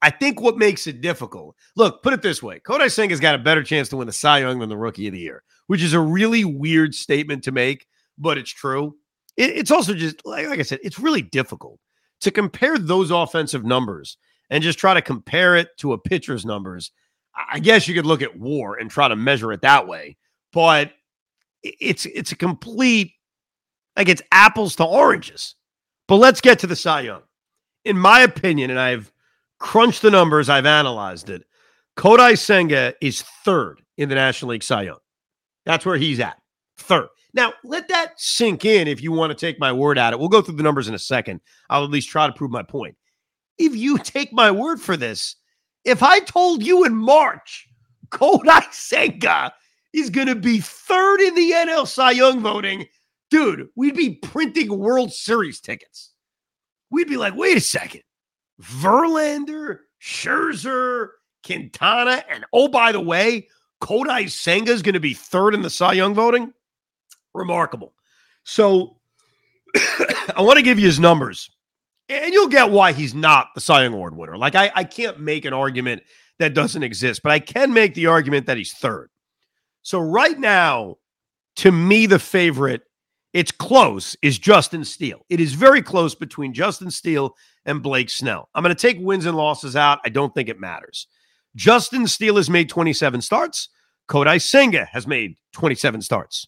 I 0.00 0.10
think 0.10 0.40
what 0.40 0.56
makes 0.56 0.86
it 0.86 1.00
difficult, 1.00 1.56
look, 1.74 2.02
put 2.02 2.12
it 2.12 2.22
this 2.22 2.42
way 2.42 2.60
Kodai 2.60 2.90
Senga 2.90 3.12
has 3.12 3.20
got 3.20 3.34
a 3.34 3.38
better 3.38 3.62
chance 3.62 3.88
to 3.88 3.96
win 3.96 4.06
the 4.06 4.12
Cy 4.12 4.40
Young 4.40 4.58
than 4.58 4.68
the 4.68 4.76
rookie 4.76 5.08
of 5.08 5.12
the 5.12 5.18
year, 5.18 5.42
which 5.66 5.82
is 5.82 5.92
a 5.92 6.00
really 6.00 6.44
weird 6.44 6.94
statement 6.94 7.44
to 7.44 7.52
make, 7.52 7.86
but 8.16 8.38
it's 8.38 8.52
true. 8.52 8.96
It, 9.36 9.50
it's 9.50 9.70
also 9.70 9.94
just, 9.94 10.24
like, 10.24 10.46
like 10.46 10.60
I 10.60 10.62
said, 10.62 10.80
it's 10.82 10.98
really 10.98 11.22
difficult 11.22 11.80
to 12.20 12.30
compare 12.30 12.78
those 12.78 13.10
offensive 13.10 13.64
numbers 13.64 14.16
and 14.50 14.62
just 14.62 14.78
try 14.78 14.94
to 14.94 15.02
compare 15.02 15.56
it 15.56 15.68
to 15.78 15.92
a 15.92 15.98
pitcher's 15.98 16.44
numbers. 16.44 16.90
I 17.50 17.60
guess 17.60 17.86
you 17.86 17.94
could 17.94 18.06
look 18.06 18.22
at 18.22 18.38
war 18.38 18.76
and 18.78 18.90
try 18.90 19.08
to 19.08 19.16
measure 19.16 19.52
it 19.52 19.62
that 19.62 19.86
way, 19.86 20.16
but 20.52 20.92
it's 21.62 22.06
it's 22.06 22.32
a 22.32 22.36
complete 22.36 23.12
like 23.96 24.08
it's 24.08 24.22
apples 24.32 24.76
to 24.76 24.84
oranges. 24.84 25.54
But 26.06 26.16
let's 26.16 26.40
get 26.40 26.58
to 26.60 26.66
the 26.66 26.76
Cy 26.76 27.02
Young. 27.02 27.22
In 27.84 27.96
my 27.98 28.20
opinion, 28.20 28.70
and 28.70 28.80
I've 28.80 29.12
crunched 29.58 30.02
the 30.02 30.10
numbers, 30.10 30.48
I've 30.48 30.66
analyzed 30.66 31.30
it. 31.30 31.44
Kodai 31.96 32.38
Senga 32.38 32.94
is 33.00 33.22
third 33.44 33.80
in 33.96 34.08
the 34.08 34.14
National 34.14 34.52
League 34.52 34.62
Cy 34.62 34.82
Young. 34.82 34.98
That's 35.64 35.84
where 35.84 35.96
he's 35.96 36.20
at. 36.20 36.40
Third. 36.78 37.08
Now, 37.34 37.52
let 37.64 37.88
that 37.88 38.18
sink 38.18 38.64
in 38.64 38.88
if 38.88 39.02
you 39.02 39.12
want 39.12 39.30
to 39.30 39.46
take 39.46 39.60
my 39.60 39.72
word 39.72 39.98
at 39.98 40.12
it. 40.12 40.18
We'll 40.18 40.28
go 40.28 40.40
through 40.40 40.56
the 40.56 40.62
numbers 40.62 40.88
in 40.88 40.94
a 40.94 40.98
second. 40.98 41.40
I'll 41.68 41.84
at 41.84 41.90
least 41.90 42.08
try 42.08 42.26
to 42.26 42.32
prove 42.32 42.50
my 42.50 42.62
point. 42.62 42.96
If 43.58 43.76
you 43.76 43.98
take 44.02 44.32
my 44.32 44.50
word 44.50 44.80
for 44.80 44.96
this, 44.96 45.36
if 45.84 46.02
I 46.02 46.20
told 46.20 46.62
you 46.62 46.84
in 46.84 46.94
March 46.94 47.68
Kodai 48.10 48.72
Senga 48.72 49.52
is 49.92 50.10
going 50.10 50.26
to 50.28 50.34
be 50.34 50.60
third 50.60 51.20
in 51.20 51.34
the 51.34 51.50
NL 51.50 51.86
Cy 51.86 52.12
Young 52.12 52.40
voting, 52.40 52.86
dude, 53.30 53.68
we'd 53.76 53.96
be 53.96 54.16
printing 54.16 54.78
World 54.78 55.12
Series 55.12 55.60
tickets. 55.60 56.12
We'd 56.90 57.08
be 57.08 57.16
like, 57.16 57.34
wait 57.36 57.56
a 57.56 57.60
second. 57.60 58.02
Verlander, 58.60 59.80
Scherzer, 60.00 61.08
Quintana, 61.44 62.24
and 62.28 62.44
oh, 62.52 62.68
by 62.68 62.92
the 62.92 63.00
way, 63.00 63.48
Kodai 63.80 64.30
Senga 64.30 64.72
is 64.72 64.82
going 64.82 64.94
to 64.94 65.00
be 65.00 65.14
third 65.14 65.54
in 65.54 65.62
the 65.62 65.70
Cy 65.70 65.94
Young 65.94 66.14
voting. 66.14 66.52
Remarkable. 67.34 67.94
So 68.44 68.96
I 69.76 70.40
want 70.40 70.56
to 70.56 70.62
give 70.62 70.78
you 70.78 70.86
his 70.86 70.98
numbers, 70.98 71.50
and 72.08 72.32
you'll 72.32 72.48
get 72.48 72.70
why 72.70 72.92
he's 72.92 73.14
not 73.14 73.48
the 73.54 73.60
Cy 73.60 73.84
Young 73.84 73.94
Award 73.94 74.16
winner. 74.16 74.36
Like, 74.36 74.54
I, 74.54 74.70
I 74.74 74.84
can't 74.84 75.20
make 75.20 75.44
an 75.44 75.52
argument 75.52 76.02
that 76.38 76.54
doesn't 76.54 76.82
exist, 76.82 77.22
but 77.22 77.32
I 77.32 77.38
can 77.38 77.72
make 77.72 77.94
the 77.94 78.06
argument 78.06 78.46
that 78.46 78.56
he's 78.56 78.72
third. 78.72 79.10
So, 79.82 80.00
right 80.00 80.38
now, 80.38 80.96
to 81.56 81.72
me, 81.72 82.06
the 82.06 82.18
favorite, 82.18 82.82
it's 83.32 83.52
close, 83.52 84.16
is 84.22 84.38
Justin 84.38 84.84
Steele. 84.84 85.24
It 85.28 85.40
is 85.40 85.52
very 85.54 85.82
close 85.82 86.14
between 86.14 86.54
Justin 86.54 86.90
Steele 86.90 87.34
and 87.68 87.82
Blake 87.82 88.10
Snell. 88.10 88.48
I'm 88.54 88.64
going 88.64 88.74
to 88.74 88.80
take 88.80 88.98
wins 88.98 89.26
and 89.26 89.36
losses 89.36 89.76
out. 89.76 90.00
I 90.04 90.08
don't 90.08 90.34
think 90.34 90.48
it 90.48 90.58
matters. 90.58 91.06
Justin 91.54 92.06
Steele 92.06 92.36
has 92.36 92.50
made 92.50 92.68
27 92.68 93.20
starts. 93.20 93.68
Kodai 94.08 94.40
Senga 94.40 94.86
has 94.86 95.06
made 95.06 95.36
27 95.52 96.00
starts. 96.00 96.46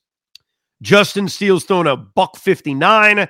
Justin 0.83 1.29
Steele's 1.29 1.65
thrown 1.65 1.87
a 1.87 1.97
buck 1.97 2.37
59 2.37 3.29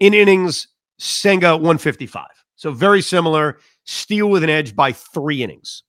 in 0.00 0.14
innings, 0.14 0.68
Senga 0.98 1.56
155. 1.56 2.26
So 2.56 2.72
very 2.72 3.00
similar. 3.00 3.58
Steele 3.84 4.28
with 4.28 4.42
an 4.42 4.50
edge 4.50 4.74
by 4.74 4.92
three 4.92 5.42
innings. 5.42 5.84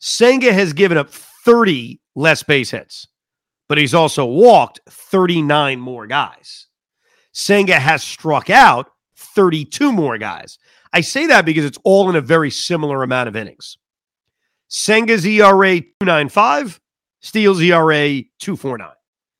Senga 0.00 0.52
has 0.52 0.72
given 0.72 0.98
up 0.98 1.10
30 1.10 2.00
less 2.16 2.42
base 2.42 2.72
hits, 2.72 3.06
but 3.68 3.78
he's 3.78 3.94
also 3.94 4.26
walked 4.26 4.80
39 4.90 5.78
more 5.78 6.06
guys. 6.08 6.66
Senga 7.32 7.78
has 7.78 8.02
struck 8.02 8.50
out 8.50 8.90
32 9.34 9.92
more 9.92 10.18
guys. 10.18 10.58
I 10.92 11.00
say 11.00 11.26
that 11.26 11.44
because 11.44 11.64
it's 11.64 11.78
all 11.84 12.08
in 12.08 12.16
a 12.16 12.20
very 12.20 12.50
similar 12.50 13.02
amount 13.02 13.28
of 13.28 13.36
innings. 13.36 13.78
Senga's 14.70 15.26
ERA 15.26 15.80
295, 15.80 16.80
Steele's 17.20 17.60
ERA 17.60 18.22
249. 18.38 18.88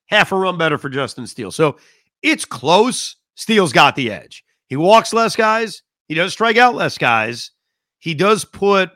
Half 0.07 0.33
a 0.33 0.37
run 0.37 0.59
better 0.59 0.79
for 0.79 0.89
Justin 0.89 1.27
Steele. 1.27 1.51
So 1.51 1.77
it's 2.23 2.45
close. 2.45 3.17
Steele's 3.35 3.73
got 3.73 3.97
the 3.97 4.11
edge. 4.11 4.45
He 4.69 4.77
walks 4.77 5.13
less 5.13 5.37
guys. 5.37 5.83
He 6.09 6.15
does 6.15 6.33
strike 6.33 6.57
out 6.57 6.75
less 6.75 6.99
guys. 6.99 7.51
He 7.99 8.15
does 8.15 8.45
put, 8.45 8.91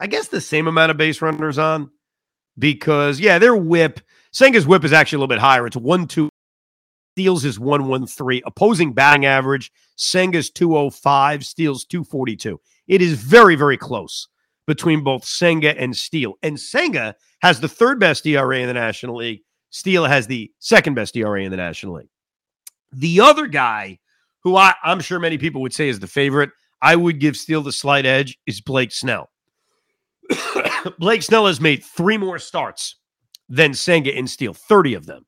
I 0.00 0.06
guess, 0.08 0.28
the 0.28 0.40
same 0.40 0.66
amount 0.66 0.90
of 0.90 0.96
base 0.96 1.22
runners 1.22 1.58
on 1.58 1.90
because, 2.58 3.20
yeah, 3.20 3.38
their 3.38 3.56
whip, 3.56 4.00
Senga's 4.32 4.66
whip 4.66 4.84
is 4.84 4.92
actually 4.92 5.16
a 5.16 5.20
little 5.20 5.28
bit 5.28 5.38
higher. 5.38 5.66
It's 5.66 5.76
1 5.76 6.06
2. 6.06 6.28
Steele's 7.18 7.44
is 7.44 7.58
113. 7.58 8.42
Opposing 8.46 8.92
batting 8.92 9.26
average, 9.26 9.72
Senga's 9.96 10.50
205, 10.50 11.44
Steele's 11.44 11.84
242. 11.84 12.60
It 12.86 13.02
is 13.02 13.14
very, 13.14 13.56
very 13.56 13.76
close 13.76 14.28
between 14.68 15.02
both 15.02 15.24
Senga 15.24 15.76
and 15.76 15.96
Steele. 15.96 16.34
And 16.44 16.60
Senga 16.60 17.16
has 17.42 17.58
the 17.58 17.66
third 17.66 17.98
best 17.98 18.24
ERA 18.24 18.60
in 18.60 18.68
the 18.68 18.72
National 18.72 19.16
League. 19.16 19.40
Steele 19.70 20.04
has 20.04 20.28
the 20.28 20.52
second 20.60 20.94
best 20.94 21.16
ERA 21.16 21.42
in 21.42 21.50
the 21.50 21.56
National 21.56 21.94
League. 21.94 22.08
The 22.92 23.20
other 23.20 23.48
guy 23.48 23.98
who 24.44 24.54
I, 24.54 24.74
I'm 24.84 25.00
sure 25.00 25.18
many 25.18 25.38
people 25.38 25.60
would 25.62 25.74
say 25.74 25.88
is 25.88 25.98
the 25.98 26.06
favorite, 26.06 26.50
I 26.80 26.94
would 26.94 27.18
give 27.18 27.36
Steele 27.36 27.62
the 27.62 27.72
slight 27.72 28.06
edge, 28.06 28.38
is 28.46 28.60
Blake 28.60 28.92
Snell. 28.92 29.28
Blake 31.00 31.24
Snell 31.24 31.46
has 31.46 31.60
made 31.60 31.82
three 31.82 32.16
more 32.16 32.38
starts 32.38 32.94
than 33.48 33.74
Senga 33.74 34.16
and 34.16 34.30
Steele, 34.30 34.54
30 34.54 34.94
of 34.94 35.06
them. 35.06 35.24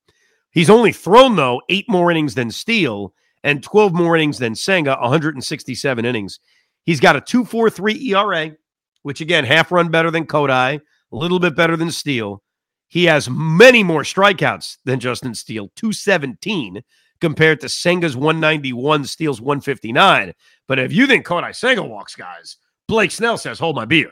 He's 0.50 0.70
only 0.70 0.92
thrown, 0.92 1.36
though, 1.36 1.62
eight 1.68 1.88
more 1.88 2.10
innings 2.10 2.34
than 2.34 2.50
Steele 2.50 3.14
and 3.42 3.62
12 3.62 3.92
more 3.92 4.16
innings 4.16 4.38
than 4.38 4.54
Senga, 4.54 4.96
167 5.00 6.04
innings. 6.04 6.40
He's 6.84 7.00
got 7.00 7.16
a 7.16 7.20
2.43 7.20 8.02
ERA, 8.10 8.56
which 9.02 9.20
again, 9.20 9.44
half 9.44 9.70
run 9.70 9.90
better 9.90 10.10
than 10.10 10.26
Kodai, 10.26 10.80
a 11.12 11.16
little 11.16 11.38
bit 11.38 11.56
better 11.56 11.76
than 11.76 11.90
Steele. 11.90 12.42
He 12.88 13.04
has 13.04 13.30
many 13.30 13.82
more 13.82 14.02
strikeouts 14.02 14.78
than 14.84 15.00
Justin 15.00 15.34
Steele, 15.34 15.70
217 15.76 16.82
compared 17.20 17.60
to 17.60 17.68
Senga's 17.68 18.16
191, 18.16 19.04
Steele's 19.04 19.40
159. 19.40 20.32
But 20.66 20.78
if 20.78 20.92
you 20.92 21.06
think 21.06 21.26
Kodai 21.26 21.54
Senga 21.54 21.82
walks 21.82 22.16
guys, 22.16 22.56
Blake 22.88 23.10
Snell 23.10 23.38
says, 23.38 23.58
hold 23.58 23.76
my 23.76 23.84
beer. 23.84 24.10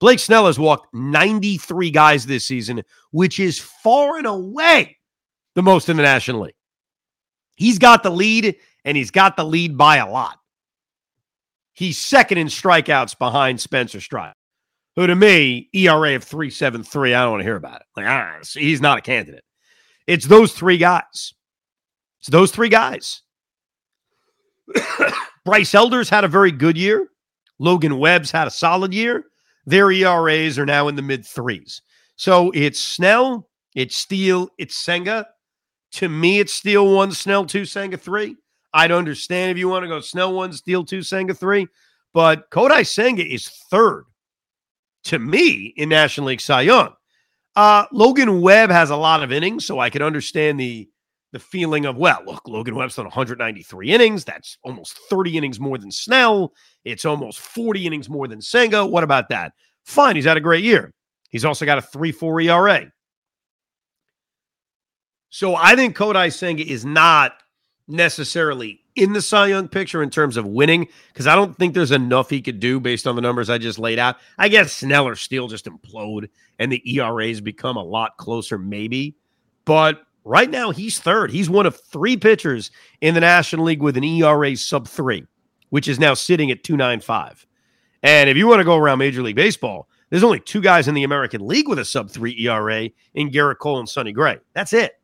Blake 0.00 0.18
Snell 0.18 0.46
has 0.46 0.58
walked 0.58 0.92
93 0.94 1.90
guys 1.90 2.26
this 2.26 2.46
season, 2.46 2.82
which 3.12 3.38
is 3.38 3.58
far 3.58 4.18
and 4.18 4.26
away 4.26 4.98
the 5.54 5.62
most 5.62 5.88
in 5.88 5.96
the 5.96 6.02
National 6.02 6.42
League. 6.42 6.54
He's 7.56 7.78
got 7.78 8.02
the 8.02 8.10
lead 8.10 8.56
and 8.84 8.96
he's 8.96 9.10
got 9.10 9.36
the 9.36 9.44
lead 9.44 9.76
by 9.76 9.96
a 9.96 10.10
lot. 10.10 10.38
He's 11.72 11.98
second 11.98 12.38
in 12.38 12.48
strikeouts 12.48 13.18
behind 13.18 13.60
Spencer 13.60 14.00
Strider, 14.00 14.34
who 14.96 15.06
to 15.06 15.14
me, 15.14 15.68
ERA 15.72 16.16
of 16.16 16.24
373, 16.24 17.14
I 17.14 17.22
don't 17.22 17.32
want 17.32 17.40
to 17.40 17.44
hear 17.44 17.56
about 17.56 17.80
it. 17.80 17.86
Like, 17.96 18.06
ah, 18.06 18.38
he's 18.52 18.80
not 18.80 18.98
a 18.98 19.02
candidate. 19.02 19.44
It's 20.06 20.26
those 20.26 20.52
three 20.52 20.78
guys. 20.78 21.34
It's 22.20 22.28
those 22.28 22.50
three 22.50 22.68
guys. 22.68 23.22
Bryce 25.44 25.74
Elder's 25.74 26.10
had 26.10 26.24
a 26.24 26.28
very 26.28 26.52
good 26.52 26.76
year. 26.76 27.08
Logan 27.58 27.98
Webb's 27.98 28.30
had 28.30 28.46
a 28.46 28.50
solid 28.50 28.92
year. 28.92 29.24
Their 29.66 29.90
ERAs 29.90 30.58
are 30.58 30.66
now 30.66 30.88
in 30.88 30.96
the 30.96 31.02
mid 31.02 31.24
threes. 31.24 31.82
So 32.16 32.50
it's 32.50 32.80
Snell, 32.80 33.48
it's 33.74 33.96
Steele, 33.96 34.48
it's 34.58 34.76
Senga. 34.76 35.26
To 35.92 36.08
me, 36.08 36.38
it's 36.38 36.52
Steele 36.52 36.94
one, 36.94 37.12
Snell 37.12 37.44
two, 37.44 37.64
Senga 37.64 37.96
three. 37.96 38.36
I'd 38.72 38.92
understand 38.92 39.50
if 39.50 39.58
you 39.58 39.68
want 39.68 39.84
to 39.84 39.88
go 39.88 40.00
Snell 40.00 40.32
one, 40.32 40.52
Steele 40.52 40.84
two, 40.84 41.02
Senga 41.02 41.34
three. 41.34 41.66
But 42.12 42.50
Kodai 42.50 42.86
Senga 42.86 43.24
is 43.26 43.48
third 43.70 44.04
to 45.04 45.18
me 45.18 45.72
in 45.76 45.88
National 45.88 46.28
League 46.28 46.40
Cy 46.40 46.62
Young. 46.62 46.94
Uh, 47.56 47.86
Logan 47.92 48.40
Webb 48.40 48.70
has 48.70 48.90
a 48.90 48.96
lot 48.96 49.22
of 49.22 49.32
innings, 49.32 49.66
so 49.66 49.78
I 49.78 49.90
can 49.90 50.02
understand 50.02 50.60
the 50.60 50.88
the 51.32 51.38
feeling 51.38 51.86
of, 51.86 51.96
well, 51.96 52.20
look, 52.26 52.48
Logan 52.48 52.74
Webb's 52.74 52.96
done 52.96 53.04
193 53.04 53.92
innings. 53.92 54.24
That's 54.24 54.58
almost 54.64 54.98
30 55.10 55.38
innings 55.38 55.60
more 55.60 55.78
than 55.78 55.92
Snell. 55.92 56.52
It's 56.84 57.04
almost 57.04 57.38
40 57.38 57.86
innings 57.86 58.08
more 58.08 58.26
than 58.26 58.40
Senga. 58.40 58.84
What 58.84 59.04
about 59.04 59.28
that? 59.28 59.52
Fine, 59.84 60.16
he's 60.16 60.24
had 60.24 60.36
a 60.36 60.40
great 60.40 60.64
year. 60.64 60.92
He's 61.28 61.44
also 61.44 61.64
got 61.64 61.78
a 61.78 61.82
3 61.82 62.10
4 62.10 62.40
ERA. 62.40 62.92
So 65.30 65.54
I 65.54 65.74
think 65.76 65.96
Kodai 65.96 66.32
Senga 66.32 66.66
is 66.66 66.84
not 66.84 67.32
necessarily 67.88 68.80
in 68.94 69.12
the 69.12 69.22
Cy 69.22 69.46
Young 69.48 69.68
picture 69.68 70.02
in 70.02 70.10
terms 70.10 70.36
of 70.36 70.46
winning 70.46 70.88
because 71.12 71.26
I 71.26 71.34
don't 71.34 71.56
think 71.56 71.74
there's 71.74 71.92
enough 71.92 72.28
he 72.28 72.42
could 72.42 72.60
do 72.60 72.78
based 72.80 73.06
on 73.06 73.16
the 73.16 73.22
numbers 73.22 73.48
I 73.48 73.58
just 73.58 73.78
laid 73.78 73.98
out. 73.98 74.16
I 74.38 74.48
guess 74.48 74.72
Snell 74.72 75.06
or 75.06 75.16
Steele 75.16 75.48
just 75.48 75.66
implode 75.66 76.28
and 76.58 76.70
the 76.70 76.82
ERAs 76.96 77.40
become 77.40 77.76
a 77.76 77.82
lot 77.82 78.16
closer, 78.16 78.58
maybe. 78.58 79.16
But 79.64 80.02
Right 80.24 80.50
now, 80.50 80.70
he's 80.70 80.98
third. 80.98 81.30
He's 81.30 81.48
one 81.48 81.66
of 81.66 81.80
three 81.80 82.16
pitchers 82.16 82.70
in 83.00 83.14
the 83.14 83.20
National 83.20 83.64
League 83.64 83.82
with 83.82 83.96
an 83.96 84.04
ERA 84.04 84.54
sub 84.56 84.86
three, 84.86 85.24
which 85.70 85.88
is 85.88 85.98
now 85.98 86.14
sitting 86.14 86.50
at 86.50 86.62
295. 86.62 87.46
And 88.02 88.28
if 88.28 88.36
you 88.36 88.46
want 88.46 88.60
to 88.60 88.64
go 88.64 88.76
around 88.76 88.98
Major 88.98 89.22
League 89.22 89.36
Baseball, 89.36 89.88
there's 90.10 90.24
only 90.24 90.40
two 90.40 90.60
guys 90.60 90.88
in 90.88 90.94
the 90.94 91.04
American 91.04 91.46
League 91.46 91.68
with 91.68 91.78
a 91.78 91.84
sub 91.84 92.10
three 92.10 92.38
ERA 92.38 92.90
in 93.14 93.30
Gerrit 93.30 93.58
Cole 93.58 93.78
and 93.78 93.88
Sonny 93.88 94.12
Gray. 94.12 94.38
That's 94.52 94.72
it. 94.72 94.99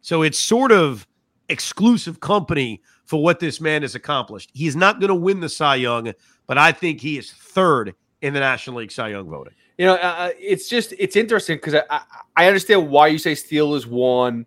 So 0.00 0.22
it's 0.22 0.38
sort 0.38 0.72
of 0.72 1.06
exclusive 1.48 2.20
company 2.20 2.82
for 3.04 3.22
what 3.22 3.40
this 3.40 3.60
man 3.60 3.82
has 3.82 3.94
accomplished. 3.94 4.50
He's 4.54 4.76
not 4.76 5.00
going 5.00 5.08
to 5.08 5.14
win 5.14 5.40
the 5.40 5.48
Cy 5.48 5.76
Young, 5.76 6.12
but 6.46 6.58
I 6.58 6.72
think 6.72 7.00
he 7.00 7.18
is 7.18 7.32
third 7.32 7.94
in 8.22 8.34
the 8.34 8.40
National 8.40 8.76
League 8.76 8.92
Cy 8.92 9.08
Young 9.08 9.28
voting. 9.28 9.54
You 9.78 9.86
know, 9.86 9.94
uh, 9.94 10.14
uh 10.18 10.30
it's 10.38 10.68
just 10.68 10.94
it's 10.98 11.16
interesting 11.16 11.56
because 11.56 11.74
I, 11.74 12.02
I 12.36 12.46
understand 12.46 12.88
why 12.88 13.08
you 13.08 13.18
say 13.18 13.34
Steele 13.34 13.74
is 13.74 13.86
one. 13.86 14.46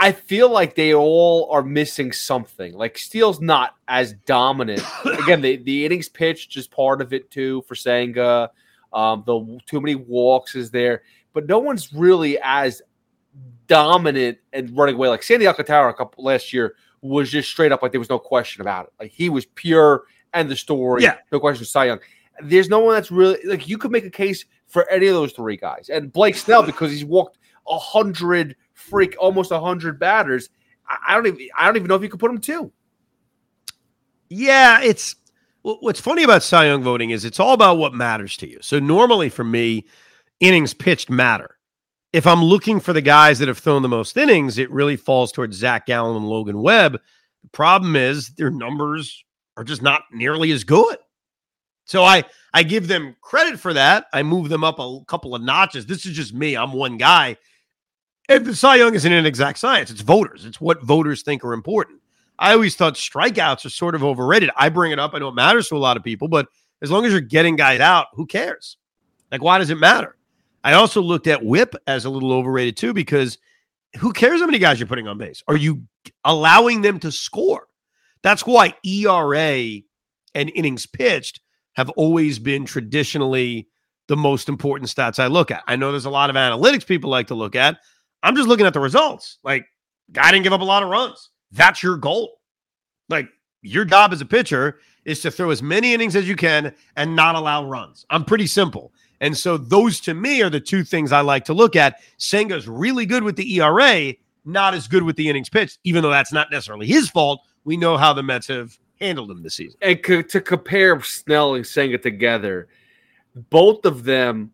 I 0.00 0.12
feel 0.12 0.48
like 0.50 0.76
they 0.76 0.94
all 0.94 1.50
are 1.50 1.62
missing 1.62 2.12
something. 2.12 2.72
Like 2.72 2.96
Steele's 2.96 3.40
not 3.40 3.74
as 3.88 4.12
dominant. 4.26 4.82
Again, 5.04 5.40
the, 5.40 5.56
the 5.56 5.84
innings 5.84 6.08
pitched 6.08 6.56
is 6.56 6.68
part 6.68 7.00
of 7.00 7.12
it 7.12 7.30
too 7.30 7.62
for 7.66 7.74
Senga. 7.74 8.50
Um, 8.92 9.22
the 9.26 9.58
too 9.66 9.80
many 9.80 9.96
walks 9.96 10.54
is 10.54 10.70
there, 10.70 11.02
but 11.34 11.46
no 11.46 11.58
one's 11.58 11.92
really 11.92 12.38
as 12.42 12.80
dominant 13.66 14.38
and 14.52 14.76
running 14.76 14.94
away. 14.94 15.08
Like 15.08 15.22
Sandy 15.22 15.46
Alcantara 15.46 15.90
a 15.90 15.94
couple 15.94 16.24
last 16.24 16.52
year 16.52 16.74
was 17.00 17.30
just 17.30 17.48
straight 17.50 17.72
up 17.72 17.82
like 17.82 17.92
there 17.92 18.00
was 18.00 18.10
no 18.10 18.18
question 18.18 18.60
about 18.60 18.86
it. 18.86 18.92
Like 18.98 19.10
he 19.10 19.28
was 19.28 19.46
pure 19.46 20.04
and 20.32 20.48
the 20.48 20.56
story. 20.56 21.02
Yeah, 21.02 21.16
no 21.30 21.40
question. 21.40 21.64
Cy 21.64 21.86
Young 21.86 22.00
there's 22.42 22.68
no 22.68 22.80
one 22.80 22.94
that's 22.94 23.10
really 23.10 23.38
like 23.44 23.68
you 23.68 23.78
could 23.78 23.90
make 23.90 24.04
a 24.04 24.10
case 24.10 24.44
for 24.66 24.88
any 24.90 25.06
of 25.06 25.14
those 25.14 25.32
three 25.32 25.56
guys. 25.56 25.88
And 25.88 26.12
Blake 26.12 26.36
Snell, 26.36 26.62
because 26.62 26.90
he's 26.90 27.04
walked 27.04 27.38
a 27.66 27.78
hundred 27.78 28.56
freak, 28.74 29.16
almost 29.18 29.50
a 29.50 29.60
hundred 29.60 29.98
batters. 29.98 30.50
I, 31.06 31.14
don't 31.14 31.26
even 31.26 31.48
I 31.56 31.66
don't 31.66 31.76
even 31.76 31.88
know 31.88 31.96
if 31.96 32.02
you 32.02 32.08
could 32.08 32.20
put 32.20 32.30
him 32.30 32.40
two. 32.40 32.72
Yeah, 34.30 34.80
it's 34.82 35.16
what's 35.62 36.00
funny 36.00 36.22
about 36.22 36.42
Cy 36.42 36.66
Young 36.66 36.82
voting 36.82 37.10
is 37.10 37.24
it's 37.24 37.40
all 37.40 37.52
about 37.52 37.78
what 37.78 37.94
matters 37.94 38.36
to 38.38 38.48
you. 38.48 38.58
So 38.62 38.78
normally 38.78 39.28
for 39.28 39.44
me, 39.44 39.86
innings 40.40 40.74
pitched 40.74 41.10
matter. 41.10 41.57
If 42.12 42.26
I'm 42.26 42.42
looking 42.42 42.80
for 42.80 42.92
the 42.92 43.02
guys 43.02 43.38
that 43.38 43.48
have 43.48 43.58
thrown 43.58 43.82
the 43.82 43.88
most 43.88 44.16
innings, 44.16 44.56
it 44.58 44.70
really 44.70 44.96
falls 44.96 45.30
towards 45.30 45.56
Zac 45.56 45.86
Gallen 45.86 46.16
and 46.16 46.28
Logan 46.28 46.62
Webb. 46.62 47.00
The 47.42 47.50
problem 47.50 47.96
is 47.96 48.30
their 48.30 48.50
numbers 48.50 49.24
are 49.56 49.64
just 49.64 49.82
not 49.82 50.02
nearly 50.12 50.50
as 50.52 50.64
good. 50.64 50.96
So 51.84 52.04
I 52.04 52.24
I 52.54 52.62
give 52.62 52.88
them 52.88 53.16
credit 53.20 53.58
for 53.60 53.72
that. 53.74 54.06
I 54.12 54.22
move 54.22 54.48
them 54.48 54.64
up 54.64 54.78
a 54.78 55.00
couple 55.06 55.34
of 55.34 55.42
notches. 55.42 55.86
This 55.86 56.06
is 56.06 56.16
just 56.16 56.34
me. 56.34 56.56
I'm 56.56 56.72
one 56.72 56.96
guy. 56.96 57.36
And 58.28 58.44
the 58.44 58.54
Cy 58.54 58.76
Young 58.76 58.94
isn't 58.94 59.12
an 59.12 59.24
exact 59.26 59.58
science. 59.58 59.90
It's 59.90 60.02
voters. 60.02 60.44
It's 60.44 60.60
what 60.60 60.82
voters 60.82 61.22
think 61.22 61.44
are 61.44 61.54
important. 61.54 62.00
I 62.38 62.52
always 62.52 62.76
thought 62.76 62.94
strikeouts 62.94 63.64
are 63.64 63.70
sort 63.70 63.94
of 63.94 64.04
overrated. 64.04 64.50
I 64.54 64.68
bring 64.68 64.92
it 64.92 64.98
up. 64.98 65.12
I 65.14 65.18
know 65.18 65.28
it 65.28 65.34
matters 65.34 65.68
to 65.68 65.76
a 65.76 65.78
lot 65.78 65.96
of 65.96 66.04
people, 66.04 66.28
but 66.28 66.46
as 66.82 66.90
long 66.90 67.04
as 67.04 67.12
you're 67.12 67.20
getting 67.20 67.56
guys 67.56 67.80
out, 67.80 68.08
who 68.12 68.26
cares? 68.26 68.76
Like, 69.32 69.42
why 69.42 69.58
does 69.58 69.70
it 69.70 69.78
matter? 69.78 70.17
I 70.64 70.74
also 70.74 71.00
looked 71.00 71.26
at 71.26 71.44
whip 71.44 71.74
as 71.86 72.04
a 72.04 72.10
little 72.10 72.32
overrated 72.32 72.76
too, 72.76 72.92
because 72.92 73.38
who 73.98 74.12
cares 74.12 74.40
how 74.40 74.46
many 74.46 74.58
guys 74.58 74.78
you're 74.78 74.88
putting 74.88 75.08
on 75.08 75.18
base? 75.18 75.42
Are 75.48 75.56
you 75.56 75.82
allowing 76.24 76.82
them 76.82 77.00
to 77.00 77.12
score? 77.12 77.68
That's 78.22 78.46
why 78.46 78.74
ERA 78.84 79.80
and 80.34 80.52
innings 80.54 80.86
pitched 80.86 81.40
have 81.74 81.90
always 81.90 82.38
been 82.38 82.64
traditionally 82.64 83.68
the 84.08 84.16
most 84.16 84.48
important 84.48 84.90
stats 84.90 85.18
I 85.18 85.28
look 85.28 85.50
at. 85.50 85.62
I 85.66 85.76
know 85.76 85.90
there's 85.90 86.06
a 86.06 86.10
lot 86.10 86.30
of 86.30 86.36
analytics 86.36 86.86
people 86.86 87.10
like 87.10 87.28
to 87.28 87.34
look 87.34 87.54
at. 87.54 87.78
I'm 88.22 88.34
just 88.34 88.48
looking 88.48 88.66
at 88.66 88.72
the 88.72 88.80
results. 88.80 89.38
Like, 89.44 89.66
guy 90.10 90.32
didn't 90.32 90.44
give 90.44 90.52
up 90.52 90.60
a 90.60 90.64
lot 90.64 90.82
of 90.82 90.88
runs. 90.88 91.30
That's 91.52 91.82
your 91.82 91.96
goal. 91.96 92.40
Like, 93.08 93.28
your 93.62 93.84
job 93.84 94.12
as 94.12 94.20
a 94.20 94.26
pitcher 94.26 94.80
is 95.04 95.20
to 95.20 95.30
throw 95.30 95.50
as 95.50 95.62
many 95.62 95.94
innings 95.94 96.16
as 96.16 96.28
you 96.28 96.36
can 96.36 96.74
and 96.96 97.14
not 97.14 97.34
allow 97.34 97.64
runs. 97.64 98.04
I'm 98.10 98.24
pretty 98.24 98.46
simple. 98.46 98.92
And 99.20 99.36
so 99.36 99.56
those 99.56 100.00
to 100.00 100.14
me 100.14 100.42
are 100.42 100.50
the 100.50 100.60
two 100.60 100.84
things 100.84 101.12
I 101.12 101.20
like 101.20 101.44
to 101.46 101.54
look 101.54 101.76
at. 101.76 102.00
Senga's 102.18 102.68
really 102.68 103.06
good 103.06 103.22
with 103.22 103.36
the 103.36 103.60
ERA, 103.60 104.14
not 104.44 104.74
as 104.74 104.86
good 104.86 105.02
with 105.02 105.16
the 105.16 105.28
innings 105.28 105.48
pitched, 105.48 105.78
even 105.84 106.02
though 106.02 106.10
that's 106.10 106.32
not 106.32 106.50
necessarily 106.50 106.86
his 106.86 107.10
fault. 107.10 107.40
We 107.64 107.76
know 107.76 107.96
how 107.96 108.12
the 108.12 108.22
Mets 108.22 108.46
have 108.46 108.78
handled 109.00 109.30
him 109.30 109.42
this 109.42 109.54
season. 109.54 109.78
And 109.82 110.02
co- 110.02 110.22
to 110.22 110.40
compare 110.40 111.00
Snell 111.02 111.54
and 111.54 111.66
Senga 111.66 111.98
together, 111.98 112.68
both 113.50 113.84
of 113.84 114.04
them, 114.04 114.52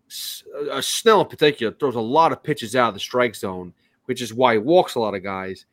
uh, 0.71 0.81
Snell 0.81 1.23
in 1.23 1.29
particular, 1.29 1.73
throws 1.73 1.95
a 1.95 2.01
lot 2.01 2.33
of 2.33 2.43
pitches 2.43 2.75
out 2.75 2.89
of 2.89 2.95
the 2.95 3.01
strike 3.01 3.35
zone, 3.35 3.73
which 4.07 4.21
is 4.21 4.35
why 4.35 4.55
he 4.55 4.59
walks 4.59 4.95
a 4.95 5.01
lot 5.01 5.15
of 5.15 5.23
guys. 5.23 5.67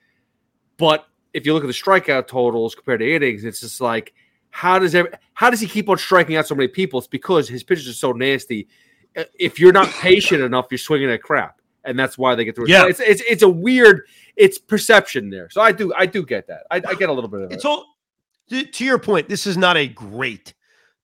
But 0.77 1.05
if 1.33 1.45
you 1.45 1.53
look 1.53 1.63
at 1.63 1.67
the 1.67 1.73
strikeout 1.73 2.27
totals 2.27 2.75
compared 2.75 2.99
to 2.99 3.15
innings, 3.15 3.43
it's 3.43 3.61
just 3.61 3.81
like 3.81 4.13
how 4.51 4.79
does 4.79 4.93
every, 4.93 5.11
how 5.33 5.49
does 5.49 5.59
he 5.59 5.67
keep 5.67 5.89
on 5.89 5.97
striking 5.97 6.35
out 6.35 6.47
so 6.47 6.55
many 6.55 6.67
people? 6.67 6.99
It's 6.99 7.07
because 7.07 7.49
his 7.49 7.63
pitches 7.63 7.87
are 7.87 7.93
so 7.93 8.11
nasty. 8.11 8.67
If 9.37 9.59
you're 9.59 9.73
not 9.73 9.89
patient 9.89 10.41
enough, 10.41 10.67
you're 10.69 10.77
swinging 10.77 11.09
at 11.09 11.21
crap, 11.21 11.59
and 11.83 11.97
that's 11.97 12.17
why 12.17 12.35
they 12.35 12.45
get 12.45 12.55
through. 12.55 12.67
Yeah, 12.67 12.87
it's, 12.87 12.99
it's 12.99 13.21
it's 13.27 13.43
a 13.43 13.49
weird 13.49 14.03
it's 14.37 14.57
perception 14.57 15.29
there. 15.29 15.49
So 15.49 15.61
I 15.61 15.71
do 15.71 15.93
I 15.95 16.05
do 16.05 16.25
get 16.25 16.47
that. 16.47 16.63
I, 16.71 16.77
I 16.77 16.95
get 16.95 17.09
a 17.09 17.13
little 17.13 17.29
bit 17.29 17.41
of 17.41 17.51
it. 17.51 17.55
It's 17.55 17.65
all 17.65 17.85
to 18.49 18.85
your 18.85 18.99
point, 18.99 19.29
this 19.29 19.47
is 19.47 19.57
not 19.57 19.77
a 19.77 19.87
great 19.87 20.53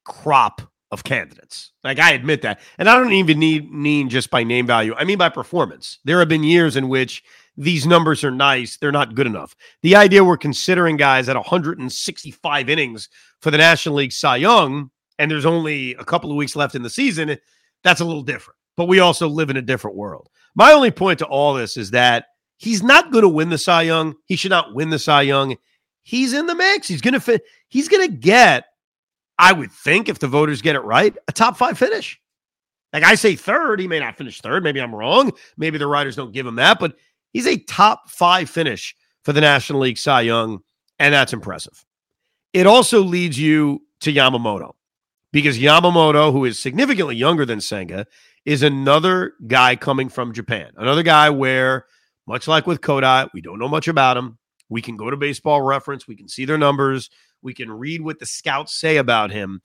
crop 0.03 0.61
of 0.91 1.03
candidates. 1.03 1.71
Like 1.83 1.99
I 1.99 2.11
admit 2.11 2.41
that. 2.43 2.59
And 2.77 2.89
I 2.89 2.97
don't 2.97 3.13
even 3.13 3.39
need 3.39 3.71
mean 3.71 4.09
just 4.09 4.29
by 4.29 4.43
name 4.43 4.67
value. 4.67 4.93
I 4.95 5.03
mean 5.03 5.17
by 5.17 5.29
performance. 5.29 5.99
There 6.05 6.19
have 6.19 6.29
been 6.29 6.43
years 6.43 6.75
in 6.75 6.89
which 6.89 7.23
these 7.57 7.87
numbers 7.87 8.23
are 8.23 8.31
nice, 8.31 8.77
they're 8.77 8.91
not 8.91 9.15
good 9.15 9.25
enough. 9.25 9.55
The 9.81 9.95
idea 9.95 10.23
we're 10.23 10.37
considering 10.37 10.95
guys 10.95 11.27
at 11.27 11.35
165 11.35 12.69
innings 12.69 13.09
for 13.41 13.51
the 13.51 13.57
National 13.57 13.95
League 13.95 14.13
Cy 14.13 14.37
Young 14.37 14.89
and 15.19 15.31
there's 15.31 15.45
only 15.45 15.95
a 15.95 16.03
couple 16.03 16.29
of 16.29 16.37
weeks 16.37 16.55
left 16.55 16.75
in 16.75 16.83
the 16.83 16.89
season, 16.89 17.37
that's 17.83 18.01
a 18.01 18.05
little 18.05 18.23
different. 18.23 18.57
But 18.75 18.87
we 18.87 18.99
also 18.99 19.27
live 19.27 19.49
in 19.49 19.57
a 19.57 19.61
different 19.61 19.97
world. 19.97 20.29
My 20.55 20.71
only 20.71 20.91
point 20.91 21.19
to 21.19 21.25
all 21.25 21.53
this 21.53 21.77
is 21.77 21.91
that 21.91 22.25
he's 22.57 22.83
not 22.83 23.11
going 23.11 23.23
to 23.23 23.29
win 23.29 23.49
the 23.49 23.57
Cy 23.57 23.83
Young. 23.83 24.15
He 24.25 24.35
should 24.35 24.51
not 24.51 24.75
win 24.75 24.89
the 24.89 24.99
Cy 24.99 25.23
Young 25.23 25.57
he's 26.07 26.31
in 26.31 26.45
the 26.45 26.55
mix. 26.55 26.87
He's 26.87 27.01
gonna 27.01 27.19
fit. 27.19 27.43
He's 27.67 27.89
gonna 27.89 28.07
get. 28.07 28.65
I 29.37 29.51
would 29.51 29.71
think 29.71 30.07
if 30.07 30.19
the 30.19 30.27
voters 30.27 30.61
get 30.61 30.77
it 30.77 30.79
right, 30.79 31.15
a 31.27 31.31
top 31.33 31.57
five 31.57 31.77
finish. 31.77 32.19
Like 32.93 33.03
I 33.03 33.15
say, 33.15 33.35
third. 33.35 33.81
He 33.81 33.87
may 33.87 33.99
not 33.99 34.17
finish 34.17 34.39
third. 34.39 34.63
Maybe 34.63 34.79
I'm 34.79 34.95
wrong. 34.95 35.33
Maybe 35.57 35.77
the 35.77 35.85
writers 35.85 36.15
don't 36.15 36.31
give 36.31 36.47
him 36.47 36.55
that, 36.55 36.79
but 36.79 36.95
he's 37.33 37.45
a 37.45 37.57
top 37.57 38.09
five 38.09 38.49
finish 38.49 38.95
for 39.25 39.33
the 39.33 39.41
National 39.41 39.81
League 39.81 39.97
Cy 39.97 40.21
Young, 40.21 40.59
and 40.97 41.13
that's 41.13 41.33
impressive. 41.33 41.85
It 42.57 42.65
also 42.65 43.03
leads 43.03 43.37
you 43.37 43.83
to 43.99 44.11
Yamamoto 44.11 44.73
because 45.31 45.59
Yamamoto, 45.59 46.31
who 46.31 46.43
is 46.43 46.57
significantly 46.57 47.15
younger 47.15 47.45
than 47.45 47.61
Senga, 47.61 48.07
is 48.45 48.63
another 48.63 49.33
guy 49.45 49.75
coming 49.75 50.09
from 50.09 50.33
Japan. 50.33 50.71
Another 50.75 51.03
guy 51.03 51.29
where, 51.29 51.85
much 52.25 52.47
like 52.47 52.65
with 52.65 52.81
Kodai, 52.81 53.29
we 53.31 53.41
don't 53.41 53.59
know 53.59 53.67
much 53.67 53.87
about 53.87 54.17
him. 54.17 54.39
We 54.69 54.81
can 54.81 54.97
go 54.97 55.11
to 55.11 55.15
baseball 55.15 55.61
reference, 55.61 56.07
we 56.07 56.15
can 56.15 56.27
see 56.27 56.45
their 56.45 56.57
numbers, 56.57 57.11
we 57.43 57.53
can 57.53 57.71
read 57.71 58.01
what 58.01 58.17
the 58.17 58.25
scouts 58.25 58.73
say 58.73 58.97
about 58.97 59.29
him. 59.29 59.61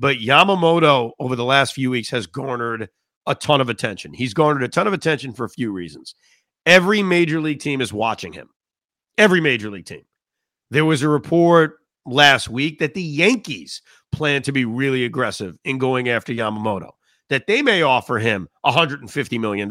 But 0.00 0.16
Yamamoto 0.16 1.12
over 1.20 1.36
the 1.36 1.44
last 1.44 1.74
few 1.74 1.90
weeks 1.90 2.10
has 2.10 2.26
garnered 2.26 2.88
a 3.24 3.36
ton 3.36 3.60
of 3.60 3.68
attention. 3.68 4.14
He's 4.14 4.34
garnered 4.34 4.64
a 4.64 4.68
ton 4.68 4.88
of 4.88 4.94
attention 4.94 5.32
for 5.32 5.44
a 5.44 5.48
few 5.48 5.70
reasons. 5.70 6.16
Every 6.66 7.04
major 7.04 7.40
league 7.40 7.60
team 7.60 7.80
is 7.80 7.92
watching 7.92 8.32
him. 8.32 8.48
Every 9.16 9.40
major 9.40 9.70
league 9.70 9.86
team. 9.86 10.02
There 10.72 10.84
was 10.84 11.02
a 11.02 11.08
report 11.08 11.76
last 12.06 12.48
week 12.48 12.78
that 12.78 12.94
the 12.94 13.02
Yankees 13.02 13.82
plan 14.10 14.42
to 14.42 14.52
be 14.52 14.64
really 14.64 15.04
aggressive 15.04 15.58
in 15.64 15.78
going 15.78 16.08
after 16.08 16.32
Yamamoto, 16.32 16.90
that 17.28 17.46
they 17.46 17.62
may 17.62 17.82
offer 17.82 18.18
him 18.18 18.48
$150 18.66 19.40
million. 19.40 19.70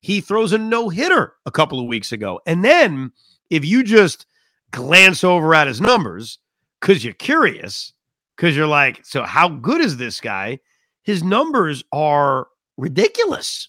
He 0.00 0.20
throws 0.20 0.52
a 0.52 0.58
no 0.58 0.88
hitter 0.88 1.34
a 1.46 1.50
couple 1.50 1.78
of 1.78 1.86
weeks 1.86 2.12
ago. 2.12 2.40
And 2.46 2.64
then 2.64 3.12
if 3.50 3.64
you 3.64 3.84
just 3.84 4.26
glance 4.72 5.22
over 5.22 5.54
at 5.54 5.68
his 5.68 5.80
numbers 5.80 6.38
because 6.80 7.04
you're 7.04 7.14
curious, 7.14 7.92
because 8.36 8.56
you're 8.56 8.66
like, 8.66 9.04
so 9.04 9.22
how 9.22 9.48
good 9.48 9.80
is 9.80 9.96
this 9.96 10.20
guy? 10.20 10.58
His 11.04 11.22
numbers 11.22 11.84
are 11.92 12.48
ridiculous. 12.76 13.68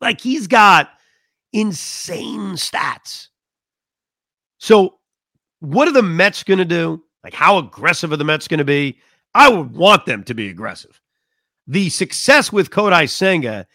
Like 0.00 0.20
he's 0.20 0.46
got 0.46 0.90
insane 1.52 2.52
stats. 2.52 3.28
So, 4.58 4.98
what 5.60 5.88
are 5.88 5.92
the 5.92 6.02
Mets 6.02 6.42
going 6.42 6.58
to 6.58 6.64
do? 6.64 7.02
Like, 7.24 7.34
how 7.34 7.58
aggressive 7.58 8.12
are 8.12 8.16
the 8.16 8.24
Mets 8.24 8.48
going 8.48 8.58
to 8.58 8.64
be? 8.64 8.98
I 9.34 9.48
would 9.48 9.72
want 9.72 10.06
them 10.06 10.22
to 10.24 10.34
be 10.34 10.48
aggressive. 10.48 11.00
The 11.66 11.90
success 11.90 12.52
with 12.52 12.70
Kodai 12.70 13.10
Senga 13.10 13.66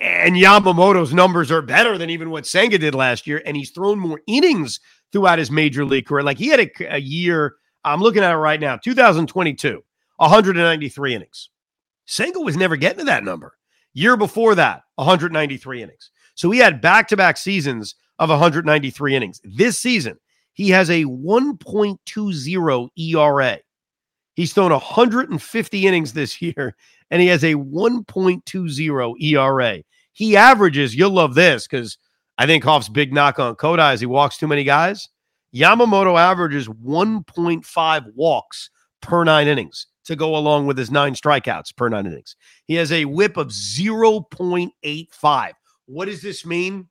and 0.00 0.36
Yamamoto's 0.36 1.12
numbers 1.12 1.50
are 1.50 1.62
better 1.62 1.98
than 1.98 2.10
even 2.10 2.30
what 2.30 2.46
Senga 2.46 2.78
did 2.78 2.94
last 2.94 3.26
year, 3.26 3.42
and 3.44 3.56
he's 3.56 3.70
thrown 3.70 3.98
more 3.98 4.20
innings 4.26 4.80
throughout 5.12 5.38
his 5.38 5.50
major 5.50 5.84
league 5.84 6.06
career. 6.06 6.22
Like 6.22 6.38
he 6.38 6.48
had 6.48 6.60
a, 6.60 6.94
a 6.94 6.98
year, 6.98 7.56
I'm 7.84 8.00
looking 8.00 8.22
at 8.22 8.32
it 8.32 8.36
right 8.36 8.60
now, 8.60 8.76
2022, 8.76 9.82
193 10.16 11.14
innings. 11.14 11.50
Senga 12.06 12.40
was 12.40 12.56
never 12.56 12.76
getting 12.76 13.00
to 13.00 13.04
that 13.04 13.24
number. 13.24 13.56
Year 13.92 14.16
before 14.16 14.54
that, 14.56 14.82
193 14.96 15.82
innings. 15.82 16.10
So 16.34 16.50
he 16.50 16.58
had 16.58 16.80
back 16.80 17.08
to 17.08 17.16
back 17.16 17.36
seasons 17.36 17.94
of 18.18 18.28
193 18.28 19.16
innings. 19.16 19.40
This 19.44 19.78
season, 19.78 20.18
he 20.56 20.70
has 20.70 20.88
a 20.88 21.04
1.20 21.04 22.90
ERA. 22.96 23.58
He's 24.34 24.54
thrown 24.54 24.72
150 24.72 25.86
innings 25.86 26.14
this 26.14 26.40
year, 26.40 26.74
and 27.10 27.20
he 27.20 27.28
has 27.28 27.44
a 27.44 27.54
1.20 27.54 29.22
ERA. 29.22 29.82
He 30.12 30.36
averages, 30.36 30.96
you'll 30.96 31.10
love 31.10 31.34
this 31.34 31.68
because 31.68 31.98
I 32.38 32.46
think 32.46 32.64
Hoff's 32.64 32.88
big 32.88 33.12
knock 33.12 33.38
on 33.38 33.54
Kodai 33.56 33.92
is 33.92 34.00
he 34.00 34.06
walks 34.06 34.38
too 34.38 34.48
many 34.48 34.64
guys. 34.64 35.10
Yamamoto 35.54 36.18
averages 36.18 36.68
1.5 36.68 38.14
walks 38.14 38.70
per 39.02 39.24
nine 39.24 39.48
innings 39.48 39.88
to 40.06 40.16
go 40.16 40.36
along 40.36 40.66
with 40.66 40.78
his 40.78 40.90
nine 40.90 41.12
strikeouts 41.12 41.76
per 41.76 41.90
nine 41.90 42.06
innings. 42.06 42.34
He 42.64 42.76
has 42.76 42.92
a 42.92 43.04
whip 43.04 43.36
of 43.36 43.48
0.85. 43.48 45.52
What 45.84 46.06
does 46.06 46.22
this 46.22 46.46
mean? 46.46 46.88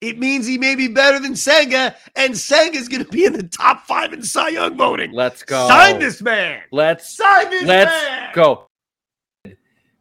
It 0.00 0.18
means 0.18 0.46
he 0.46 0.58
may 0.58 0.76
be 0.76 0.86
better 0.86 1.18
than 1.18 1.34
Senga, 1.34 1.96
and 2.14 2.36
Senga 2.36 2.78
is 2.78 2.88
going 2.88 3.04
to 3.04 3.10
be 3.10 3.24
in 3.24 3.32
the 3.32 3.42
top 3.42 3.84
five 3.86 4.12
in 4.12 4.22
Cy 4.22 4.50
Young 4.50 4.76
voting. 4.76 5.10
Let's 5.12 5.42
go. 5.42 5.66
Sign 5.66 5.98
this 5.98 6.22
man. 6.22 6.62
Let's 6.70 7.16
sign 7.16 7.50
this 7.50 7.64
let's 7.64 7.90
man. 7.90 8.30
go. 8.32 8.68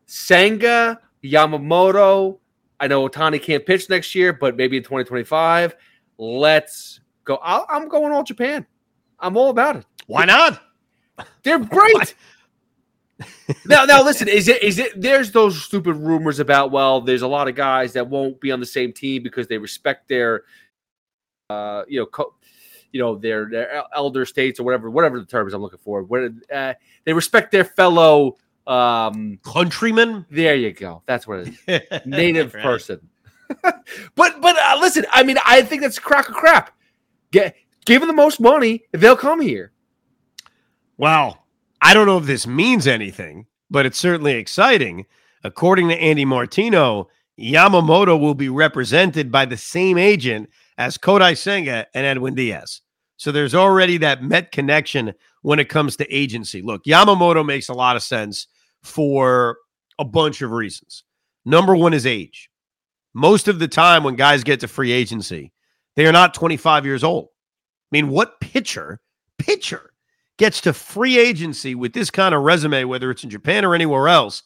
Senga, 0.06 1.00
Yamamoto. 1.24 2.38
I 2.80 2.88
know 2.88 3.10
Ohtani 3.10 3.42
can't 3.42 3.66
pitch 3.66 3.90
next 3.90 4.14
year, 4.14 4.34
but 4.34 4.56
maybe 4.56 4.78
in 4.78 4.84
2025. 4.84 5.76
Let's 6.20 7.00
go. 7.24 7.38
i 7.38 7.76
am 7.76 7.90
going 7.90 8.12
all 8.14 8.24
Japan. 8.24 8.68
I'm 9.20 9.36
all 9.36 9.50
about 9.50 9.78
it. 9.78 9.86
Why 10.06 10.26
not? 10.26 10.62
They're 11.42 11.60
great. 11.60 12.14
now, 13.66 13.86
now 13.86 14.04
listen. 14.04 14.28
Is 14.28 14.48
it 14.48 14.62
is 14.64 14.80
it? 14.80 15.00
There's 15.00 15.32
those 15.32 15.62
stupid 15.62 15.96
rumors 15.96 16.40
about. 16.40 16.72
Well, 16.72 17.02
there's 17.02 17.22
a 17.22 17.28
lot 17.28 17.48
of 17.48 17.56
guys 17.56 17.94
that 17.94 18.08
won't 18.08 18.40
be 18.40 18.52
on 18.52 18.60
the 18.60 18.66
same 18.66 18.94
team 18.94 19.24
because 19.24 19.48
they 19.48 19.58
respect 19.58 20.08
their, 20.08 20.44
uh, 21.50 21.84
you 21.88 22.00
know, 22.00 22.06
co- 22.06 22.36
you 22.92 23.00
know, 23.00 23.16
their 23.16 23.50
their 23.50 23.84
elder 23.96 24.26
states 24.26 24.60
or 24.60 24.64
whatever, 24.64 24.90
whatever 24.90 25.20
the 25.20 25.26
terms 25.26 25.54
I'm 25.54 25.62
looking 25.62 25.80
for. 25.80 26.04
Where 26.04 26.32
uh, 26.54 26.74
they 27.06 27.14
respect 27.14 27.52
their 27.52 27.66
fellow 27.66 28.38
um 28.66 29.40
countrymen. 29.44 30.26
There 30.30 30.56
you 30.56 30.74
go. 30.74 31.04
That's 31.06 31.26
what 31.26 31.48
it 31.48 31.54
is. 31.68 32.02
Native 32.06 32.54
right. 32.54 32.64
person. 32.64 33.10
but 33.62 33.82
but 34.16 34.58
uh, 34.58 34.78
listen, 34.82 35.06
I 35.12 35.24
mean, 35.24 35.38
I 35.46 35.62
think 35.62 35.82
that's 35.82 36.00
crack 36.00 36.28
of 36.28 36.36
crap. 36.36 36.76
Get 37.32 37.56
give 37.88 38.02
them 38.02 38.08
the 38.08 38.14
most 38.14 38.40
money, 38.40 38.84
they'll 38.92 39.16
come 39.16 39.42
here. 39.42 39.72
Wow. 40.98 41.40
I 41.82 41.94
don't 41.94 42.08
know 42.08 42.18
if 42.18 42.26
this 42.26 42.48
means 42.48 42.88
anything, 42.88 43.46
but 43.70 43.86
it's 43.86 44.00
certainly 44.00 44.34
exciting. 44.34 45.06
According 45.44 45.90
to 45.90 45.96
Andy 45.96 46.26
Martino, 46.26 47.10
Yamamoto 47.40 48.20
will 48.20 48.34
be 48.34 48.50
represented 48.50 49.32
by 49.32 49.46
the 49.46 49.58
same 49.58 49.98
agent 49.98 50.50
as 50.78 50.98
Kodai 50.98 51.38
Senga 51.38 51.88
and 51.94 52.06
Edwin 52.06 52.36
Diaz. 52.36 52.82
So 53.18 53.32
there's 53.32 53.56
already 53.56 53.98
that 53.98 54.24
Met 54.24 54.52
connection 54.52 55.14
when 55.42 55.60
it 55.60 55.70
comes 55.70 55.96
to 55.98 56.14
agency. 56.14 56.62
Look, 56.62 56.84
Yamamoto 56.86 57.46
makes 57.46 57.70
a 57.70 57.74
lot 57.74 57.96
of 57.96 58.04
sense 58.04 58.48
for 58.84 59.58
a 60.00 60.06
bunch 60.06 60.42
of 60.42 60.52
reasons. 60.52 61.04
Number 61.46 61.76
one 61.76 61.94
is 61.94 62.06
age. 62.06 62.50
Most 63.14 63.48
of 63.48 63.60
the 63.60 63.68
time, 63.68 64.04
when 64.04 64.16
guys 64.16 64.44
get 64.44 64.60
to 64.60 64.68
free 64.68 64.92
agency, 64.92 65.52
they 65.96 66.06
are 66.06 66.12
not 66.12 66.34
25 66.34 66.86
years 66.86 67.04
old. 67.04 67.30
I 67.30 67.90
mean, 67.92 68.10
what 68.10 68.40
pitcher, 68.40 69.00
pitcher 69.40 69.94
gets 70.38 70.62
to 70.62 70.74
free 70.74 71.18
agency 71.18 71.76
with 71.76 71.94
this 71.94 72.10
kind 72.10 72.34
of 72.34 72.44
resume, 72.44 72.86
whether 72.86 73.12
it's 73.12 73.24
in 73.24 73.30
Japan 73.30 73.66
or 73.66 73.76
anywhere 73.76 74.08
else, 74.08 74.44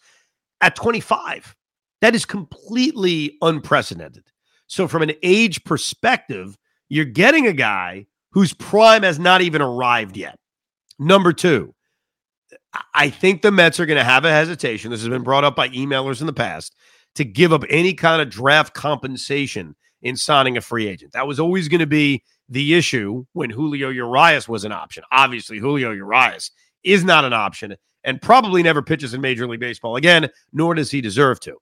at 0.61 0.75
25? 0.75 1.55
That 2.01 2.15
is 2.15 2.25
completely 2.25 3.37
unprecedented. 3.41 4.23
So, 4.67 4.87
from 4.87 5.01
an 5.03 5.13
age 5.21 5.63
perspective, 5.63 6.57
you're 6.89 7.05
getting 7.05 7.47
a 7.47 7.53
guy 7.53 8.07
whose 8.31 8.53
prime 8.53 9.03
has 9.03 9.19
not 9.19 9.41
even 9.41 9.61
arrived 9.61 10.17
yet. 10.17 10.39
Number 10.97 11.33
two, 11.33 11.73
I 12.93 13.09
think 13.09 13.41
the 13.41 13.51
Mets 13.51 13.79
are 13.79 13.85
going 13.85 13.97
to 13.97 14.03
have 14.03 14.25
a 14.25 14.31
hesitation. 14.31 14.91
This 14.91 15.01
has 15.01 15.09
been 15.09 15.23
brought 15.23 15.43
up 15.43 15.55
by 15.55 15.69
emailers 15.69 16.21
in 16.21 16.27
the 16.27 16.33
past 16.33 16.75
to 17.15 17.25
give 17.25 17.51
up 17.51 17.63
any 17.69 17.93
kind 17.93 18.21
of 18.21 18.29
draft 18.29 18.73
compensation 18.73 19.75
in 20.01 20.15
signing 20.15 20.57
a 20.57 20.61
free 20.61 20.87
agent. 20.87 21.11
That 21.13 21.27
was 21.27 21.39
always 21.39 21.67
going 21.67 21.79
to 21.79 21.87
be 21.87 22.23
the 22.51 22.75
issue 22.75 23.25
when 23.31 23.49
Julio 23.49 23.89
Urias 23.89 24.47
was 24.47 24.65
an 24.65 24.73
option. 24.73 25.03
Obviously, 25.11 25.57
Julio 25.57 25.91
Urias 25.91 26.51
is 26.83 27.03
not 27.03 27.23
an 27.23 27.33
option 27.33 27.75
and 28.03 28.21
probably 28.21 28.61
never 28.61 28.81
pitches 28.81 29.13
in 29.13 29.21
Major 29.21 29.47
League 29.47 29.61
Baseball 29.61 29.95
again, 29.95 30.29
nor 30.51 30.75
does 30.75 30.91
he 30.91 30.99
deserve 30.99 31.39
to. 31.39 31.57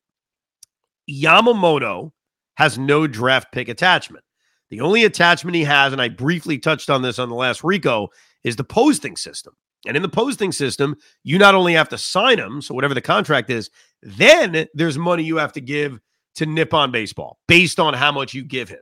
Yamamoto 1.10 2.12
has 2.56 2.78
no 2.78 3.06
draft 3.06 3.52
pick 3.52 3.70
attachment. 3.70 4.26
The 4.72 4.82
only 4.82 5.04
attachment 5.04 5.56
he 5.56 5.64
has, 5.64 5.94
and 5.94 6.02
I 6.02 6.10
briefly 6.10 6.58
touched 6.58 6.90
on 6.90 7.04
this 7.04 7.20
on 7.20 7.30
the 7.30 7.36
last 7.36 7.64
Rico, 7.64 8.10
is 8.44 8.56
the 8.56 8.64
posting 8.64 9.16
system. 9.16 9.54
And 9.86 9.96
in 9.96 10.02
the 10.02 10.10
posting 10.10 10.52
system, 10.52 10.96
you 11.24 11.38
not 11.38 11.56
only 11.56 11.74
have 11.74 11.90
to 11.90 11.98
sign 11.98 12.40
him, 12.40 12.62
so 12.62 12.74
whatever 12.74 12.94
the 12.94 13.02
contract 13.02 13.50
is, 13.50 13.70
then 14.02 14.68
there's 14.74 14.98
money 14.98 15.24
you 15.24 15.38
have 15.38 15.54
to 15.54 15.62
give 15.62 16.00
to 16.36 16.46
Nippon 16.46 16.92
Baseball 16.92 17.38
based 17.48 17.80
on 17.80 17.94
how 17.94 18.12
much 18.12 18.34
you 18.34 18.44
give 18.44 18.70
him. 18.70 18.80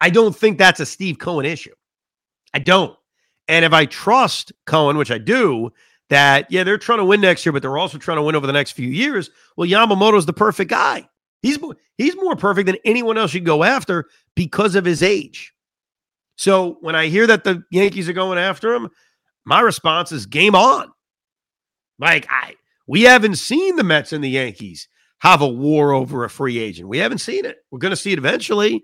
I 0.00 0.10
don't 0.10 0.34
think 0.34 0.58
that's 0.58 0.80
a 0.80 0.86
Steve 0.86 1.18
Cohen 1.18 1.46
issue. 1.46 1.74
I 2.54 2.58
don't. 2.58 2.96
And 3.48 3.64
if 3.64 3.72
I 3.72 3.86
trust 3.86 4.52
Cohen, 4.66 4.96
which 4.96 5.10
I 5.10 5.18
do, 5.18 5.72
that 6.08 6.50
yeah, 6.50 6.64
they're 6.64 6.78
trying 6.78 6.98
to 6.98 7.04
win 7.04 7.20
next 7.20 7.44
year, 7.44 7.52
but 7.52 7.62
they're 7.62 7.78
also 7.78 7.98
trying 7.98 8.18
to 8.18 8.22
win 8.22 8.34
over 8.34 8.46
the 8.46 8.52
next 8.52 8.72
few 8.72 8.88
years. 8.88 9.30
Well, 9.56 9.68
Yamamoto's 9.68 10.26
the 10.26 10.32
perfect 10.32 10.70
guy. 10.70 11.08
He's 11.42 11.58
he's 11.96 12.16
more 12.16 12.36
perfect 12.36 12.66
than 12.66 12.76
anyone 12.84 13.16
else 13.16 13.32
you 13.32 13.40
go 13.40 13.62
after 13.62 14.08
because 14.34 14.74
of 14.74 14.84
his 14.84 15.02
age. 15.02 15.52
So 16.36 16.78
when 16.80 16.94
I 16.94 17.06
hear 17.06 17.26
that 17.26 17.44
the 17.44 17.64
Yankees 17.70 18.08
are 18.08 18.14
going 18.14 18.38
after 18.38 18.74
him, 18.74 18.88
my 19.44 19.60
response 19.60 20.12
is 20.12 20.26
game 20.26 20.54
on. 20.54 20.90
Like 21.98 22.26
I 22.30 22.54
we 22.86 23.02
haven't 23.02 23.36
seen 23.36 23.76
the 23.76 23.84
Mets 23.84 24.12
and 24.12 24.22
the 24.22 24.30
Yankees 24.30 24.88
have 25.20 25.42
a 25.42 25.48
war 25.48 25.92
over 25.92 26.24
a 26.24 26.30
free 26.30 26.58
agent. 26.58 26.88
We 26.88 26.98
haven't 26.98 27.18
seen 27.18 27.44
it. 27.44 27.58
We're 27.70 27.78
going 27.78 27.90
to 27.90 27.96
see 27.96 28.12
it 28.12 28.18
eventually. 28.18 28.82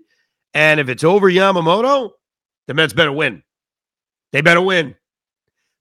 And 0.57 0.79
if 0.79 0.89
it's 0.89 1.03
over 1.03 1.29
Yamamoto, 1.29 2.13
the 2.65 2.73
Mets 2.73 2.91
better 2.91 3.11
win. 3.11 3.43
They 4.31 4.41
better 4.41 4.59
win 4.59 4.95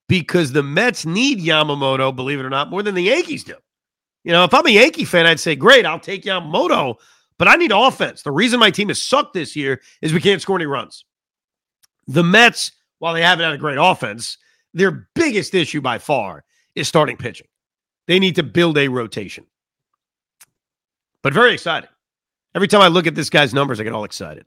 because 0.07 0.53
the 0.53 0.63
Mets 0.63 1.07
need 1.07 1.39
Yamamoto, 1.39 2.15
believe 2.15 2.41
it 2.41 2.45
or 2.45 2.51
not, 2.51 2.69
more 2.69 2.83
than 2.83 2.95
the 2.95 3.05
Yankees 3.05 3.43
do. 3.43 3.55
You 4.23 4.33
know, 4.33 4.45
if 4.45 4.53
I'm 4.53 4.67
a 4.67 4.71
Yankee 4.71 5.07
fan, 5.07 5.25
I'd 5.25 5.41
say, 5.41 5.57
great, 5.57 5.87
I'll 5.87 5.99
take 5.99 6.25
Yamamoto, 6.25 6.97
but 7.39 7.49
I 7.49 7.55
need 7.55 7.73
offense. 7.73 8.21
The 8.21 8.31
reason 8.31 8.61
my 8.61 8.71
team 8.71 8.89
has 8.89 9.01
sucked 9.01 9.33
this 9.33 9.57
year 9.57 9.81
is 10.03 10.13
we 10.13 10.21
can't 10.21 10.43
score 10.43 10.57
any 10.57 10.67
runs. 10.67 11.07
The 12.07 12.23
Mets, 12.23 12.73
while 12.99 13.15
they 13.15 13.23
haven't 13.23 13.47
had 13.47 13.55
a 13.55 13.59
great 13.59 13.79
offense, 13.81 14.37
their 14.75 15.09
biggest 15.15 15.55
issue 15.55 15.81
by 15.81 15.97
far 15.97 16.45
is 16.75 16.87
starting 16.87 17.17
pitching. 17.17 17.47
They 18.09 18.19
need 18.19 18.35
to 18.35 18.43
build 18.43 18.77
a 18.77 18.89
rotation. 18.89 19.47
But 21.23 21.33
very 21.33 21.55
exciting. 21.55 21.89
Every 22.55 22.69
time 22.69 22.83
I 22.83 22.89
look 22.89 23.07
at 23.07 23.15
this 23.15 23.31
guy's 23.31 23.55
numbers, 23.55 23.81
I 23.81 23.83
get 23.83 23.95
all 23.95 24.05
excited. 24.05 24.45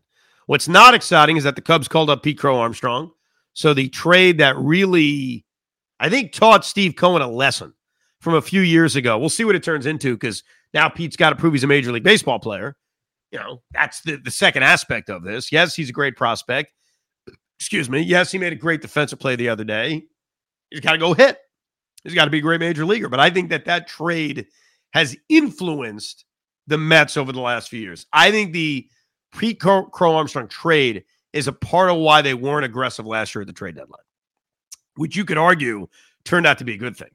What's 0.49 0.67
not 0.67 0.95
exciting 0.95 1.37
is 1.37 1.43
that 1.43 1.55
the 1.55 1.61
Cubs 1.61 1.87
called 1.87 2.09
up 2.09 2.23
Pete 2.23 2.39
Crow 2.39 2.57
Armstrong. 2.57 3.11
So 3.53 3.75
the 3.75 3.87
trade 3.87 4.39
that 4.39 4.57
really, 4.57 5.45
I 5.99 6.09
think, 6.09 6.31
taught 6.31 6.65
Steve 6.65 6.95
Cohen 6.95 7.21
a 7.21 7.27
lesson 7.29 7.75
from 8.19 8.33
a 8.33 8.41
few 8.41 8.61
years 8.61 8.95
ago. 8.95 9.19
We'll 9.19 9.29
see 9.29 9.45
what 9.45 9.53
it 9.53 9.61
turns 9.61 9.85
into 9.85 10.15
because 10.15 10.41
now 10.73 10.89
Pete's 10.89 11.15
got 11.15 11.29
to 11.29 11.35
prove 11.35 11.53
he's 11.53 11.63
a 11.63 11.67
Major 11.67 11.91
League 11.91 12.01
Baseball 12.01 12.39
player. 12.39 12.75
You 13.31 13.37
know, 13.37 13.61
that's 13.73 14.01
the, 14.01 14.15
the 14.15 14.31
second 14.31 14.63
aspect 14.63 15.11
of 15.11 15.21
this. 15.21 15.51
Yes, 15.51 15.75
he's 15.75 15.89
a 15.89 15.93
great 15.93 16.17
prospect. 16.17 16.71
Excuse 17.59 17.87
me. 17.87 17.99
Yes, 17.99 18.31
he 18.31 18.39
made 18.39 18.51
a 18.51 18.55
great 18.55 18.81
defensive 18.81 19.19
play 19.19 19.35
the 19.35 19.49
other 19.49 19.63
day. 19.63 20.01
He's 20.71 20.79
got 20.79 20.93
to 20.93 20.97
go 20.97 21.13
hit. 21.13 21.37
He's 22.03 22.15
got 22.15 22.25
to 22.25 22.31
be 22.31 22.39
a 22.39 22.41
great 22.41 22.59
major 22.59 22.87
leaguer. 22.87 23.07
But 23.07 23.19
I 23.19 23.29
think 23.29 23.51
that 23.51 23.65
that 23.65 23.87
trade 23.87 24.47
has 24.93 25.15
influenced 25.29 26.25
the 26.65 26.79
Mets 26.79 27.17
over 27.17 27.31
the 27.31 27.39
last 27.39 27.69
few 27.69 27.81
years. 27.81 28.07
I 28.11 28.31
think 28.31 28.51
the 28.51 28.89
Pete 29.37 29.59
Crow 29.59 30.15
Armstrong 30.15 30.47
trade 30.47 31.03
is 31.33 31.47
a 31.47 31.53
part 31.53 31.89
of 31.89 31.97
why 31.97 32.21
they 32.21 32.33
weren't 32.33 32.65
aggressive 32.65 33.05
last 33.05 33.35
year 33.35 33.41
at 33.41 33.47
the 33.47 33.53
trade 33.53 33.75
deadline, 33.75 33.99
which 34.95 35.15
you 35.15 35.25
could 35.25 35.37
argue 35.37 35.87
turned 36.25 36.47
out 36.47 36.57
to 36.57 36.65
be 36.65 36.73
a 36.73 36.77
good 36.77 36.97
thing. 36.97 37.11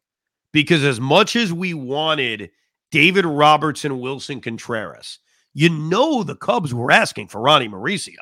Because 0.53 0.85
as 0.85 1.01
much 1.01 1.35
as 1.35 1.53
we 1.53 1.75
wanted 1.75 2.51
David 2.91 3.25
Robertson, 3.25 3.99
Willson 3.99 4.41
Contreras, 4.41 5.19
you 5.53 5.69
know 5.69 6.23
the 6.23 6.37
Cubs 6.37 6.73
were 6.73 6.93
asking 6.93 7.29
for 7.29 7.41
Ronny 7.41 7.69
Mauricio. 7.69 8.15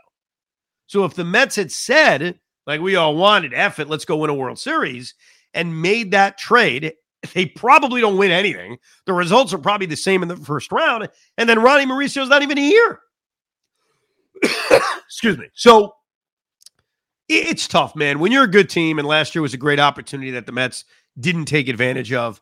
So 0.87 1.05
if 1.05 1.15
the 1.15 1.25
Mets 1.25 1.57
had 1.57 1.71
said, 1.71 2.39
like 2.67 2.81
we 2.81 2.97
all 2.97 3.17
wanted, 3.17 3.53
F 3.55 3.79
it, 3.79 3.89
let's 3.89 4.05
go 4.05 4.17
win 4.17 4.31
a 4.31 4.35
World 4.35 4.59
Series, 4.59 5.15
and 5.55 5.83
made 5.83 6.11
that 6.13 6.39
trade, 6.39 6.95
they 7.35 7.47
probably 7.47 8.01
don't 8.01 8.17
win 8.17 8.31
anything. 8.31 8.79
The 9.07 9.13
results 9.13 9.53
are 9.53 9.59
probably 9.59 9.87
the 9.87 9.97
same 9.97 10.23
in 10.23 10.29
the 10.29 10.37
first 10.37 10.73
round. 10.73 11.09
And 11.39 11.49
then 11.49 11.61
Ronny 11.61 11.87
Mauricio's 11.87 12.29
not 12.29 12.43
even 12.43 12.57
here. 12.57 13.01
Excuse 15.07 15.39
me. 15.39 15.49
So 15.55 15.95
it's 17.29 17.67
tough, 17.67 17.95
man. 17.97 18.19
When 18.19 18.33
you're 18.33 18.45
a 18.45 18.51
good 18.51 18.69
team, 18.69 18.99
and 18.99 19.07
last 19.07 19.35
year 19.35 19.43
was 19.43 19.55
a 19.55 19.59
great 19.59 19.81
opportunity 19.81 20.31
that 20.33 20.47
the 20.47 20.53
Mets 20.53 20.85
didn't 21.19 21.47
take 21.47 21.69
advantage 21.69 22.13
of, 22.13 22.41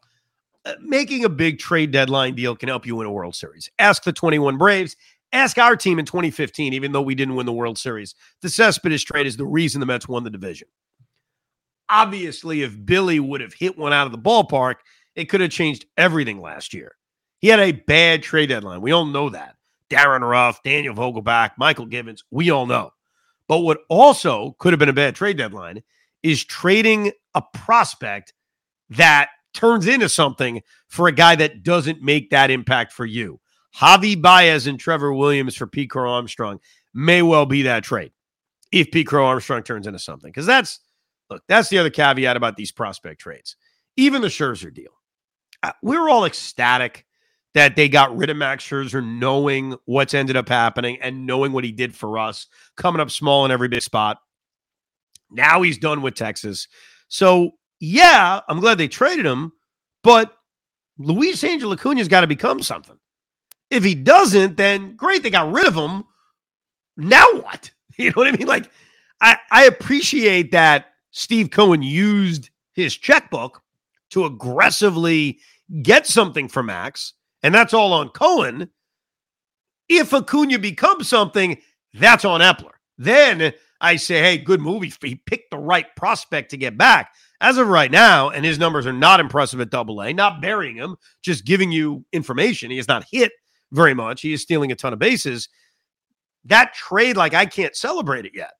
uh, 0.64 0.74
making 0.80 1.24
a 1.24 1.28
big 1.28 1.58
trade 1.58 1.90
deadline 1.90 2.34
deal 2.34 2.54
can 2.54 2.68
help 2.68 2.86
you 2.86 2.96
win 2.96 3.06
a 3.06 3.12
World 3.12 3.34
Series. 3.34 3.70
Ask 3.78 4.04
the 4.04 4.12
21 4.12 4.58
Braves. 4.58 4.96
Ask 5.32 5.58
our 5.58 5.76
team 5.76 5.98
in 5.98 6.04
2015, 6.04 6.72
even 6.72 6.92
though 6.92 7.02
we 7.02 7.14
didn't 7.14 7.36
win 7.36 7.46
the 7.46 7.52
World 7.52 7.78
Series. 7.78 8.14
The 8.42 8.48
Cespedes 8.48 9.04
trade 9.04 9.26
is 9.26 9.36
the 9.36 9.46
reason 9.46 9.80
the 9.80 9.86
Mets 9.86 10.08
won 10.08 10.24
the 10.24 10.30
division. 10.30 10.68
Obviously, 11.88 12.62
if 12.62 12.84
Billy 12.84 13.20
would 13.20 13.40
have 13.40 13.54
hit 13.54 13.78
one 13.78 13.92
out 13.92 14.06
of 14.06 14.12
the 14.12 14.18
ballpark, 14.18 14.76
it 15.14 15.26
could 15.26 15.40
have 15.40 15.50
changed 15.50 15.86
everything 15.96 16.40
last 16.40 16.74
year. 16.74 16.96
He 17.38 17.48
had 17.48 17.60
a 17.60 17.72
bad 17.72 18.22
trade 18.22 18.48
deadline. 18.48 18.80
We 18.80 18.92
all 18.92 19.04
know 19.04 19.30
that. 19.30 19.56
Darin 19.90 20.24
Ruf, 20.24 20.62
Daniel 20.62 20.94
Vogelbach, 20.94 21.50
Mychal 21.60 21.90
Givens, 21.90 22.24
we 22.30 22.50
all 22.50 22.66
know. 22.66 22.92
But 23.48 23.58
what 23.58 23.80
also 23.88 24.54
could 24.58 24.72
have 24.72 24.78
been 24.78 24.88
a 24.88 24.94
bad 24.94 25.16
trade 25.16 25.36
deadline 25.36 25.82
is 26.22 26.44
trading 26.44 27.12
a 27.34 27.42
prospect 27.42 28.32
that 28.90 29.30
turns 29.52 29.86
into 29.86 30.08
something 30.08 30.62
for 30.86 31.08
a 31.08 31.12
guy 31.12 31.34
that 31.36 31.62
doesn't 31.62 32.02
make 32.02 32.30
that 32.30 32.50
impact 32.50 32.92
for 32.92 33.04
you. 33.04 33.40
Javi 33.76 34.20
Baez 34.20 34.66
and 34.66 34.78
Trevor 34.78 35.12
Williams 35.12 35.56
for 35.56 35.66
Pete 35.66 35.90
Crow 35.90 36.12
Armstrong 36.12 36.60
may 36.94 37.22
well 37.22 37.46
be 37.46 37.62
that 37.62 37.84
trade 37.84 38.12
if 38.72 38.90
Pete 38.90 39.06
Crow 39.06 39.26
Armstrong 39.26 39.62
turns 39.62 39.86
into 39.86 39.98
something. 39.98 40.30
Because 40.30 40.46
that's, 40.46 40.80
look, 41.28 41.42
that's 41.48 41.68
the 41.68 41.78
other 41.78 41.90
caveat 41.90 42.36
about 42.36 42.56
these 42.56 42.72
prospect 42.72 43.20
trades. 43.20 43.56
Even 43.96 44.22
the 44.22 44.28
Scherzer 44.28 44.72
deal. 44.72 44.92
Uh, 45.62 45.72
we're 45.82 46.08
all 46.08 46.24
ecstatic 46.24 47.04
that 47.54 47.76
they 47.76 47.88
got 47.88 48.16
rid 48.16 48.30
of 48.30 48.36
Max 48.36 48.64
Scherzer, 48.64 49.04
knowing 49.04 49.76
what's 49.84 50.14
ended 50.14 50.36
up 50.36 50.48
happening 50.48 50.98
and 51.00 51.26
knowing 51.26 51.52
what 51.52 51.64
he 51.64 51.72
did 51.72 51.94
for 51.94 52.18
us, 52.18 52.46
coming 52.76 53.00
up 53.00 53.10
small 53.10 53.44
in 53.44 53.50
every 53.50 53.68
big 53.68 53.82
spot. 53.82 54.18
Now 55.30 55.62
he's 55.62 55.78
done 55.78 56.02
with 56.02 56.14
Texas. 56.14 56.68
So, 57.08 57.52
yeah, 57.80 58.40
I'm 58.48 58.60
glad 58.60 58.78
they 58.78 58.88
traded 58.88 59.26
him, 59.26 59.52
but 60.02 60.36
Luis 60.98 61.42
Angel 61.42 61.72
Acuna's 61.72 62.08
got 62.08 62.20
to 62.20 62.26
become 62.26 62.62
something. 62.62 62.98
If 63.70 63.84
he 63.84 63.94
doesn't, 63.94 64.56
then 64.56 64.96
great, 64.96 65.22
they 65.22 65.30
got 65.30 65.52
rid 65.52 65.66
of 65.66 65.74
him. 65.74 66.04
Now 66.96 67.26
what? 67.32 67.70
You 67.96 68.06
know 68.06 68.14
what 68.14 68.28
I 68.28 68.36
mean? 68.36 68.46
Like, 68.46 68.70
I, 69.20 69.36
I 69.50 69.64
appreciate 69.64 70.52
that 70.52 70.86
Steve 71.10 71.50
Cohen 71.50 71.82
used 71.82 72.48
his 72.72 72.96
checkbook 72.96 73.60
to 74.10 74.24
aggressively 74.24 75.40
get 75.82 76.06
something 76.06 76.48
for 76.48 76.62
Max 76.62 77.12
and 77.42 77.54
that's 77.54 77.74
all 77.74 77.92
on 77.92 78.10
Cohen. 78.10 78.70
If 79.88 80.12
Acuna 80.12 80.58
becomes 80.58 81.08
something, 81.08 81.60
that's 81.94 82.24
on 82.24 82.40
Eppler. 82.40 82.72
Then 82.98 83.52
I 83.80 83.96
say, 83.96 84.20
hey, 84.20 84.38
good 84.38 84.60
movie. 84.60 84.92
He 85.02 85.16
picked 85.16 85.50
the 85.50 85.58
right 85.58 85.86
prospect 85.96 86.50
to 86.50 86.56
get 86.56 86.76
back. 86.78 87.12
As 87.40 87.56
of 87.56 87.68
right 87.68 87.90
now, 87.90 88.28
and 88.28 88.44
his 88.44 88.58
numbers 88.58 88.86
are 88.86 88.92
not 88.92 89.18
impressive 89.18 89.60
at 89.60 89.70
double 89.70 90.02
A, 90.02 90.12
not 90.12 90.42
burying 90.42 90.76
him, 90.76 90.96
just 91.22 91.46
giving 91.46 91.72
you 91.72 92.04
information. 92.12 92.70
He 92.70 92.76
has 92.76 92.88
not 92.88 93.06
hit 93.10 93.32
very 93.72 93.94
much. 93.94 94.20
He 94.20 94.34
is 94.34 94.42
stealing 94.42 94.70
a 94.70 94.76
ton 94.76 94.92
of 94.92 94.98
bases. 94.98 95.48
That 96.44 96.74
trade, 96.74 97.16
like, 97.16 97.32
I 97.32 97.46
can't 97.46 97.74
celebrate 97.74 98.26
it 98.26 98.32
yet. 98.34 98.52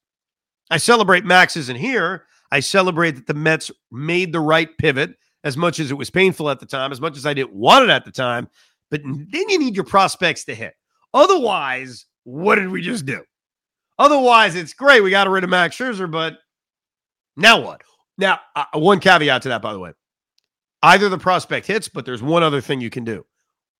I 0.71 0.79
celebrate 0.79 1.25
Max 1.27 1.57
isn't 1.57 1.77
here. 1.77 2.25
I 2.51 2.61
celebrate 2.61 3.13
that 3.13 3.27
the 3.27 3.35
Mets 3.35 3.71
made 3.93 4.33
the 4.33 4.41
right 4.41 4.77
pivot 4.79 5.15
as 5.45 5.57
much 5.57 5.79
as 5.79 5.91
it 5.91 5.99
was 5.99 6.11
painful 6.11 6.49
at 6.49 6.61
the 6.61 6.67
time, 6.67 6.91
as 6.91 7.01
much 7.01 7.17
as 7.17 7.27
I 7.27 7.35
didn't 7.35 7.55
want 7.55 7.85
it 7.85 7.91
at 7.91 8.05
the 8.05 8.11
time. 8.11 8.49
But 8.91 9.03
then 9.03 9.29
you 9.31 9.59
need 9.59 9.77
your 9.77 9.85
prospects 9.85 10.45
to 10.45 10.55
hit. 10.55 10.75
Otherwise, 11.15 12.07
what 12.25 12.57
did 12.57 12.71
we 12.71 12.83
just 12.83 13.07
do? 13.07 13.23
Otherwise, 13.99 14.55
it's 14.55 14.73
great. 14.73 15.03
We 15.03 15.11
got 15.11 15.29
rid 15.29 15.45
of 15.45 15.51
Max 15.51 15.77
Scherzer, 15.77 16.11
but 16.11 16.39
now 17.37 17.61
what? 17.61 17.83
Now, 18.19 18.41
uh, 18.57 18.65
one 18.75 19.01
caveat 19.01 19.43
to 19.43 19.49
that, 19.51 19.63
by 19.63 19.73
the 19.73 19.79
way. 19.79 19.93
Either 20.83 21.09
the 21.09 21.19
prospect 21.19 21.67
hits, 21.67 21.89
but 21.89 22.07
there's 22.07 22.23
one 22.23 22.43
other 22.43 22.61
thing 22.61 22.81
you 22.81 22.91
can 22.91 23.05
do, 23.05 23.25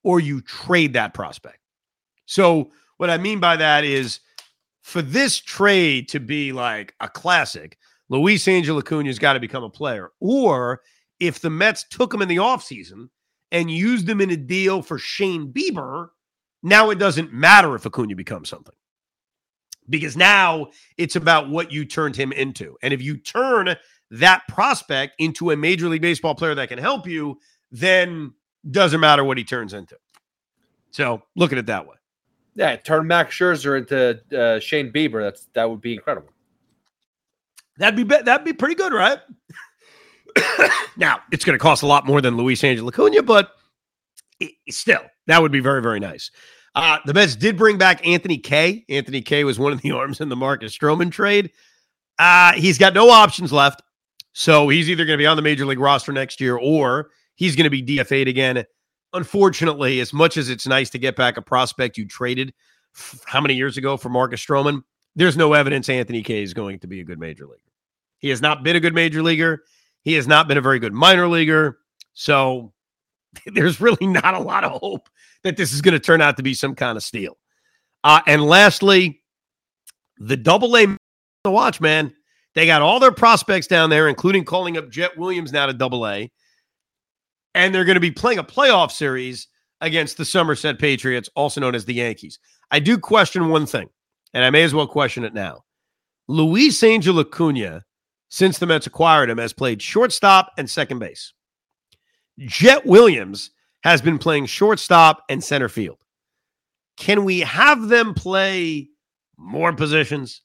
or 0.05 0.21
you 0.21 0.41
trade 0.43 0.93
that 0.93 1.15
prospect. 1.15 1.59
So, 2.27 2.71
what 2.99 3.11
I 3.11 3.17
mean 3.17 3.41
by 3.41 3.57
that 3.57 3.85
is 3.85 4.21
for 4.83 5.01
this 5.03 5.39
trade 5.39 6.09
to 6.11 6.21
be 6.21 6.53
like 6.53 6.95
a 7.01 7.09
classic, 7.09 7.79
Luis 8.11 8.47
Angel 8.49 8.77
Acuna's 8.77 9.19
got 9.19 9.35
to 9.35 9.41
become 9.41 9.63
a 9.63 9.71
player. 9.71 10.11
Or 10.21 10.83
if 11.19 11.41
the 11.41 11.51
Mets 11.51 11.85
took 11.89 12.13
him 12.13 12.23
in 12.23 12.29
the 12.29 12.37
offseason 12.37 13.09
and 13.53 13.71
used 13.71 14.09
him 14.09 14.21
in 14.21 14.31
a 14.31 14.37
deal 14.37 14.83
for 14.83 14.99
Shane 14.99 15.53
Bieber, 15.53 16.09
now 16.63 16.91
it 16.91 16.99
doesn't 16.99 17.33
matter 17.33 17.75
if 17.75 17.87
Acuna 17.87 18.15
becomes 18.15 18.49
something. 18.49 18.75
Because 19.89 20.17
now 20.17 20.69
it's 20.97 21.17
about 21.17 21.49
what 21.51 21.73
you 21.73 21.85
turned 21.85 22.15
him 22.15 22.33
into. 22.33 22.77
And 22.83 22.95
if 22.95 23.03
you 23.03 23.17
turn 23.17 23.77
that 24.13 24.43
prospect 24.49 25.15
into 25.19 25.51
a 25.51 25.57
Major 25.57 25.89
League 25.89 26.03
Baseball 26.03 26.35
player 26.35 26.55
that 26.55 26.69
can 26.69 26.79
help 26.79 27.07
you, 27.07 27.39
then 27.73 28.33
doesn't 28.71 29.01
matter 29.01 29.25
what 29.25 29.39
he 29.39 29.45
turns 29.45 29.73
into. 29.73 29.97
So 30.91 31.23
look 31.35 31.53
at 31.53 31.59
it 31.59 31.67
that 31.67 31.87
way. 31.87 31.97
Yeah, 32.55 32.77
turn 32.77 33.07
Max 33.07 33.37
Scherzer 33.37 33.79
into 33.79 34.39
uh, 34.39 34.61
Shane 34.61 34.93
Bieber. 34.93 35.23
That's 35.23 35.47
that 35.55 35.71
would 35.71 35.81
be 35.81 35.95
incredible. 35.95 36.31
That'd 37.79 37.97
be 37.97 38.03
that'd 38.05 38.45
be 38.45 38.53
pretty 38.53 38.75
good, 38.75 38.93
right? 38.93 39.19
now, 40.97 41.21
it's 41.33 41.45
going 41.45 41.59
to 41.59 41.63
cost 41.63 41.83
a 41.83 41.87
lot 41.87 42.07
more 42.07 42.21
than 42.21 42.37
Luis 42.37 42.63
Angel 42.65 42.89
Acuna, 42.89 43.23
but 43.23 43.53
still, 44.69 45.03
that 45.27 45.43
would 45.43 45.53
be 45.53 45.61
very, 45.61 45.83
very 45.83 46.01
nice. 46.01 46.31
Uh, 46.75 46.99
the 47.05 47.15
Mets 47.15 47.37
did 47.37 47.57
bring 47.57 47.79
back 47.79 48.07
Anthony 48.07 48.39
Kay. 48.39 48.85
Anthony 48.89 49.23
Kay 49.23 49.45
was 49.45 49.59
one 49.59 49.73
of 49.73 49.81
the 49.83 49.91
arms 49.97 50.21
in 50.21 50.29
the 50.29 50.37
Marcus 50.37 50.77
Stroman 50.77 51.11
trade. 51.11 51.51
Uh, 52.19 52.53
he's 52.53 52.79
got 52.79 52.95
no 52.95 53.11
options 53.11 53.53
left. 53.53 53.83
So 54.33 54.69
he's 54.69 54.89
either 54.89 55.05
going 55.05 55.19
to 55.19 55.23
be 55.23 55.27
on 55.27 55.37
the 55.37 55.43
major 55.43 55.67
league 55.67 55.81
roster 55.81 56.13
next 56.13 56.41
year 56.41 56.57
or 56.57 57.11
he's 57.35 57.57
going 57.57 57.65
to 57.65 57.71
be 57.71 57.83
DFA'd 57.83 58.29
again. 58.29 58.65
Unfortunately, 59.13 59.99
as 59.99 60.13
much 60.13 60.37
as 60.37 60.49
it's 60.49 60.67
nice 60.67 60.91
to 60.91 60.99
get 60.99 61.17
back 61.17 61.37
a 61.37 61.43
prospect 61.43 61.99
you 61.99 62.07
traded 62.07 62.55
how 63.27 63.41
many 63.41 63.55
years 63.55 63.77
ago 63.77 63.97
for 63.97 64.09
Marcus 64.09 64.45
Stroman, 64.45 64.83
there's 65.17 65.37
no 65.37 65.53
evidence 65.53 65.89
Anthony 65.89 66.23
Kay 66.23 66.43
is 66.43 66.55
going 66.55 66.79
to 66.79 66.87
be 66.87 67.01
a 67.01 67.05
good 67.05 67.19
major 67.19 67.45
leaguer. 67.45 67.63
He 68.19 68.29
has 68.29 68.41
not 68.41 68.63
been 68.63 68.77
a 68.77 68.81
good 68.81 68.95
major 68.95 69.23
leaguer. 69.23 69.65
He 70.03 70.15
has 70.15 70.27
not 70.27 70.49
been 70.49 70.59
a 70.59 70.63
very 70.63 70.79
good 70.79 70.93
minor 70.93 71.29
leaguer. 71.29 71.79
So 72.13 72.73
there's 73.47 73.81
really 73.81 74.07
not 74.07 74.35
a 74.35 74.41
lot 74.41 74.65
of 74.65 74.81
hope 74.81 75.09
that 75.43 75.57
this 75.57 75.73
is 75.73 75.81
going 75.81 75.93
to 75.93 76.01
turn 76.01 76.21
out 76.21 76.37
to 76.37 76.43
be 76.43 76.55
some 76.55 76.75
kind 76.75 76.97
of 76.97 77.05
steal. 77.05 77.37
Uh, 78.03 78.21
and 78.27 78.43
lastly, 78.43 79.23
the 80.19 80.37
double 80.37 80.77
A 80.77 80.87
to 80.87 81.51
watch, 81.51 81.81
man. 81.81 82.15
They 82.55 82.67
got 82.67 82.83
all 82.83 82.99
their 82.99 83.13
prospects 83.13 83.67
down 83.67 83.91
there, 83.91 84.09
including 84.09 84.45
calling 84.45 84.77
up 84.77 84.91
Jett 84.91 85.17
Williams 85.17 85.53
now 85.53 85.67
to 85.67 85.73
double 85.73 86.07
A. 86.07 86.31
And 87.55 87.75
they're 87.75 87.85
going 87.85 87.95
to 87.95 88.01
be 88.01 88.11
playing 88.11 88.39
a 88.39 88.45
playoff 88.45 88.91
series 88.91 89.49
against 89.81 90.17
the 90.17 90.25
Somerset 90.25 90.79
Patriots, 90.79 91.31
also 91.35 91.61
known 91.61 91.75
as 91.75 91.85
the 91.85 91.95
Yankees. 91.95 92.39
I 92.71 92.81
do 92.81 92.99
question 92.99 93.49
one 93.49 93.67
thing, 93.67 93.89
and 94.35 94.45
I 94.45 94.51
may 94.51 94.63
as 94.63 94.75
well 94.75 94.87
question 94.87 95.25
it 95.25 95.35
now. 95.35 95.65
Luis 96.29 96.83
Angel 96.83 97.19
Acuna 97.19 97.83
since 98.31 98.59
the 98.59 98.67
Mets 98.67 98.87
acquired 98.87 99.29
him 99.29 99.37
has 99.37 99.53
played 99.53 99.83
shortstop 99.83 100.51
and 100.57 100.69
second 100.69 100.99
base. 100.99 101.35
Jett 102.39 102.87
Williams 102.87 103.51
has 103.83 104.01
been 104.01 104.19
playing 104.19 104.47
shortstop 104.47 105.23
and 105.29 105.45
center 105.45 105.69
field. 105.69 105.99
Can 106.97 107.25
we 107.25 107.41
have 107.41 107.89
them 107.89 108.15
play 108.15 108.89
more 109.41 109.73
positions. 109.73 110.43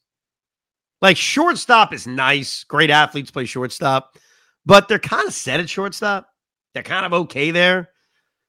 Like 1.01 1.17
shortstop 1.17 1.93
is 1.93 2.07
nice. 2.07 2.63
Great 2.63 2.89
athletes 2.89 3.29
play 3.29 3.45
shortstop, 3.45 4.17
but 4.65 4.87
they're 4.87 4.97
kind 4.97 5.27
of 5.27 5.33
set 5.33 5.59
at 5.59 5.69
shortstop. 5.69 6.27
They're 6.73 6.83
kind 6.83 7.05
of 7.05 7.13
okay 7.13 7.51
there. 7.51 7.89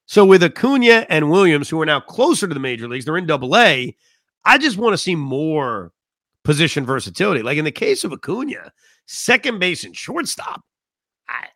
So 0.05 0.25
with 0.25 0.41
Acuna 0.41 1.05
and 1.09 1.29
Williams, 1.29 1.69
who 1.69 1.81
are 1.81 1.85
now 1.85 1.99
closer 1.99 2.47
to 2.47 2.53
the 2.53 2.59
major 2.59 2.87
leagues, 2.87 3.05
they're 3.05 3.17
in 3.17 3.27
double 3.27 3.57
A. 3.57 3.95
I 4.45 4.57
just 4.57 4.77
want 4.77 4.93
to 4.93 4.97
see 4.97 5.15
more 5.15 5.91
position 6.45 6.85
versatility. 6.85 7.43
Like 7.43 7.57
in 7.57 7.65
the 7.65 7.71
case 7.71 8.05
of 8.05 8.13
Acuna, 8.13 8.71
second 9.07 9.59
base 9.59 9.83
and 9.83 9.95
shortstop, 9.95 10.61
I, 11.27 11.47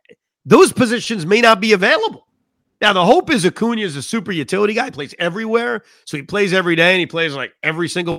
those 0.46 0.74
positions 0.74 1.26
may 1.26 1.42
not 1.42 1.62
be 1.62 1.74
available. 1.74 2.28
Now, 2.82 2.94
the 2.94 3.06
hope 3.06 3.30
is 3.30 3.46
Acuna 3.46 3.82
is 3.82 3.96
a 3.96 4.02
super 4.02 4.32
utility 4.32 4.74
guy, 4.74 4.90
plays 4.90 5.14
everywhere. 5.20 5.84
So 6.06 6.18
he 6.18 6.24
plays 6.24 6.52
every 6.52 6.76
day 6.76 6.94
and 6.94 7.00
he 7.00 7.06
plays 7.06 7.36
like 7.36 7.54
every 7.62 7.88
single 7.88 8.18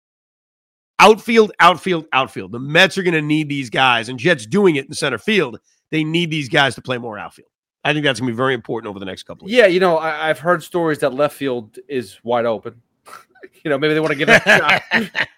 outfield, 1.01 1.53
outfield, 1.59 2.07
outfield. 2.13 2.53
The 2.53 2.61
Mets 2.61 2.97
are 2.97 3.03
going 3.03 3.15
to 3.15 3.23
need 3.23 3.49
these 3.49 3.71
guys, 3.71 4.09
and 4.09 4.19
Jett's 4.19 4.47
doing 4.47 4.77
it 4.77 4.87
in 4.87 4.95
center 4.95 5.19
field. 5.19 5.59
They 5.91 6.05
need 6.05 6.31
these 6.31 6.49
guys 6.49 6.77
to 6.77 6.83
play 6.83 6.97
more 6.97 7.19
outfield. 7.19 7.49
I 7.85 7.93
think 7.93 8.05
that's 8.05 8.21
going 8.21 8.29
to 8.29 8.33
be 8.33 8.37
very 8.37 8.55
important 8.55 8.89
over 8.89 9.01
the 9.01 9.05
next 9.05 9.25
couple 9.25 9.47
of 9.47 9.51
years. 9.51 9.59
Yeah, 9.63 9.67
you 9.67 9.81
know, 9.81 9.99
I, 9.99 10.29
have 10.29 10.39
heard 10.39 10.63
stories 10.63 11.01
that 11.01 11.13
left 11.13 11.35
field 11.35 11.79
is 11.89 12.21
wide 12.23 12.47
open. 12.47 12.81
you 13.65 13.71
know, 13.71 13.79
maybe 13.79 13.95
they 13.95 14.01
want 14.01 14.13
to 14.13 14.19
give 14.19 14.29
that 14.29 14.45
shot. 14.93 15.19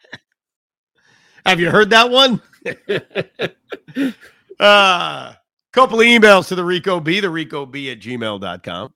Have 1.46 1.60
you 1.60 1.70
heard 1.70 1.90
that 1.90 2.10
one? 2.10 2.40
uh, 4.60 5.34
couple 5.72 6.00
of 6.00 6.06
emails 6.06 6.48
to 6.48 6.54
the 6.54 6.64
Rico 6.64 7.00
B, 7.00 7.20
the 7.20 7.30
Rico 7.30 7.66
B 7.66 7.90
at 7.90 7.98
gmail.com. 7.98 8.94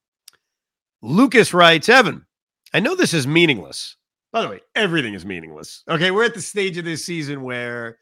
Lucas 1.01 1.53
writes, 1.53 1.89
Evan, 1.89 2.25
I 2.73 2.79
know 2.79 2.95
this 2.95 3.13
is 3.13 3.27
meaningless. 3.27 3.97
By 4.31 4.41
the 4.41 4.49
way, 4.49 4.61
everything 4.75 5.13
is 5.13 5.25
meaningless. 5.25 5.83
Okay, 5.89 6.11
we're 6.11 6.25
at 6.25 6.33
the 6.33 6.41
stage 6.41 6.77
of 6.77 6.85
this 6.85 7.03
season 7.03 7.41
where, 7.41 7.97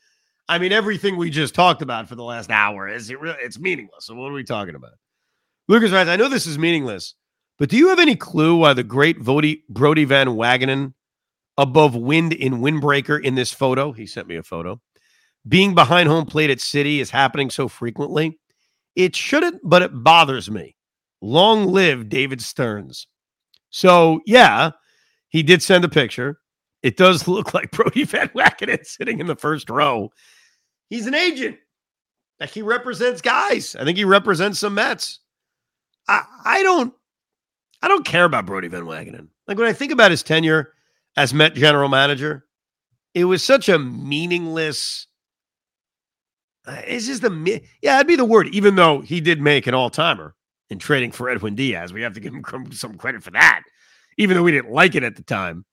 I 0.47 0.59
mean, 0.59 0.71
everything 0.71 1.17
we 1.17 1.29
just 1.29 1.55
talked 1.55 1.81
about 1.81 2.07
for 2.07 2.15
the 2.15 2.23
last 2.23 2.51
hour 2.51 2.87
is 2.87 3.09
it 3.09 3.19
really, 3.19 3.37
it's 3.41 3.59
meaningless. 3.59 4.05
So 4.05 4.15
what 4.15 4.29
are 4.29 4.33
we 4.33 4.43
talking 4.43 4.75
about? 4.75 4.93
Lucas 5.67 5.91
writes, 5.91 6.09
I 6.09 6.15
know 6.15 6.29
this 6.29 6.45
is 6.45 6.59
meaningless, 6.59 7.15
but 7.57 7.69
do 7.69 7.77
you 7.77 7.89
have 7.89 7.99
any 7.99 8.15
clue 8.15 8.57
why 8.57 8.73
the 8.73 8.83
great 8.83 9.19
Vody, 9.19 9.63
Brodie 9.69 10.05
Van 10.05 10.27
Wagenen 10.27 10.93
above 11.57 11.95
wind 11.95 12.33
in 12.33 12.55
windbreaker 12.59 13.21
in 13.21 13.35
this 13.35 13.51
photo? 13.51 13.91
He 13.91 14.05
sent 14.05 14.27
me 14.27 14.35
a 14.35 14.43
photo. 14.43 14.79
Being 15.47 15.75
behind 15.75 16.09
home 16.09 16.25
plate 16.25 16.49
at 16.49 16.57
Citi 16.57 16.99
is 16.99 17.09
happening 17.09 17.49
so 17.49 17.67
frequently. 17.67 18.39
It 18.95 19.15
shouldn't, 19.15 19.61
but 19.63 19.81
it 19.81 19.91
bothers 19.93 20.49
me. 20.49 20.75
Long 21.21 21.67
live 21.67 22.09
David 22.09 22.41
Stearns. 22.41 23.07
So, 23.69 24.21
yeah, 24.25 24.71
he 25.29 25.43
did 25.43 25.61
send 25.61 25.85
a 25.85 25.89
picture. 25.89 26.39
It 26.81 26.97
does 26.97 27.27
look 27.27 27.53
like 27.53 27.71
Brodie 27.71 28.03
Van 28.03 28.29
Wagenen 28.29 28.85
sitting 28.85 29.19
in 29.19 29.27
the 29.27 29.35
first 29.35 29.69
row. 29.69 30.11
He's 30.89 31.07
an 31.07 31.15
agent. 31.15 31.57
Like 32.39 32.49
he 32.51 32.61
represents 32.61 33.21
guys. 33.21 33.75
I 33.75 33.83
think 33.83 33.97
he 33.97 34.05
represents 34.05 34.59
some 34.59 34.75
Mets. 34.75 35.19
I, 36.07 36.23
I 36.45 36.63
don't 36.63 36.93
I 37.81 37.87
don't 37.87 38.05
care 38.05 38.25
about 38.25 38.45
Brodie 38.45 38.67
Van 38.67 38.85
Wagenen. 38.85 39.27
Like 39.47 39.57
when 39.57 39.67
I 39.67 39.73
think 39.73 39.91
about 39.91 40.11
his 40.11 40.23
tenure 40.23 40.73
as 41.15 41.33
Met 41.33 41.55
general 41.55 41.89
manager, 41.89 42.45
it 43.13 43.25
was 43.25 43.43
such 43.43 43.69
a 43.69 43.79
meaningless. 43.79 45.06
Uh, 46.67 46.81
it's 46.85 47.07
just 47.07 47.23
a 47.23 47.61
yeah, 47.81 47.93
that'd 47.93 48.07
be 48.07 48.17
the 48.17 48.25
word. 48.25 48.49
Even 48.49 48.75
though 48.75 48.99
he 48.99 49.21
did 49.21 49.41
make 49.41 49.67
an 49.67 49.73
all 49.73 49.89
timer 49.89 50.35
in 50.69 50.77
trading 50.77 51.11
for 51.11 51.29
Edwin 51.29 51.55
Diaz, 51.55 51.93
we 51.93 52.01
have 52.01 52.13
to 52.13 52.19
give 52.19 52.33
him 52.33 52.43
some 52.71 52.97
credit 52.97 53.23
for 53.23 53.31
that. 53.31 53.63
Even 54.17 54.35
though 54.35 54.43
we 54.43 54.51
didn't 54.51 54.71
like 54.71 54.95
it 54.95 55.03
at 55.03 55.15
the 55.15 55.23
time, 55.23 55.63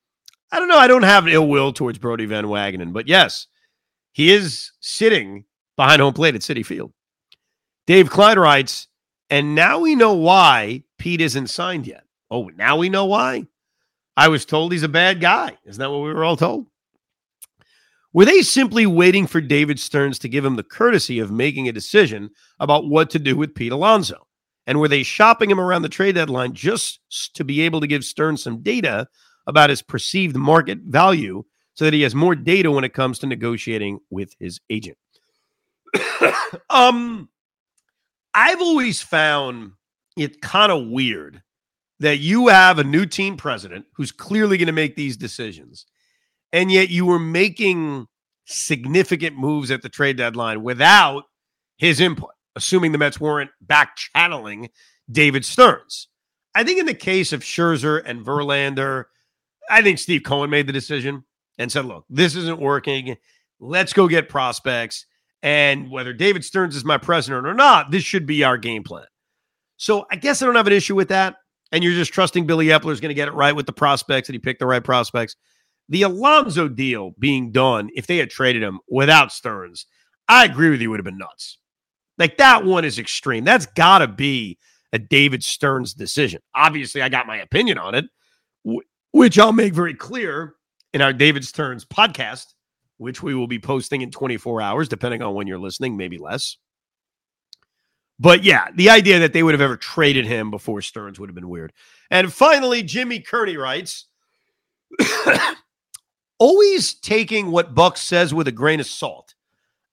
I 0.53 0.59
don't 0.59 0.69
know. 0.69 0.79
I 0.79 0.87
don't 0.87 1.03
have 1.03 1.27
ill 1.27 1.49
will 1.49 1.73
towards 1.73 1.99
Brodie 1.99 2.27
Van 2.27 2.45
Wagenen, 2.45 2.93
but 2.93 3.09
yes, 3.09 3.49
he 4.13 4.33
is 4.33 4.71
sitting 4.81 5.45
behind 5.77 6.01
home 6.01 6.15
plate 6.15 6.37
at 6.37 6.43
Citi 6.43 6.65
Field. 6.65 6.93
Dave 7.87 8.09
Klein 8.09 8.39
writes, 8.39 8.87
and 9.31 9.55
now 9.55 9.81
we 9.81 9.97
know 9.97 10.15
why 10.15 10.85
Pete 10.99 11.21
isn't 11.21 11.49
signed 11.49 11.87
yet. 11.87 12.05
Oh, 12.31 12.51
now 12.55 12.77
we 12.77 12.89
know 12.89 13.07
why? 13.07 13.47
I 14.17 14.29
was 14.29 14.45
told 14.45 14.71
he's 14.73 14.85
a 14.85 14.89
bad 14.89 15.21
guy. 15.21 15.59
Isn't 15.65 15.81
that 15.81 15.91
what 15.91 16.03
we 16.03 16.13
were 16.13 16.25
all 16.25 16.37
told? 16.37 16.67
Were 18.15 18.25
they 18.25 18.43
simply 18.43 18.87
waiting 18.87 19.27
for 19.27 19.41
David 19.41 19.81
Stearns 19.81 20.21
to 20.21 20.29
give 20.29 20.45
him 20.45 20.55
the 20.55 20.63
courtesy 20.63 21.19
of 21.19 21.33
making 21.33 21.69
a 21.69 21.73
decision 21.73 22.31
about 22.61 22.89
what 22.89 23.11
to 23.11 23.19
do 23.19 23.37
with 23.37 23.57
Pete 23.57 23.73
Alonso? 23.73 24.29
And 24.69 24.79
were 24.79 24.89
they 24.89 25.03
shopping 25.03 25.51
him 25.51 25.61
around 25.61 25.83
the 25.83 25.89
trade 25.89 26.15
deadline 26.15 26.55
just 26.55 27.01
to 27.35 27.45
be 27.45 27.61
able 27.63 27.81
to 27.81 27.89
give 27.89 28.05
Stearns 28.05 28.43
some 28.43 28.63
data 28.63 29.09
about 29.49 29.69
his 29.69 29.83
perceived 29.83 30.37
market 30.37 30.79
value 30.87 31.43
so 31.75 31.85
that 31.85 31.93
he 31.93 32.03
has 32.03 32.15
more 32.15 32.37
data 32.37 32.71
when 32.71 32.85
it 32.85 32.95
comes 32.95 33.19
to 33.19 33.27
negotiating 33.27 33.99
with 34.11 34.33
his 34.39 34.61
agent? 34.71 34.97
um, 36.71 37.29
I've 38.33 38.61
always 38.61 39.03
found 39.03 39.73
it 40.17 40.41
kind 40.41 40.71
of 40.71 40.87
weird 40.87 41.43
that 41.99 42.19
you 42.19 42.47
have 42.47 42.79
a 42.79 42.85
new 42.85 43.07
team 43.07 43.37
president 43.37 43.87
who's 43.95 44.13
clearly 44.13 44.57
going 44.57 44.67
to 44.67 44.73
make 44.73 44.95
these 44.95 45.17
decisions, 45.17 45.87
and 46.55 46.71
yet 46.71 46.89
you 46.89 47.05
were 47.05 47.19
making 47.19 48.07
significant 48.47 49.37
moves 49.37 49.73
at 49.73 49.83
the 49.83 49.89
trade 49.89 50.17
deadline 50.17 50.63
without 50.63 51.25
his 51.77 52.01
input, 52.01 52.31
assuming 52.55 52.93
the 52.93 52.99
Mets 52.99 53.21
weren't 53.21 53.51
back 53.61 53.97
channeling 53.97 54.69
David 55.11 55.45
Stearns. 55.45 56.09
I 56.55 56.63
think 56.63 56.79
in 56.79 56.87
the 56.87 56.95
case 56.95 57.33
of 57.33 57.41
Scherzer 57.41 58.01
and 58.07 58.25
Verlander, 58.25 59.07
I 59.69 59.83
think 59.83 59.99
Steve 59.99 60.23
Cohen 60.23 60.49
made 60.49 60.69
the 60.69 60.73
decision 60.73 61.25
and 61.59 61.73
said, 61.73 61.87
look, 61.87 62.05
this 62.09 62.37
isn't 62.37 62.61
working. 62.61 63.17
Let's 63.59 63.93
go 63.93 64.07
get 64.07 64.29
prospects. 64.29 65.07
And 65.43 65.91
whether 65.91 66.13
David 66.13 66.45
Stearns 66.45 66.77
is 66.77 66.85
my 66.85 66.99
president 66.99 67.49
or 67.49 67.55
not, 67.55 67.91
this 67.91 68.05
should 68.05 68.27
be 68.27 68.45
our 68.45 68.59
game 68.59 68.85
plan. 68.85 69.07
So 69.77 70.07
I 70.09 70.17
guess 70.17 70.41
I 70.41 70.47
don't 70.47 70.55
have 70.55 70.69
an 70.69 70.73
issue 70.73 70.95
with 70.95 71.09
that. 71.09 71.35
And 71.73 71.83
you're 71.83 71.95
just 71.95 72.13
trusting 72.13 72.47
Billy 72.47 72.67
Eppler 72.67 72.93
is 72.93 73.01
going 73.01 73.11
to 73.11 73.15
get 73.15 73.27
it 73.27 73.35
right 73.35 73.57
with 73.57 73.67
the 73.67 73.73
prospects 73.73 74.29
and 74.29 74.35
he 74.35 74.39
picked 74.39 74.61
the 74.61 74.67
right 74.67 74.85
prospects. 74.85 75.35
The 75.89 76.03
Alonso 76.03 76.69
deal 76.69 77.15
being 77.19 77.53
done, 77.53 77.91
if 77.95 78.07
they 78.07 78.17
had 78.17 78.31
traded 78.31 78.63
him 78.63 78.81
without 78.89 79.33
Stearns, 79.33 79.87
I 80.29 80.45
agree 80.45 80.71
with 80.71 80.81
you, 80.81 80.91
would 80.91 81.01
have 81.01 81.05
been 81.05 81.19
nuts. 81.19 81.59
Like 82.17 82.39
that 82.39 82.65
one 82.65 82.85
is 82.85 82.99
extreme. 82.99 83.45
That's 83.45 83.67
got 83.67 83.99
to 83.99 84.09
be 84.09 84.59
a 84.93 84.99
David 84.99 85.45
Stearns 85.45 85.93
decision. 85.93 86.41
Obviously, 86.55 87.03
I 87.03 87.09
got 87.09 87.27
my 87.27 87.37
opinion 87.37 87.79
on 87.79 87.95
it, 87.95 88.05
which 89.13 89.39
I'll 89.39 89.53
make 89.53 89.75
very 89.75 89.95
clear 89.95 90.55
in 90.93 91.03
our 91.03 91.13
David 91.13 91.45
Stearns 91.45 91.85
podcast 91.85 92.55
which 92.97 93.23
we 93.23 93.35
will 93.35 93.47
be 93.47 93.59
posting 93.59 94.03
in 94.03 94.11
24 94.11 94.61
hours, 94.61 94.89
depending 94.89 95.23
on 95.23 95.35
when 95.35 95.47
you're 95.47 95.59
listening, 95.59 95.97
maybe 95.97 96.19
less. 96.19 96.57
But 98.19 98.45
yeah, 98.45 98.69
the 98.75 98.91
idea 98.91 99.19
that 99.19 99.33
they 99.33 99.43
would 99.43 99.55
have 99.55 99.61
ever 99.61 99.77
traded 99.77 100.27
him 100.27 100.51
before 100.51 100.81
Stearns 100.81 101.19
would 101.19 101.29
have 101.29 101.35
been 101.35 101.49
weird. 101.49 101.73
And 102.11 102.33
finally, 102.33 102.83
Jimmy 102.83 103.21
Kearney 103.21 103.57
writes 103.57 104.07
Always 106.39 106.95
taking 106.95 107.51
what 107.51 107.75
Buck 107.75 107.97
says 107.97 108.35
with 108.35 108.49
a 108.49 108.53
grain 108.53 108.81
of 108.81 108.87
salt. 108.87 109.35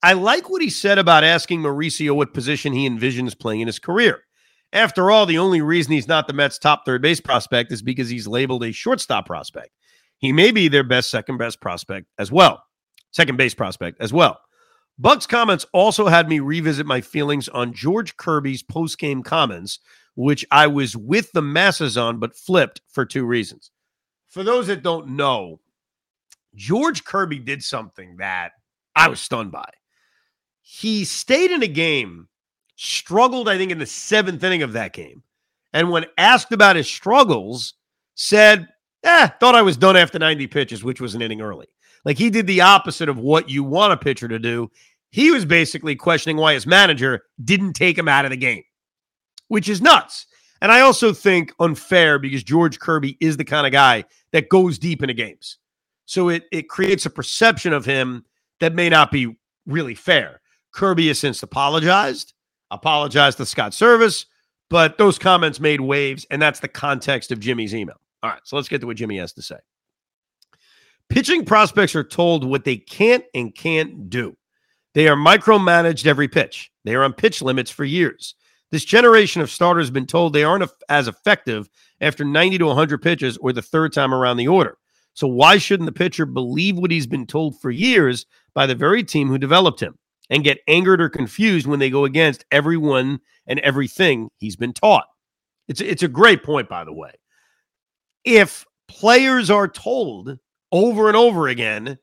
I 0.03 0.13
like 0.13 0.49
what 0.49 0.61
he 0.61 0.69
said 0.69 0.97
about 0.97 1.23
asking 1.23 1.61
Mauricio 1.61 2.15
what 2.15 2.33
position 2.33 2.73
he 2.73 2.89
envisions 2.89 3.37
playing 3.37 3.61
in 3.61 3.67
his 3.67 3.79
career. 3.79 4.23
After 4.73 5.11
all, 5.11 5.25
the 5.25 5.37
only 5.37 5.61
reason 5.61 5.91
he's 5.91 6.07
not 6.07 6.27
the 6.27 6.33
Mets' 6.33 6.57
top 6.57 6.85
third 6.85 7.01
base 7.01 7.21
prospect 7.21 7.71
is 7.71 7.81
because 7.81 8.09
he's 8.09 8.27
labeled 8.27 8.63
a 8.63 8.71
shortstop 8.71 9.27
prospect. 9.27 9.69
He 10.17 10.31
may 10.31 10.51
be 10.51 10.67
their 10.67 10.83
best 10.83 11.11
second 11.11 11.37
best 11.37 11.61
prospect 11.61 12.07
as 12.17 12.31
well 12.31 12.63
second 13.11 13.37
base 13.37 13.53
prospect 13.53 14.01
as 14.01 14.11
well. 14.11 14.39
Buck's 14.97 15.27
comments 15.27 15.65
also 15.73 16.07
had 16.07 16.29
me 16.29 16.39
revisit 16.39 16.85
my 16.85 17.01
feelings 17.01 17.49
on 17.49 17.73
George 17.73 18.17
Kirby's 18.17 18.63
post-game 18.63 19.23
comments, 19.23 19.79
which 20.15 20.45
I 20.51 20.67
was 20.67 20.95
with 20.95 21.31
the 21.31 21.41
masses 21.41 21.97
on, 21.97 22.19
but 22.19 22.35
flipped 22.35 22.81
for 22.87 23.05
two 23.05 23.25
reasons. 23.25 23.71
For 24.29 24.43
those 24.43 24.67
that 24.67 24.83
don't 24.83 25.09
know, 25.09 25.59
George 26.55 27.03
Kirby 27.03 27.39
did 27.39 27.63
something 27.63 28.17
that 28.17 28.51
I 28.95 29.07
was 29.07 29.19
stunned 29.19 29.51
by. 29.51 29.69
He 30.61 31.05
stayed 31.05 31.51
in 31.51 31.63
a 31.63 31.67
game, 31.67 32.27
struggled, 32.75 33.49
I 33.49 33.57
think, 33.57 33.71
in 33.71 33.79
the 33.79 33.85
seventh 33.85 34.43
inning 34.43 34.63
of 34.63 34.73
that 34.73 34.93
game. 34.93 35.23
And 35.73 35.89
when 35.89 36.05
asked 36.17 36.51
about 36.51 36.75
his 36.75 36.87
struggles, 36.87 37.75
said, 38.15 38.67
eh, 39.03 39.27
thought 39.39 39.55
I 39.55 39.61
was 39.61 39.77
done 39.77 39.95
after 39.95 40.19
90 40.19 40.47
pitches, 40.47 40.83
which 40.83 41.01
was 41.01 41.15
an 41.15 41.21
inning 41.21 41.41
early. 41.41 41.67
Like 42.03 42.17
he 42.17 42.29
did 42.29 42.47
the 42.47 42.61
opposite 42.61 43.09
of 43.09 43.19
what 43.19 43.49
you 43.49 43.63
want 43.63 43.93
a 43.93 43.97
pitcher 43.97 44.27
to 44.27 44.39
do. 44.39 44.69
He 45.11 45.31
was 45.31 45.45
basically 45.45 45.95
questioning 45.95 46.37
why 46.37 46.53
his 46.53 46.65
manager 46.65 47.23
didn't 47.43 47.73
take 47.73 47.97
him 47.97 48.07
out 48.07 48.25
of 48.25 48.31
the 48.31 48.37
game, 48.37 48.63
which 49.49 49.69
is 49.69 49.81
nuts. 49.81 50.25
And 50.61 50.71
I 50.71 50.81
also 50.81 51.11
think 51.11 51.53
unfair 51.59 52.19
because 52.19 52.43
George 52.43 52.79
Kirby 52.79 53.17
is 53.19 53.37
the 53.37 53.43
kind 53.43 53.65
of 53.65 53.73
guy 53.73 54.05
that 54.31 54.49
goes 54.49 54.77
deep 54.77 55.01
into 55.01 55.13
games. 55.13 55.57
So 56.11 56.27
it, 56.27 56.43
it 56.51 56.67
creates 56.67 57.05
a 57.05 57.09
perception 57.09 57.71
of 57.71 57.85
him 57.85 58.25
that 58.59 58.75
may 58.75 58.89
not 58.89 59.13
be 59.13 59.37
really 59.65 59.95
fair. 59.95 60.41
Kirby 60.73 61.07
has 61.07 61.19
since 61.19 61.41
apologized, 61.41 62.33
apologized 62.69 63.37
to 63.37 63.45
Scott 63.45 63.71
Servais, 63.71 64.25
but 64.69 64.97
those 64.97 65.17
comments 65.17 65.61
made 65.61 65.79
waves, 65.79 66.25
and 66.29 66.41
that's 66.41 66.59
the 66.59 66.67
context 66.67 67.31
of 67.31 67.39
Jimmy's 67.39 67.73
email. 67.73 67.95
All 68.21 68.29
right, 68.29 68.41
so 68.43 68.57
let's 68.57 68.67
get 68.67 68.81
to 68.81 68.87
what 68.87 68.97
Jimmy 68.97 69.19
has 69.19 69.31
to 69.31 69.41
say. 69.41 69.55
Pitching 71.07 71.45
prospects 71.45 71.95
are 71.95 72.03
told 72.03 72.43
what 72.43 72.65
they 72.65 72.75
can't 72.75 73.23
and 73.33 73.55
can't 73.55 74.09
do. 74.09 74.35
They 74.93 75.07
are 75.07 75.15
micromanaged 75.15 76.07
every 76.07 76.27
pitch. 76.27 76.73
They 76.83 76.93
are 76.93 77.05
on 77.05 77.13
pitch 77.13 77.41
limits 77.41 77.71
for 77.71 77.85
years. 77.85 78.35
This 78.69 78.83
generation 78.83 79.41
of 79.41 79.49
starters 79.49 79.83
has 79.83 79.91
been 79.91 80.07
told 80.07 80.33
they 80.33 80.43
aren't 80.43 80.69
as 80.89 81.07
effective 81.07 81.69
after 82.01 82.25
90 82.25 82.57
to 82.57 82.65
100 82.65 83.01
pitches 83.01 83.37
or 83.37 83.53
the 83.53 83.61
third 83.61 83.93
time 83.93 84.13
around 84.13 84.35
the 84.35 84.49
order. 84.49 84.77
So, 85.13 85.27
why 85.27 85.57
shouldn't 85.57 85.87
the 85.87 85.91
pitcher 85.91 86.25
believe 86.25 86.77
what 86.77 86.91
he's 86.91 87.07
been 87.07 87.27
told 87.27 87.59
for 87.59 87.69
years 87.69 88.25
by 88.53 88.65
the 88.65 88.75
very 88.75 89.03
team 89.03 89.27
who 89.27 89.37
developed 89.37 89.81
him 89.81 89.97
and 90.29 90.43
get 90.43 90.59
angered 90.67 91.01
or 91.01 91.09
confused 91.09 91.67
when 91.67 91.79
they 91.79 91.89
go 91.89 92.05
against 92.05 92.45
everyone 92.51 93.19
and 93.47 93.59
everything 93.59 94.29
he's 94.37 94.55
been 94.55 94.73
taught? 94.73 95.05
It's, 95.67 95.81
it's 95.81 96.03
a 96.03 96.07
great 96.07 96.43
point, 96.43 96.69
by 96.69 96.83
the 96.83 96.93
way. 96.93 97.11
If 98.23 98.65
players 98.87 99.49
are 99.49 99.67
told 99.67 100.37
over 100.71 101.07
and 101.07 101.17
over 101.17 101.47
again, 101.47 101.97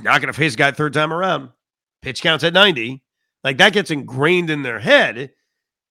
not 0.00 0.20
going 0.20 0.32
to 0.32 0.38
face 0.38 0.54
a 0.54 0.56
guy 0.56 0.70
third 0.70 0.94
time 0.94 1.12
around, 1.12 1.50
pitch 2.00 2.22
counts 2.22 2.44
at 2.44 2.52
90, 2.52 3.02
like 3.44 3.58
that 3.58 3.72
gets 3.72 3.90
ingrained 3.90 4.50
in 4.50 4.62
their 4.62 4.78
head. 4.78 5.30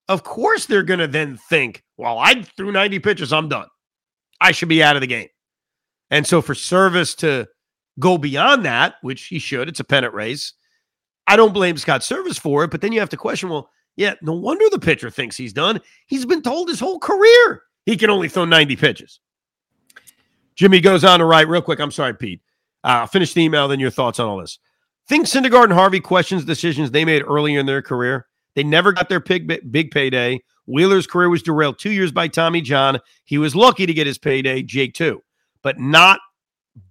Of 0.08 0.24
course, 0.24 0.66
they're 0.66 0.84
going 0.84 1.00
to 1.00 1.08
then 1.08 1.38
think, 1.38 1.84
well, 1.98 2.18
I 2.18 2.42
threw 2.42 2.72
90 2.72 3.00
pitches, 3.00 3.32
I'm 3.32 3.50
done. 3.50 3.68
I 4.40 4.52
should 4.52 4.70
be 4.70 4.84
out 4.84 4.96
of 4.96 5.02
the 5.02 5.08
game. 5.08 5.28
And 6.12 6.28
so 6.28 6.42
for 6.42 6.54
Servais 6.54 7.16
to 7.18 7.48
go 8.00 8.18
beyond 8.18 8.66
that, 8.66 8.96
which 9.02 9.26
he 9.26 9.40
should, 9.40 9.68
it's 9.68 9.80
a 9.80 9.86
pennant 9.86 10.14
race. 10.14 10.54
I 11.26 11.36
don't 11.36 11.54
blame 11.54 11.78
Scott 11.78 12.02
Servais 12.02 12.40
for 12.40 12.64
it, 12.64 12.72
but 12.72 12.82
then 12.82 12.92
you 12.92 13.00
have 13.00 13.10
to 13.10 13.18
question, 13.18 13.50
well, 13.50 13.70
yeah, 13.96 14.16
no 14.22 14.34
wonder 14.34 14.66
the 14.70 14.80
pitcher 14.80 15.10
thinks 15.10 15.38
he's 15.38 15.54
done. 15.54 15.80
He's 16.08 16.26
been 16.26 16.42
told 16.42 16.70
his 16.70 16.80
whole 16.80 17.00
career 17.00 17.64
he 17.86 17.98
can 17.98 18.10
only 18.10 18.30
throw 18.30 18.46
90 18.46 18.76
pitches. 18.76 19.20
Jimmy 20.56 20.80
goes 20.80 21.04
on 21.04 21.20
to 21.20 21.26
write 21.26 21.48
real 21.48 21.62
quick. 21.62 21.80
I'm 21.80 21.92
sorry, 21.92 22.14
Pete. 22.14 22.42
Uh, 22.84 23.02
I'll 23.02 23.08
finish 23.08 23.34
the 23.34 23.42
email, 23.42 23.68
then 23.68 23.80
your 23.80 23.92
thoughts 23.92 24.20
on 24.20 24.28
all 24.28 24.38
this. 24.38 24.60
Think 25.08 25.26
Syndergaard 25.26 25.66
and 25.66 25.74
Harvey 25.74 26.00
questions 26.00 26.46
decisions 26.46 26.92
they 26.92 27.06
made 27.06 27.24
earlier 27.24 27.60
in 27.60 27.66
their 27.66 27.82
career. 27.82 28.28
They 28.56 28.64
never 28.64 28.92
got 28.92 29.10
their 29.10 29.20
big, 29.20 29.72
big 29.72 29.92
payday. 29.92 30.42
Wheeler's 30.68 31.08
career 31.08 31.30
was 31.30 31.44
derailed 31.44 31.80
two 31.80 31.92
years 31.92 32.12
by 32.12 32.28
Tommy 32.28 32.62
John. 32.62 33.00
He 33.26 33.38
was 33.38 33.56
lucky 33.56 33.86
to 33.86 33.94
get 33.94 34.08
his 34.08 34.18
payday, 34.18 34.62
Jake 34.62 34.94
too, 34.94 35.24
but 35.64 35.80
not. 35.80 36.20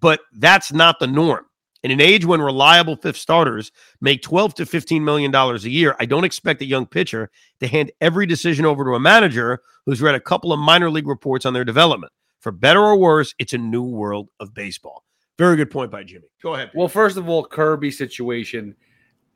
But 0.00 0.20
that's 0.34 0.72
not 0.72 0.98
the 0.98 1.06
norm. 1.06 1.46
In 1.82 1.90
an 1.90 2.00
age 2.00 2.26
when 2.26 2.42
reliable 2.42 2.96
fifth 2.96 3.16
starters 3.16 3.72
make 4.02 4.20
12 4.20 4.54
to 4.56 4.66
15 4.66 5.02
million 5.02 5.30
dollars 5.30 5.64
a 5.64 5.70
year, 5.70 5.96
I 5.98 6.04
don't 6.04 6.24
expect 6.24 6.60
a 6.60 6.66
young 6.66 6.86
pitcher 6.86 7.30
to 7.60 7.66
hand 7.66 7.90
every 8.02 8.26
decision 8.26 8.66
over 8.66 8.84
to 8.84 8.94
a 8.94 9.00
manager 9.00 9.60
who's 9.86 10.02
read 10.02 10.14
a 10.14 10.20
couple 10.20 10.52
of 10.52 10.60
minor 10.60 10.90
league 10.90 11.06
reports 11.06 11.46
on 11.46 11.54
their 11.54 11.64
development. 11.64 12.12
For 12.40 12.52
better 12.52 12.80
or 12.80 12.96
worse, 12.96 13.34
it's 13.38 13.54
a 13.54 13.58
new 13.58 13.82
world 13.82 14.28
of 14.40 14.52
baseball. 14.52 15.04
Very 15.38 15.56
good 15.56 15.70
point 15.70 15.90
by 15.90 16.04
Jimmy. 16.04 16.26
Go 16.42 16.54
ahead. 16.54 16.70
Well, 16.74 16.88
first 16.88 17.16
of 17.16 17.28
all, 17.28 17.44
Kirby 17.44 17.90
situation. 17.90 18.76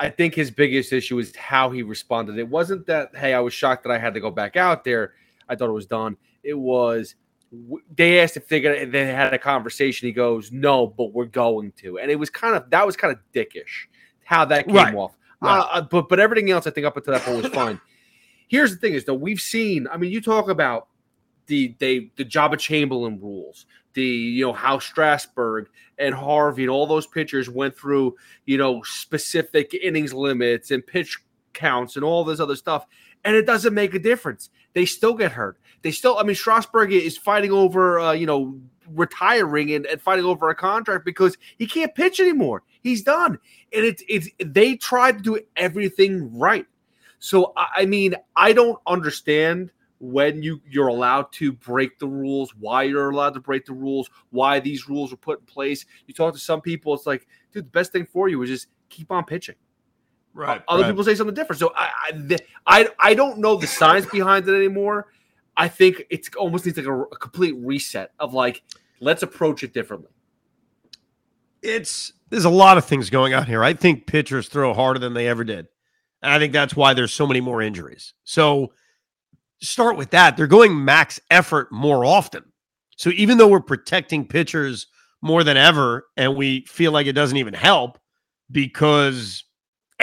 I 0.01 0.11
think 0.11 0.35
his 0.35 0.51
biggest 0.51 0.93
issue 0.93 1.19
is 1.19 1.35
how 1.37 1.71
he 1.71 1.83
responded. 1.83 2.37
It 2.37 2.49
wasn't 2.49 2.85
that, 2.87 3.15
hey, 3.17 3.33
I 3.33 3.41
was 3.41 3.55
shocked 3.55 3.85
that 3.85 3.93
I 3.93 3.99
had 3.99 4.13
to 4.15 4.21
go 4.21 4.31
back 4.31 4.57
out 4.57 4.85
there. 4.85 5.15
I 5.49 5.55
thought 5.57 5.71
it 5.71 5.73
was 5.73 5.87
done. 5.87 6.17
It 6.43 6.59
was 6.59 7.15
they 7.95 8.21
asked 8.21 8.37
if 8.37 8.49
they're 8.49 8.61
gonna 8.61 8.87
they 8.87 9.07
had 9.07 9.33
a 9.35 9.39
conversation. 9.39 10.07
He 10.07 10.13
goes, 10.13 10.53
"No, 10.53 10.87
but 10.87 11.13
we're 11.13 11.27
going 11.27 11.73
to," 11.79 11.99
and 11.99 12.11
it 12.11 12.17
was 12.17 12.31
kind 12.31 12.57
of 12.57 12.71
that 12.71 12.87
was 12.87 12.97
kind 12.97 13.13
of 13.13 13.19
dickish 13.35 13.89
how 14.25 14.45
that 14.47 14.67
came 14.67 14.77
right. 14.77 14.95
off. 14.95 15.17
Right. 15.41 15.59
Uh, 15.59 15.83
but 15.83 16.09
but 16.09 16.21
everything 16.21 16.51
else, 16.51 16.67
I 16.67 16.71
think 16.71 16.87
up 16.87 16.97
until 16.97 17.13
that 17.15 17.23
point 17.23 17.43
was 17.43 17.53
fine. 17.53 17.81
Here's 18.49 18.71
the 18.73 18.79
thing: 18.79 18.95
is 18.95 19.05
though 19.05 19.15
we've 19.15 19.41
seen. 19.41 19.87
I 19.91 19.97
mean, 19.97 20.11
you 20.11 20.21
talk 20.21 20.49
about 20.49 20.89
the 21.47 21.75
they 21.79 22.11
the 22.17 22.25
Joba 22.25 22.59
Chamberlain 22.59 23.21
rules, 23.21 23.67
the 23.95 24.05
you 24.05 24.47
know 24.47 24.53
how 24.53 24.79
Strasburg 24.79 25.69
and 25.99 26.15
Harvey 26.15 26.63
and 26.63 26.71
all 26.71 26.87
those 26.87 27.07
pitchers 27.07 27.49
went 27.49 27.77
through 27.77 28.15
you 28.47 28.57
know 28.57 28.83
specific 28.83 29.75
innings 29.75 30.15
limits 30.15 30.71
and 30.71 30.87
pitch 30.87 31.19
counts 31.53 31.97
and 31.97 32.05
all 32.05 32.25
this 32.25 32.41
other 32.41 32.57
stuff, 32.57 32.87
and 33.25 33.37
it 33.37 33.47
doesn't 33.47 33.75
make 33.75 33.95
a 33.95 33.99
difference. 33.99 34.51
They 34.73 34.87
still 34.87 35.15
get 35.15 35.33
hurt. 35.33 35.59
They 35.85 35.91
still, 35.91 36.17
I 36.17 36.23
mean, 36.23 36.35
Strasburg 36.35 36.93
is 36.93 37.19
fighting 37.19 37.53
over 37.53 38.01
uh, 38.01 38.13
you 38.13 38.25
know 38.25 38.59
retiring 38.89 39.71
and, 39.73 39.85
and 39.85 40.01
fighting 40.01 40.25
over 40.25 40.49
a 40.49 40.55
contract 40.55 41.05
because 41.05 41.37
he 41.59 41.67
can't 41.67 41.95
pitch 41.95 42.21
anymore. 42.21 42.63
He's 42.83 43.03
done, 43.03 43.39
and 43.71 43.85
it's 43.85 44.03
it's 44.09 44.29
they 44.43 44.77
tried 44.77 45.19
to 45.19 45.23
do 45.23 45.39
everything 45.57 46.37
right. 46.37 46.65
So 47.19 47.53
I 47.55 47.67
I 47.83 47.87
mean, 47.87 48.17
I 48.35 48.55
don't 48.55 48.79
understand 48.87 49.73
when 50.01 50.43
you 50.43 50.63
you're 50.67 50.89
allowed 50.89 51.31
to 51.33 51.53
break 51.53 51.99
the 51.99 52.09
rules, 52.09 52.55
why 52.57 52.85
you're 52.85 53.11
allowed 53.11 53.35
to 53.35 53.41
break 53.41 53.67
the 53.67 53.75
rules, 53.75 54.09
why 54.31 54.61
these 54.61 54.89
rules 54.89 55.11
were 55.11 55.19
put 55.19 55.41
in 55.41 55.45
place. 55.45 55.85
You 56.07 56.15
talk 56.15 56.33
to 56.33 56.41
some 56.41 56.63
people, 56.63 56.95
it's 56.95 57.07
like, 57.07 57.27
dude, 57.53 57.67
the 57.67 57.71
best 57.71 57.93
thing 57.93 58.07
for 58.07 58.31
you 58.31 58.41
is 58.41 58.49
just 58.49 58.69
keep 58.89 59.13
on 59.13 59.25
pitching. 59.25 59.57
Right. 60.33 60.63
Other 60.67 60.83
right. 60.83 60.89
people 60.89 61.05
say 61.05 61.15
something 61.15 61.35
different. 61.35 61.61
So 61.61 61.75
I, 61.77 61.91
I 62.11 62.39
I 62.67 62.89
I 62.99 63.15
don't 63.15 63.39
know 63.39 63.57
the 63.57 63.67
science 63.67 64.07
behind 64.07 64.49
it 64.49 64.55
anymore. 64.55 65.09
I 65.57 65.69
think 65.69 66.05
it's 66.11 66.29
almost 66.37 66.67
needs 66.67 66.79
like 66.79 66.87
a, 66.87 67.03
a 67.03 67.17
complete 67.17 67.55
reset 67.59 68.13
of 68.19 68.35
like 68.35 68.63
let's 69.01 69.23
approach 69.23 69.63
it 69.63 69.73
differently. 69.73 70.11
It's 71.63 72.13
there's 72.31 72.45
a 72.45 72.51
lot 72.51 72.79
of 72.79 72.85
things 72.85 73.11
going 73.11 73.35
on 73.35 73.47
here. 73.47 73.63
I 73.63 73.75
think 73.75 74.07
pitchers 74.07 74.49
throw 74.49 74.75
harder 74.75 74.99
than 74.99 75.15
they 75.15 75.29
ever 75.29 75.45
did. 75.45 75.69
And 76.23 76.33
I 76.33 76.39
think 76.39 76.53
that's 76.53 76.75
why 76.75 76.95
there's 76.95 77.13
so 77.13 77.27
many 77.27 77.41
more 77.41 77.61
injuries. 77.63 78.15
So 78.25 78.73
start 79.61 79.97
with 79.97 80.11
that. 80.11 80.37
They're 80.37 80.47
going 80.47 80.85
max 80.85 81.21
effort 81.31 81.71
more 81.71 82.05
often. 82.05 82.45
So 82.97 83.11
even 83.11 83.39
though 83.39 83.49
we're 83.49 83.61
protecting 83.61 84.27
pitchers 84.27 84.87
more 85.23 85.45
than 85.45 85.57
ever, 85.57 86.07
and 86.17 86.37
we 86.37 86.63
feel 86.67 86.93
like 86.93 87.07
it 87.07 87.13
doesn't 87.13 87.37
even 87.37 87.55
help 87.55 87.99
because 88.51 89.45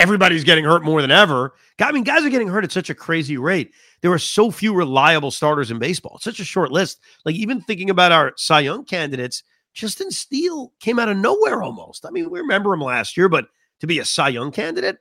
everybody's 0.01 0.43
getting 0.43 0.65
hurt 0.65 0.83
more 0.83 1.01
than 1.01 1.11
ever. 1.11 1.53
I 1.79 1.91
mean, 1.91 2.03
guys 2.03 2.23
are 2.23 2.29
getting 2.29 2.47
hurt 2.47 2.63
at 2.63 2.71
such 2.71 2.89
a 2.89 2.95
crazy 2.95 3.37
rate. 3.37 3.73
There 4.01 4.11
are 4.11 4.19
so 4.19 4.51
few 4.51 4.73
reliable 4.73 5.31
starters 5.31 5.71
in 5.71 5.79
baseball. 5.79 6.13
It's 6.15 6.23
such 6.23 6.39
a 6.39 6.45
short 6.45 6.71
list. 6.71 6.99
Like 7.25 7.35
even 7.35 7.61
thinking 7.61 7.89
about 7.89 8.11
our 8.11 8.33
Cy 8.35 8.61
Young 8.61 8.83
candidates, 8.83 9.43
Justin 9.73 10.11
Steele 10.11 10.73
came 10.79 10.99
out 10.99 11.09
of 11.09 11.17
nowhere 11.17 11.61
almost. 11.61 12.05
I 12.05 12.09
mean, 12.09 12.29
we 12.29 12.39
remember 12.39 12.73
him 12.73 12.81
last 12.81 13.15
year, 13.15 13.29
but 13.29 13.45
to 13.79 13.87
be 13.87 13.99
a 13.99 14.05
Cy 14.05 14.29
Young 14.29 14.51
candidate, 14.51 14.97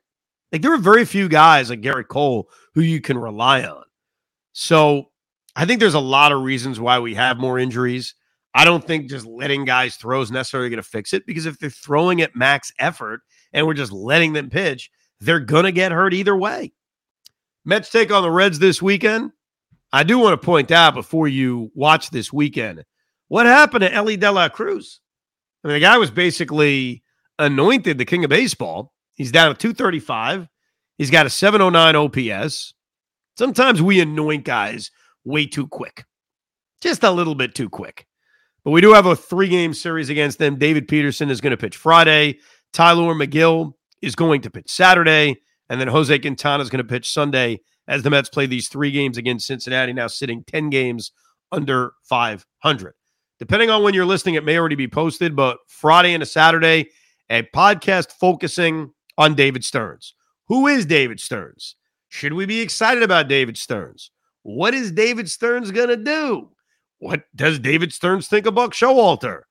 like 0.52 0.62
there 0.62 0.72
are 0.72 0.78
very 0.78 1.04
few 1.04 1.28
guys 1.28 1.70
like 1.70 1.80
Gerrit 1.80 2.08
Cole 2.08 2.48
who 2.74 2.80
you 2.82 3.00
can 3.00 3.18
rely 3.18 3.62
on. 3.62 3.84
So 4.52 5.10
I 5.56 5.64
think 5.64 5.80
there's 5.80 5.94
a 5.94 6.00
lot 6.00 6.32
of 6.32 6.42
reasons 6.42 6.80
why 6.80 6.98
we 6.98 7.14
have 7.14 7.38
more 7.38 7.58
injuries. 7.58 8.14
I 8.54 8.64
don't 8.64 8.84
think 8.84 9.08
just 9.08 9.26
letting 9.26 9.64
guys 9.64 9.96
throw 9.96 10.20
is 10.20 10.30
necessarily 10.30 10.70
going 10.70 10.82
to 10.82 10.88
fix 10.88 11.12
it 11.12 11.24
because 11.26 11.46
if 11.46 11.58
they're 11.58 11.70
throwing 11.70 12.20
at 12.20 12.34
max 12.34 12.72
effort 12.78 13.20
and 13.52 13.66
we're 13.66 13.74
just 13.74 13.92
letting 13.92 14.32
them 14.32 14.50
pitch, 14.50 14.90
they're 15.20 15.40
going 15.40 15.64
to 15.64 15.72
get 15.72 15.92
hurt 15.92 16.14
either 16.14 16.36
way. 16.36 16.72
Mets 17.64 17.90
take 17.90 18.10
on 18.10 18.22
the 18.22 18.30
Reds 18.30 18.58
this 18.58 18.80
weekend. 18.80 19.32
I 19.92 20.02
do 20.02 20.18
want 20.18 20.40
to 20.40 20.44
point 20.44 20.70
out 20.70 20.94
before 20.94 21.28
you 21.28 21.70
watch 21.74 22.10
this 22.10 22.32
weekend 22.32 22.84
what 23.28 23.46
happened 23.46 23.82
to 23.82 23.92
Elly 23.92 24.16
De 24.16 24.30
La 24.30 24.48
Cruz. 24.48 25.00
I 25.62 25.68
mean, 25.68 25.74
the 25.74 25.80
guy 25.80 25.98
was 25.98 26.10
basically 26.10 27.02
anointed 27.38 27.98
the 27.98 28.04
king 28.04 28.24
of 28.24 28.30
baseball. 28.30 28.92
He's 29.14 29.32
down 29.32 29.50
at 29.50 29.58
235. 29.58 30.48
He's 30.96 31.10
got 31.10 31.26
a 31.26 31.30
709 31.30 31.96
OPS. 31.96 32.74
Sometimes 33.36 33.82
we 33.82 34.00
anoint 34.00 34.44
guys 34.44 34.90
way 35.24 35.46
too 35.46 35.66
quick, 35.66 36.04
just 36.80 37.02
a 37.04 37.10
little 37.10 37.34
bit 37.34 37.54
too 37.54 37.68
quick. 37.68 38.06
But 38.64 38.72
we 38.72 38.80
do 38.80 38.92
have 38.92 39.06
a 39.06 39.16
three 39.16 39.48
game 39.48 39.72
series 39.72 40.10
against 40.10 40.38
them. 40.38 40.58
David 40.58 40.88
Peterson 40.88 41.30
is 41.30 41.40
going 41.40 41.52
to 41.52 41.56
pitch 41.56 41.76
Friday. 41.76 42.38
Tylor 42.72 43.14
Megill 43.14 43.72
is 44.02 44.14
going 44.14 44.42
to 44.42 44.50
pitch 44.50 44.70
Saturday. 44.70 45.36
And 45.68 45.80
then 45.80 45.88
Jose 45.88 46.18
Quintana 46.18 46.62
is 46.62 46.70
going 46.70 46.84
to 46.84 46.88
pitch 46.88 47.12
Sunday 47.12 47.60
as 47.86 48.02
the 48.02 48.10
Mets 48.10 48.28
play 48.28 48.46
these 48.46 48.68
three 48.68 48.90
games 48.90 49.16
against 49.16 49.46
Cincinnati, 49.46 49.92
now 49.92 50.06
sitting 50.06 50.44
10 50.44 50.70
games 50.70 51.12
under 51.52 51.92
500. 52.08 52.94
Depending 53.38 53.70
on 53.70 53.82
when 53.82 53.94
you're 53.94 54.04
listening, 54.04 54.34
it 54.34 54.44
may 54.44 54.58
already 54.58 54.76
be 54.76 54.88
posted, 54.88 55.34
but 55.34 55.58
Friday 55.66 56.12
and 56.12 56.22
a 56.22 56.26
Saturday, 56.26 56.90
a 57.30 57.42
podcast 57.54 58.12
focusing 58.12 58.92
on 59.16 59.34
David 59.34 59.64
Stearns. 59.64 60.14
Who 60.48 60.66
is 60.66 60.86
David 60.86 61.20
Stearns? 61.20 61.76
Should 62.08 62.32
we 62.32 62.44
be 62.46 62.60
excited 62.60 63.02
about 63.02 63.28
David 63.28 63.56
Stearns? 63.56 64.10
What 64.42 64.74
is 64.74 64.92
David 64.92 65.30
Stearns 65.30 65.70
going 65.70 65.88
to 65.88 65.96
do? 65.96 66.50
What 66.98 67.22
does 67.34 67.58
David 67.58 67.92
Stearns 67.92 68.28
think 68.28 68.46
of 68.46 68.54
Buck 68.54 68.72
Showalter? 68.72 69.42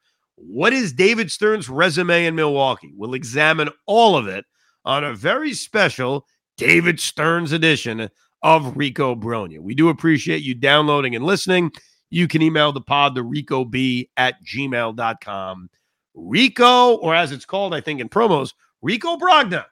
What 0.42 0.74
is 0.74 0.94
David 0.94 1.32
Stearns' 1.32 1.70
resume 1.70 2.26
in 2.26 2.36
Milwaukee? 2.36 2.94
We'll 2.96 3.14
examine 3.14 3.70
all 3.86 4.16
of 4.16 4.28
it 4.28 4.46
on 4.86 5.04
a 5.04 5.14
very 5.14 5.54
special 5.54 6.26
David 6.58 7.00
Stearns' 7.00 7.52
edition 7.52 8.10
of 8.42 8.78
Rico 8.78 9.16
Brogna. 9.16 9.60
We 9.60 9.76
do 9.76 9.90
appreciate 9.90 10.42
you 10.42 10.56
downloading 10.56 11.16
and 11.16 11.26
listening. 11.26 11.72
You 12.10 12.28
can 12.28 12.42
email 12.42 12.72
the 12.72 12.82
pod 12.82 13.16
to 13.16 13.24
ricob 13.24 14.08
at 14.18 14.36
gmail.com. 14.44 15.70
Rico, 16.16 16.96
or 16.96 17.16
as 17.16 17.32
it's 17.32 17.46
called, 17.46 17.74
I 17.74 17.82
think 17.82 18.02
in 18.02 18.10
promos, 18.10 18.54
Rico 18.82 19.18
Brogna. 19.18 19.66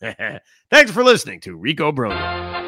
Thanks 0.70 0.90
for 0.90 1.04
listening 1.04 1.40
to 1.40 1.54
Rico 1.54 1.92
Brogna. 1.92 2.67